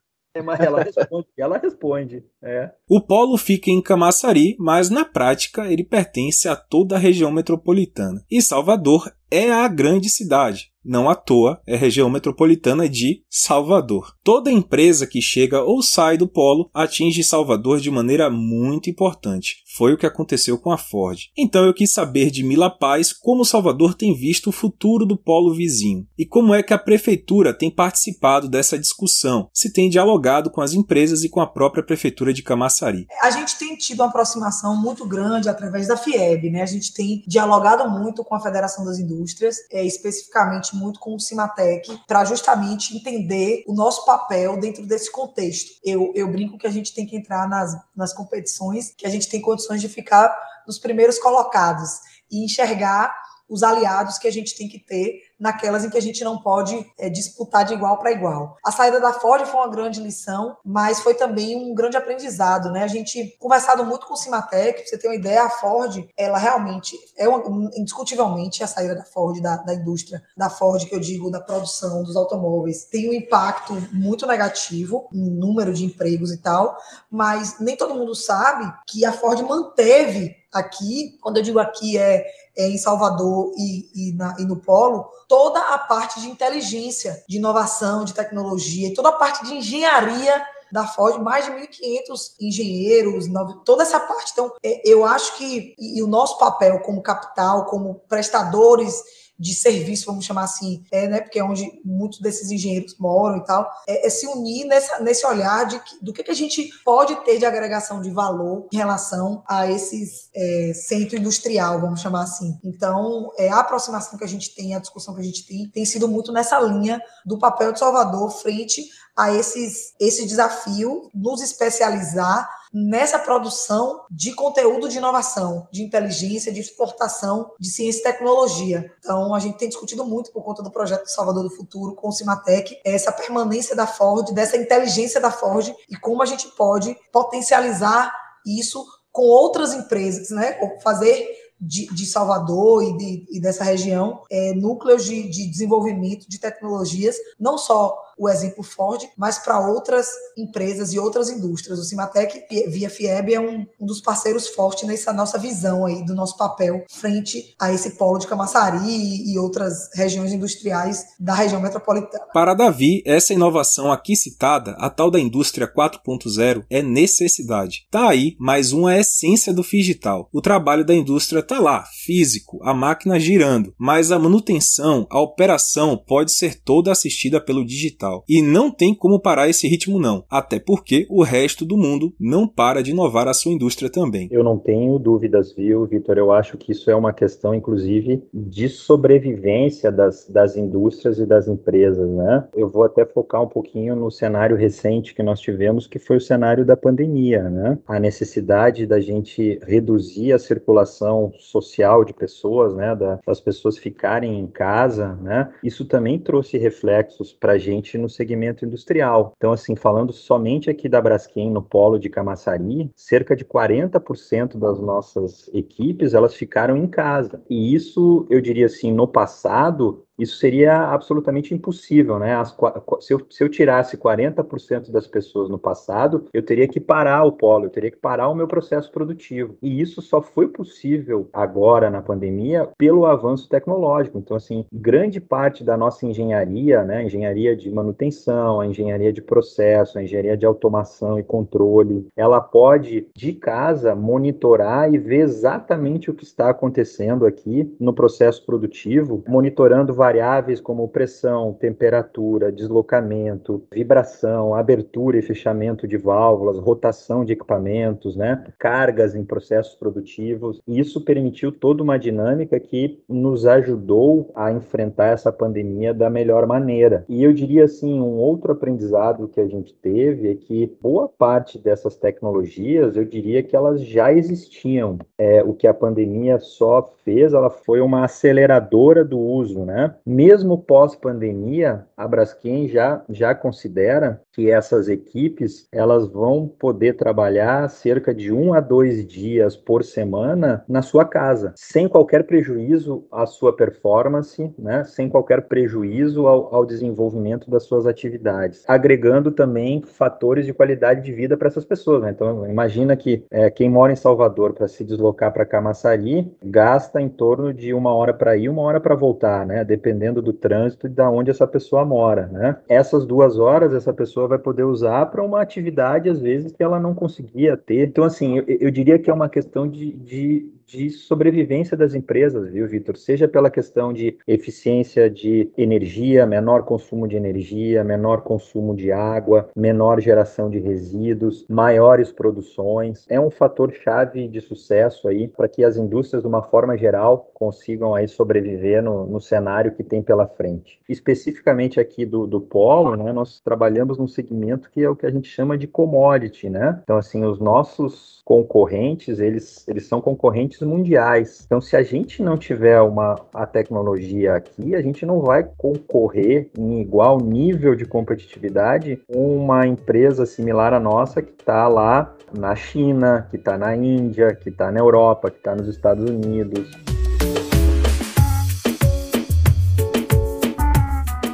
Ela 0.58 0.82
responde, 0.82 1.26
ela 1.36 1.58
responde. 1.58 2.24
É. 2.42 2.70
O 2.88 3.00
polo 3.00 3.36
fica 3.36 3.70
em 3.70 3.82
Camaçari, 3.82 4.56
mas 4.58 4.90
na 4.90 5.04
prática 5.04 5.70
ele 5.70 5.84
pertence 5.84 6.48
a 6.48 6.56
toda 6.56 6.96
a 6.96 6.98
região 6.98 7.30
metropolitana. 7.30 8.24
E 8.30 8.40
Salvador 8.40 9.12
é 9.30 9.50
a 9.50 9.68
grande 9.68 10.08
cidade. 10.08 10.72
Não 10.88 11.10
à 11.10 11.16
toa 11.16 11.60
é 11.66 11.74
região 11.74 12.08
metropolitana 12.08 12.88
de 12.88 13.24
Salvador. 13.28 14.14
Toda 14.22 14.52
empresa 14.52 15.04
que 15.04 15.20
chega 15.20 15.60
ou 15.60 15.82
sai 15.82 16.16
do 16.16 16.28
polo 16.28 16.70
atinge 16.72 17.24
Salvador 17.24 17.80
de 17.80 17.90
maneira 17.90 18.30
muito 18.30 18.88
importante. 18.88 19.56
Foi 19.76 19.92
o 19.92 19.98
que 19.98 20.06
aconteceu 20.06 20.56
com 20.58 20.70
a 20.70 20.78
Ford. 20.78 21.22
Então 21.36 21.64
eu 21.64 21.74
quis 21.74 21.92
saber 21.92 22.30
de 22.30 22.44
Mila 22.44 22.70
Paz 22.70 23.12
como 23.12 23.44
Salvador 23.44 23.94
tem 23.94 24.14
visto 24.14 24.50
o 24.50 24.52
futuro 24.52 25.04
do 25.04 25.16
polo 25.16 25.52
vizinho 25.52 26.06
e 26.16 26.24
como 26.24 26.54
é 26.54 26.62
que 26.62 26.72
a 26.72 26.78
prefeitura 26.78 27.52
tem 27.52 27.68
participado 27.68 28.48
dessa 28.48 28.78
discussão, 28.78 29.48
se 29.52 29.72
tem 29.72 29.90
dialogado 29.90 30.50
com 30.52 30.60
as 30.60 30.72
empresas 30.72 31.24
e 31.24 31.28
com 31.28 31.40
a 31.40 31.48
própria 31.48 31.82
prefeitura 31.82 32.32
de 32.32 32.44
Camaçari. 32.44 33.08
A 33.20 33.30
gente 33.32 33.58
tem 33.58 33.76
tido 33.76 34.00
uma 34.00 34.08
aproximação 34.08 34.80
muito 34.80 35.04
grande 35.04 35.48
através 35.48 35.88
da 35.88 35.96
FIEB, 35.96 36.50
né? 36.50 36.62
A 36.62 36.66
gente 36.66 36.94
tem 36.94 37.24
dialogado 37.26 37.90
muito 37.90 38.22
com 38.22 38.36
a 38.36 38.40
Federação 38.40 38.84
das 38.84 39.00
Indústrias 39.00 39.56
é, 39.72 39.84
especificamente 39.84 40.75
muito 40.76 41.00
com 41.00 41.14
o 41.14 41.20
Cimatec, 41.20 42.00
para 42.06 42.24
justamente 42.24 42.96
entender 42.96 43.64
o 43.66 43.74
nosso 43.74 44.04
papel 44.04 44.58
dentro 44.60 44.84
desse 44.86 45.10
contexto. 45.10 45.72
Eu, 45.84 46.12
eu 46.14 46.30
brinco 46.30 46.58
que 46.58 46.66
a 46.66 46.70
gente 46.70 46.94
tem 46.94 47.06
que 47.06 47.16
entrar 47.16 47.48
nas, 47.48 47.76
nas 47.94 48.12
competições, 48.12 48.92
que 48.96 49.06
a 49.06 49.10
gente 49.10 49.28
tem 49.28 49.40
condições 49.40 49.80
de 49.80 49.88
ficar 49.88 50.36
nos 50.66 50.78
primeiros 50.78 51.18
colocados 51.18 52.00
e 52.30 52.44
enxergar 52.44 53.14
os 53.48 53.62
aliados 53.62 54.18
que 54.18 54.26
a 54.26 54.32
gente 54.32 54.56
tem 54.56 54.68
que 54.68 54.78
ter 54.78 55.22
naquelas 55.38 55.84
em 55.84 55.90
que 55.90 55.98
a 55.98 56.02
gente 56.02 56.24
não 56.24 56.38
pode 56.38 56.86
é, 56.98 57.08
disputar 57.08 57.64
de 57.64 57.74
igual 57.74 57.98
para 57.98 58.12
igual. 58.12 58.56
A 58.64 58.72
saída 58.72 59.00
da 59.00 59.12
Ford 59.12 59.44
foi 59.46 59.60
uma 59.60 59.70
grande 59.70 60.00
lição, 60.00 60.56
mas 60.64 61.00
foi 61.00 61.14
também 61.14 61.56
um 61.56 61.74
grande 61.74 61.96
aprendizado, 61.96 62.70
né? 62.70 62.82
A 62.82 62.88
gente 62.88 63.36
conversado 63.38 63.84
muito 63.84 64.06
com 64.06 64.14
o 64.14 64.16
Cimatec, 64.16 64.88
você 64.88 64.98
ter 64.98 65.08
uma 65.08 65.14
ideia, 65.14 65.44
a 65.44 65.50
Ford, 65.50 66.08
ela 66.16 66.38
realmente 66.38 66.96
é 67.16 67.28
uma, 67.28 67.70
indiscutivelmente 67.76 68.62
a 68.62 68.66
saída 68.66 68.94
da 68.94 69.04
Ford, 69.04 69.40
da, 69.40 69.56
da 69.56 69.74
indústria 69.74 70.22
da 70.36 70.48
Ford, 70.48 70.84
que 70.84 70.94
eu 70.94 71.00
digo, 71.00 71.30
da 71.30 71.40
produção 71.40 72.02
dos 72.02 72.16
automóveis, 72.16 72.84
tem 72.84 73.08
um 73.08 73.12
impacto 73.12 73.74
muito 73.92 74.26
negativo 74.26 75.08
em 75.12 75.30
número 75.30 75.72
de 75.72 75.84
empregos 75.84 76.32
e 76.32 76.38
tal, 76.38 76.76
mas 77.10 77.58
nem 77.60 77.76
todo 77.76 77.94
mundo 77.94 78.14
sabe 78.14 78.72
que 78.86 79.04
a 79.04 79.12
Ford 79.12 79.40
manteve 79.42 80.34
aqui, 80.52 81.18
quando 81.20 81.38
eu 81.38 81.42
digo 81.42 81.58
aqui 81.58 81.98
é, 81.98 82.24
é 82.56 82.68
em 82.68 82.78
Salvador 82.78 83.52
e, 83.56 83.90
e, 83.94 84.12
na, 84.14 84.34
e 84.38 84.44
no 84.44 84.56
Polo, 84.56 85.08
toda 85.28 85.60
a 85.60 85.78
parte 85.78 86.20
de 86.20 86.28
inteligência, 86.28 87.22
de 87.28 87.36
inovação, 87.36 88.04
de 88.04 88.14
tecnologia, 88.14 88.94
toda 88.94 89.10
a 89.10 89.12
parte 89.12 89.44
de 89.44 89.54
engenharia 89.54 90.44
da 90.70 90.86
Ford, 90.86 91.22
mais 91.22 91.44
de 91.44 91.52
1.500 91.52 92.34
engenheiros, 92.40 93.26
toda 93.64 93.82
essa 93.82 94.00
parte. 94.00 94.32
Então, 94.32 94.52
é, 94.62 94.82
eu 94.84 95.04
acho 95.04 95.36
que 95.36 95.74
e 95.78 96.02
o 96.02 96.06
nosso 96.06 96.38
papel 96.38 96.80
como 96.80 97.02
capital, 97.02 97.66
como 97.66 98.00
prestadores 98.08 99.02
de 99.38 99.54
serviço, 99.54 100.06
vamos 100.06 100.24
chamar 100.24 100.44
assim, 100.44 100.84
é, 100.90 101.06
né, 101.08 101.20
porque 101.20 101.38
é 101.38 101.44
onde 101.44 101.80
muitos 101.84 102.20
desses 102.20 102.50
engenheiros 102.50 102.96
moram 102.98 103.38
e 103.38 103.44
tal, 103.44 103.70
é, 103.86 104.06
é 104.06 104.10
se 104.10 104.26
unir 104.26 104.64
nessa, 104.66 105.00
nesse 105.00 105.26
olhar 105.26 105.66
de 105.66 105.78
que, 105.78 106.04
do 106.04 106.12
que, 106.12 106.22
que 106.22 106.30
a 106.30 106.34
gente 106.34 106.70
pode 106.84 107.14
ter 107.24 107.38
de 107.38 107.44
agregação 107.44 108.00
de 108.00 108.10
valor 108.10 108.66
em 108.72 108.76
relação 108.76 109.42
a 109.46 109.70
esses 109.70 110.30
é, 110.34 110.72
centro 110.74 111.16
industrial, 111.16 111.80
vamos 111.80 112.00
chamar 112.00 112.22
assim. 112.22 112.58
Então, 112.64 113.30
é, 113.38 113.48
a 113.48 113.60
aproximação 113.60 114.18
que 114.18 114.24
a 114.24 114.28
gente 114.28 114.54
tem, 114.54 114.74
a 114.74 114.78
discussão 114.78 115.14
que 115.14 115.20
a 115.20 115.24
gente 115.24 115.46
tem, 115.46 115.68
tem 115.68 115.84
sido 115.84 116.08
muito 116.08 116.32
nessa 116.32 116.58
linha 116.60 117.00
do 117.24 117.38
papel 117.38 117.72
de 117.72 117.78
Salvador 117.78 118.30
frente 118.30 118.88
a 119.16 119.32
esses, 119.32 119.94
esse 119.98 120.26
desafio, 120.26 121.10
nos 121.14 121.40
especializar 121.40 122.48
nessa 122.72 123.18
produção 123.18 124.04
de 124.10 124.34
conteúdo 124.34 124.88
de 124.88 124.98
inovação, 124.98 125.66
de 125.72 125.82
inteligência, 125.82 126.52
de 126.52 126.60
exportação 126.60 127.50
de 127.58 127.70
ciência 127.70 128.00
e 128.00 128.02
tecnologia. 128.02 128.92
Então, 128.98 129.34
a 129.34 129.38
gente 129.38 129.56
tem 129.56 129.68
discutido 129.68 130.04
muito 130.04 130.30
por 130.30 130.44
conta 130.44 130.62
do 130.62 130.70
projeto 130.70 131.06
Salvador 131.06 131.44
do 131.44 131.56
Futuro 131.56 131.94
com 131.94 132.08
o 132.08 132.12
Cimatec, 132.12 132.78
essa 132.84 133.10
permanência 133.10 133.74
da 133.74 133.86
Ford, 133.86 134.30
dessa 134.34 134.58
inteligência 134.58 135.20
da 135.20 135.30
Ford 135.30 135.74
e 135.88 135.96
como 135.96 136.22
a 136.22 136.26
gente 136.26 136.48
pode 136.48 136.94
potencializar 137.10 138.14
isso 138.44 138.84
com 139.10 139.22
outras 139.22 139.72
empresas, 139.72 140.28
né? 140.28 140.58
Fazer 140.82 141.26
de, 141.58 141.86
de 141.86 142.04
Salvador 142.04 142.82
e, 142.82 142.96
de, 142.98 143.26
e, 143.30 143.40
dessa 143.40 143.64
região 143.64 144.22
é, 144.30 144.52
núcleos 144.52 145.04
de, 145.06 145.28
de 145.28 145.50
desenvolvimento 145.50 146.28
de 146.28 146.38
tecnologias, 146.38 147.16
não 147.40 147.56
só 147.56 147.96
o 148.16 148.28
exemplo 148.28 148.62
Ford, 148.62 149.02
mas 149.16 149.38
para 149.38 149.60
outras 149.60 150.08
empresas 150.36 150.92
e 150.92 150.98
outras 150.98 151.28
indústrias. 151.28 151.78
O 151.78 151.84
Cimatec, 151.84 152.44
via 152.68 152.90
FIEB, 152.90 153.34
é 153.34 153.40
um, 153.40 153.66
um, 153.80 153.86
dos 153.86 154.00
parceiros 154.00 154.48
fortes 154.48 154.86
nessa 154.88 155.12
nossa 155.12 155.38
visão 155.38 155.86
aí 155.86 156.04
do 156.04 156.14
nosso 156.14 156.36
papel 156.36 156.84
frente 156.90 157.54
a 157.60 157.72
esse 157.72 157.90
polo 157.90 158.18
de 158.18 158.26
Camaçari 158.26 158.78
e, 158.88 159.32
e 159.32 159.38
outras 159.38 159.90
regiões 159.94 160.32
industriais 160.32 161.04
da 161.18 161.34
região 161.34 161.60
metropolitana. 161.60 162.24
Para 162.32 162.54
Davi, 162.54 163.02
essa 163.06 163.32
inovação 163.32 163.92
aqui 163.92 164.16
citada, 164.16 164.72
a 164.78 164.88
tal 164.90 165.10
da 165.10 165.20
indústria 165.20 165.72
4.0, 165.72 166.64
é 166.70 166.82
necessidade. 166.82 167.86
Tá 167.90 168.08
aí 168.08 168.36
mais 168.38 168.72
uma 168.72 168.96
essência 168.96 169.52
do 169.52 169.62
digital. 169.62 170.28
O 170.32 170.40
trabalho 170.40 170.84
da 170.84 170.94
indústria 170.94 171.42
tá 171.42 171.60
lá, 171.60 171.84
físico, 172.04 172.58
a 172.62 172.72
máquina 172.72 173.20
girando, 173.20 173.74
mas 173.78 174.10
a 174.10 174.18
manutenção, 174.18 175.06
a 175.10 175.20
operação 175.20 175.96
pode 175.96 176.32
ser 176.32 176.60
toda 176.62 176.90
assistida 176.90 177.40
pelo 177.40 177.64
digital 177.64 178.05
e 178.28 178.42
não 178.42 178.70
tem 178.70 178.94
como 178.94 179.20
parar 179.20 179.48
esse 179.48 179.68
ritmo 179.68 179.98
não, 179.98 180.24
até 180.30 180.58
porque 180.58 181.06
o 181.10 181.22
resto 181.22 181.64
do 181.64 181.76
mundo 181.76 182.12
não 182.18 182.46
para 182.46 182.82
de 182.82 182.90
inovar 182.90 183.28
a 183.28 183.34
sua 183.34 183.52
indústria 183.52 183.90
também. 183.90 184.28
Eu 184.30 184.42
não 184.42 184.58
tenho 184.58 184.98
dúvidas, 184.98 185.52
viu, 185.52 185.84
Vitor? 185.86 186.18
Eu 186.18 186.32
acho 186.32 186.56
que 186.56 186.72
isso 186.72 186.90
é 186.90 186.94
uma 186.94 187.12
questão, 187.12 187.54
inclusive, 187.54 188.22
de 188.32 188.68
sobrevivência 188.68 189.90
das, 189.90 190.28
das 190.28 190.56
indústrias 190.56 191.18
e 191.18 191.26
das 191.26 191.48
empresas, 191.48 192.08
né? 192.10 192.46
Eu 192.54 192.68
vou 192.68 192.84
até 192.84 193.04
focar 193.04 193.42
um 193.42 193.48
pouquinho 193.48 193.96
no 193.96 194.10
cenário 194.10 194.56
recente 194.56 195.14
que 195.14 195.22
nós 195.22 195.40
tivemos, 195.40 195.86
que 195.86 195.98
foi 195.98 196.16
o 196.16 196.20
cenário 196.20 196.64
da 196.64 196.76
pandemia, 196.76 197.48
né? 197.48 197.78
A 197.86 197.98
necessidade 197.98 198.86
da 198.86 199.00
gente 199.00 199.58
reduzir 199.62 200.32
a 200.32 200.38
circulação 200.38 201.32
social 201.38 202.04
de 202.04 202.12
pessoas, 202.12 202.74
né? 202.74 202.94
Da, 202.94 203.18
das 203.26 203.40
pessoas 203.40 203.78
ficarem 203.78 204.38
em 204.38 204.46
casa, 204.46 205.14
né? 205.22 205.50
Isso 205.62 205.84
também 205.84 206.18
trouxe 206.18 206.58
reflexos 206.58 207.32
para 207.32 207.52
a 207.52 207.58
gente 207.58 207.95
no 207.98 208.08
segmento 208.08 208.64
industrial. 208.64 209.32
Então, 209.36 209.52
assim, 209.52 209.76
falando 209.76 210.12
somente 210.12 210.70
aqui 210.70 210.88
da 210.88 211.00
Braskem 211.00 211.50
no 211.50 211.62
polo 211.62 211.98
de 211.98 212.08
Camaçari, 212.08 212.90
cerca 212.94 213.36
de 213.36 213.44
40% 213.44 214.56
das 214.58 214.80
nossas 214.80 215.48
equipes, 215.52 216.14
elas 216.14 216.34
ficaram 216.34 216.76
em 216.76 216.86
casa. 216.86 217.42
E 217.48 217.74
isso, 217.74 218.26
eu 218.30 218.40
diria 218.40 218.66
assim, 218.66 218.92
no 218.92 219.06
passado, 219.06 220.05
isso 220.18 220.38
seria 220.38 220.88
absolutamente 220.88 221.54
impossível, 221.54 222.18
né? 222.18 222.34
As, 222.34 222.56
se, 223.00 223.12
eu, 223.12 223.26
se 223.30 223.42
eu 223.42 223.48
tirasse 223.48 223.96
40% 223.96 224.90
das 224.90 225.06
pessoas 225.06 225.48
no 225.48 225.58
passado, 225.58 226.24
eu 226.32 226.42
teria 226.42 226.68
que 226.68 226.80
parar 226.80 227.24
o 227.24 227.32
polo, 227.32 227.66
eu 227.66 227.70
teria 227.70 227.90
que 227.90 227.96
parar 227.96 228.28
o 228.28 228.34
meu 228.34 228.46
processo 228.46 228.90
produtivo. 228.90 229.56
E 229.62 229.80
isso 229.80 230.00
só 230.00 230.22
foi 230.22 230.48
possível 230.48 231.28
agora 231.32 231.90
na 231.90 232.00
pandemia 232.00 232.68
pelo 232.78 233.06
avanço 233.06 233.48
tecnológico. 233.48 234.18
Então, 234.18 234.36
assim, 234.36 234.64
grande 234.72 235.20
parte 235.20 235.62
da 235.62 235.76
nossa 235.76 236.06
engenharia, 236.06 236.82
né, 236.82 237.04
engenharia 237.04 237.56
de 237.56 237.70
manutenção, 237.70 238.60
a 238.60 238.66
engenharia 238.66 239.12
de 239.12 239.22
processo, 239.22 239.98
a 239.98 240.02
engenharia 240.02 240.36
de 240.36 240.46
automação 240.46 241.18
e 241.18 241.22
controle, 241.22 242.06
ela 242.16 242.40
pode 242.40 243.08
de 243.14 243.32
casa 243.32 243.94
monitorar 243.94 244.92
e 244.92 244.98
ver 244.98 245.20
exatamente 245.20 246.10
o 246.10 246.14
que 246.14 246.24
está 246.24 246.50
acontecendo 246.50 247.26
aqui 247.26 247.74
no 247.78 247.92
processo 247.92 248.44
produtivo, 248.44 249.22
monitorando 249.26 249.92
variáveis 250.06 250.60
como 250.60 250.86
pressão, 250.86 251.52
temperatura, 251.52 252.52
deslocamento, 252.52 253.64
vibração, 253.72 254.54
abertura 254.54 255.18
e 255.18 255.22
fechamento 255.22 255.88
de 255.88 255.96
válvulas, 255.96 256.58
rotação 256.58 257.24
de 257.24 257.32
equipamentos, 257.32 258.14
né, 258.14 258.44
cargas 258.56 259.16
em 259.16 259.24
processos 259.24 259.74
produtivos. 259.74 260.60
E 260.64 260.78
isso 260.78 261.00
permitiu 261.00 261.50
toda 261.50 261.82
uma 261.82 261.98
dinâmica 261.98 262.60
que 262.60 263.02
nos 263.08 263.46
ajudou 263.46 264.30
a 264.36 264.52
enfrentar 264.52 265.06
essa 265.06 265.32
pandemia 265.32 265.92
da 265.92 266.08
melhor 266.08 266.46
maneira. 266.46 267.04
E 267.08 267.24
eu 267.24 267.32
diria 267.32 267.64
assim, 267.64 267.98
um 267.98 268.16
outro 268.18 268.52
aprendizado 268.52 269.26
que 269.26 269.40
a 269.40 269.48
gente 269.48 269.74
teve 269.74 270.30
é 270.30 270.34
que 270.36 270.72
boa 270.80 271.08
parte 271.08 271.58
dessas 271.58 271.96
tecnologias, 271.96 272.96
eu 272.96 273.04
diria 273.04 273.42
que 273.42 273.56
elas 273.56 273.82
já 273.84 274.12
existiam. 274.12 274.98
É, 275.18 275.42
o 275.42 275.52
que 275.52 275.66
a 275.66 275.74
pandemia 275.74 276.38
só 276.38 276.94
fez, 277.04 277.32
ela 277.32 277.50
foi 277.50 277.80
uma 277.80 278.04
aceleradora 278.04 279.04
do 279.04 279.18
uso, 279.18 279.64
né? 279.64 279.95
Mesmo 280.04 280.58
pós-pandemia, 280.58 281.86
a 281.96 282.06
Braskem 282.06 282.68
já, 282.68 283.02
já 283.08 283.34
considera 283.34 284.20
que 284.32 284.50
essas 284.50 284.88
equipes 284.88 285.66
elas 285.72 286.06
vão 286.06 286.46
poder 286.46 286.94
trabalhar 286.96 287.68
cerca 287.70 288.14
de 288.14 288.32
um 288.32 288.52
a 288.52 288.60
dois 288.60 289.06
dias 289.06 289.56
por 289.56 289.82
semana 289.82 290.64
na 290.68 290.82
sua 290.82 291.04
casa, 291.04 291.54
sem 291.56 291.88
qualquer 291.88 292.24
prejuízo 292.24 293.04
à 293.10 293.24
sua 293.26 293.54
performance, 293.54 294.52
né? 294.58 294.84
Sem 294.84 295.08
qualquer 295.08 295.42
prejuízo 295.42 296.26
ao, 296.26 296.54
ao 296.54 296.66
desenvolvimento 296.66 297.50
das 297.50 297.64
suas 297.64 297.86
atividades, 297.86 298.64
agregando 298.68 299.30
também 299.30 299.82
fatores 299.82 300.44
de 300.44 300.52
qualidade 300.52 301.02
de 301.02 301.12
vida 301.12 301.36
para 301.36 301.48
essas 301.48 301.64
pessoas. 301.64 302.02
Né? 302.02 302.10
Então, 302.10 302.46
imagina 302.46 302.96
que 302.96 303.24
é, 303.30 303.50
quem 303.50 303.70
mora 303.70 303.92
em 303.92 303.96
Salvador 303.96 304.52
para 304.52 304.68
se 304.68 304.84
deslocar 304.84 305.32
para 305.32 305.46
Camaçari 305.46 306.30
gasta 306.42 307.00
em 307.00 307.08
torno 307.08 307.52
de 307.52 307.72
uma 307.72 307.94
hora 307.94 308.12
para 308.12 308.36
ir, 308.36 308.48
uma 308.48 308.62
hora 308.62 308.80
para 308.80 308.94
voltar, 308.94 309.46
né? 309.46 309.64
Dependendo 309.86 310.20
do 310.20 310.32
trânsito 310.32 310.88
e 310.88 310.90
da 310.90 311.08
onde 311.08 311.30
essa 311.30 311.46
pessoa 311.46 311.84
mora, 311.84 312.26
né? 312.26 312.56
Essas 312.68 313.06
duas 313.06 313.38
horas 313.38 313.72
essa 313.72 313.92
pessoa 313.92 314.26
vai 314.26 314.36
poder 314.36 314.64
usar 314.64 315.06
para 315.06 315.22
uma 315.22 315.40
atividade 315.40 316.08
às 316.08 316.20
vezes 316.20 316.50
que 316.50 316.60
ela 316.60 316.80
não 316.80 316.92
conseguia 316.92 317.56
ter. 317.56 317.86
Então, 317.86 318.02
assim, 318.02 318.38
eu, 318.38 318.44
eu 318.48 318.70
diria 318.72 318.98
que 318.98 319.08
é 319.08 319.14
uma 319.14 319.28
questão 319.28 319.68
de, 319.68 319.92
de 319.92 320.52
de 320.66 320.90
sobrevivência 320.90 321.76
das 321.76 321.94
empresas, 321.94 322.50
viu, 322.50 322.66
Vitor? 322.66 322.96
Seja 322.96 323.28
pela 323.28 323.50
questão 323.50 323.92
de 323.92 324.18
eficiência 324.26 325.08
de 325.08 325.50
energia, 325.56 326.26
menor 326.26 326.64
consumo 326.64 327.06
de 327.06 327.16
energia, 327.16 327.84
menor 327.84 328.22
consumo 328.22 328.74
de 328.74 328.90
água, 328.90 329.48
menor 329.54 330.00
geração 330.00 330.50
de 330.50 330.58
resíduos, 330.58 331.46
maiores 331.48 332.10
produções. 332.10 333.06
É 333.08 333.20
um 333.20 333.30
fator 333.30 333.72
chave 333.72 334.26
de 334.26 334.40
sucesso 334.40 335.06
aí 335.06 335.28
para 335.28 335.48
que 335.48 335.62
as 335.62 335.76
indústrias, 335.76 336.22
de 336.22 336.28
uma 336.28 336.42
forma 336.42 336.76
geral, 336.76 337.30
consigam 337.32 337.94
aí 337.94 338.08
sobreviver 338.08 338.82
no, 338.82 339.06
no 339.06 339.20
cenário 339.20 339.72
que 339.72 339.84
tem 339.84 340.02
pela 340.02 340.26
frente. 340.26 340.80
Especificamente 340.88 341.78
aqui 341.78 342.04
do, 342.04 342.26
do 342.26 342.40
polo, 342.40 342.96
né, 342.96 343.12
nós 343.12 343.40
trabalhamos 343.40 343.98
num 343.98 344.08
segmento 344.08 344.70
que 344.70 344.82
é 344.82 344.88
o 344.88 344.96
que 344.96 345.06
a 345.06 345.10
gente 345.10 345.28
chama 345.28 345.56
de 345.56 345.66
commodity, 345.66 346.50
né? 346.50 346.80
Então, 346.82 346.96
assim, 346.96 347.24
os 347.24 347.38
nossos 347.38 348.20
concorrentes, 348.24 349.20
eles, 349.20 349.66
eles 349.68 349.86
são 349.86 350.00
concorrentes 350.00 350.55
mundiais. 350.64 351.42
Então, 351.44 351.60
se 351.60 351.76
a 351.76 351.82
gente 351.82 352.22
não 352.22 352.36
tiver 352.36 352.80
uma 352.80 353.16
a 353.34 353.46
tecnologia 353.46 354.34
aqui, 354.34 354.74
a 354.74 354.80
gente 354.80 355.04
não 355.04 355.20
vai 355.20 355.48
concorrer 355.56 356.50
em 356.58 356.80
igual 356.80 357.18
nível 357.20 357.74
de 357.74 357.84
competitividade 357.84 359.00
com 359.12 359.36
uma 359.36 359.66
empresa 359.66 360.24
similar 360.24 360.72
à 360.72 360.80
nossa 360.80 361.20
que 361.20 361.32
está 361.32 361.68
lá 361.68 362.14
na 362.36 362.54
China, 362.54 363.26
que 363.30 363.36
está 363.36 363.56
na 363.56 363.74
Índia, 363.76 364.34
que 364.34 364.48
está 364.48 364.70
na 364.70 364.80
Europa, 364.80 365.30
que 365.30 365.38
está 365.38 365.54
nos 365.54 365.68
Estados 365.68 366.08
Unidos. 366.08 366.95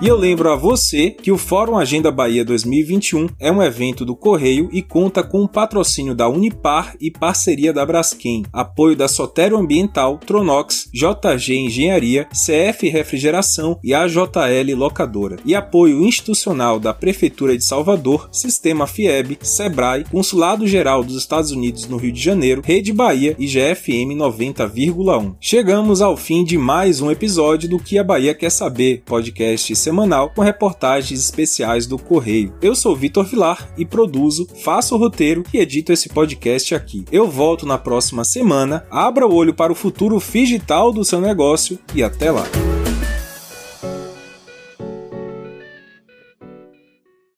E 0.03 0.09
eu 0.09 0.17
lembro 0.17 0.51
a 0.51 0.57
você 0.57 1.11
que 1.11 1.31
o 1.31 1.39
Fórum 1.39 1.79
Agenda 1.79 2.11
Bahia 2.11 2.45
2021 2.45 3.29
é 3.39 3.53
um 3.53 3.63
evento 3.63 4.05
do 4.05 4.17
Correio 4.17 4.69
e 4.73 4.83
conta 4.83 5.23
com 5.23 5.45
o 5.45 5.49
patrocínio 5.49 6.13
da 6.13 6.29
Unipar 6.29 6.97
e 7.01 7.09
parceria 7.09 7.73
da 7.73 7.87
Braskem, 7.87 8.43
apoio 8.53 8.97
da 8.97 9.07
Sotério 9.07 9.57
Ambiental, 9.57 10.19
Tronox, 10.19 10.91
JG 10.93 11.55
Engenharia, 11.55 12.27
CF 12.33 12.89
Refrigeração 12.89 13.79
e 13.81 13.95
AJL 13.95 14.75
Locadora, 14.77 15.37
e 15.45 15.55
apoio 15.55 16.05
institucional 16.05 16.81
da 16.81 16.93
Prefeitura 16.93 17.57
de 17.57 17.65
Salvador, 17.65 18.29
Sistema 18.33 18.89
FIEB, 18.89 19.39
Sebrae, 19.41 20.05
Consulado 20.11 20.67
Geral 20.67 21.05
dos 21.05 21.17
Estados 21.17 21.53
Unidos 21.53 21.87
no 21.87 21.97
Rio 21.97 22.11
de 22.11 22.21
Janeiro, 22.21 22.61
Rede 22.65 22.93
Bahia 22.93 23.37
e 23.39 23.47
GFM 23.47 24.17
90,1. 24.17 25.37
Chegamos 25.41 26.03
ao 26.03 26.17
fim 26.17 26.43
de 26.43 26.59
mais 26.59 27.01
um 27.01 27.09
episódio 27.09 27.69
do 27.69 27.79
Que 27.79 27.99
a 27.99 28.03
Bahia 28.03 28.35
Quer 28.35 28.51
Saber, 28.51 29.05
podcast 29.07 29.77
semanal 29.77 29.92
semanal 29.93 30.31
com 30.31 30.41
reportagens 30.41 31.21
especiais 31.21 31.87
do 31.87 31.99
Correio. 31.99 32.55
Eu 32.63 32.75
sou 32.75 32.97
Vitor 32.97 33.27
Vilar 33.27 33.69
e 33.77 33.85
produzo, 33.85 34.49
faço 34.65 34.95
o 34.95 34.99
roteiro 34.99 35.43
e 35.53 35.59
edito 35.59 35.93
esse 35.93 36.09
podcast 36.09 36.75
aqui. 36.75 37.05
Eu 37.13 37.29
volto 37.29 37.67
na 37.67 37.77
próxima 37.77 38.25
semana. 38.25 38.87
Abra 38.91 39.27
o 39.27 39.35
olho 39.35 39.53
para 39.53 39.71
o 39.71 39.77
futuro 39.77 40.19
digital 40.33 40.93
do 40.93 41.05
seu 41.05 41.21
negócio 41.21 41.79
e 41.95 42.03
até 42.03 42.31
lá. 42.31 42.45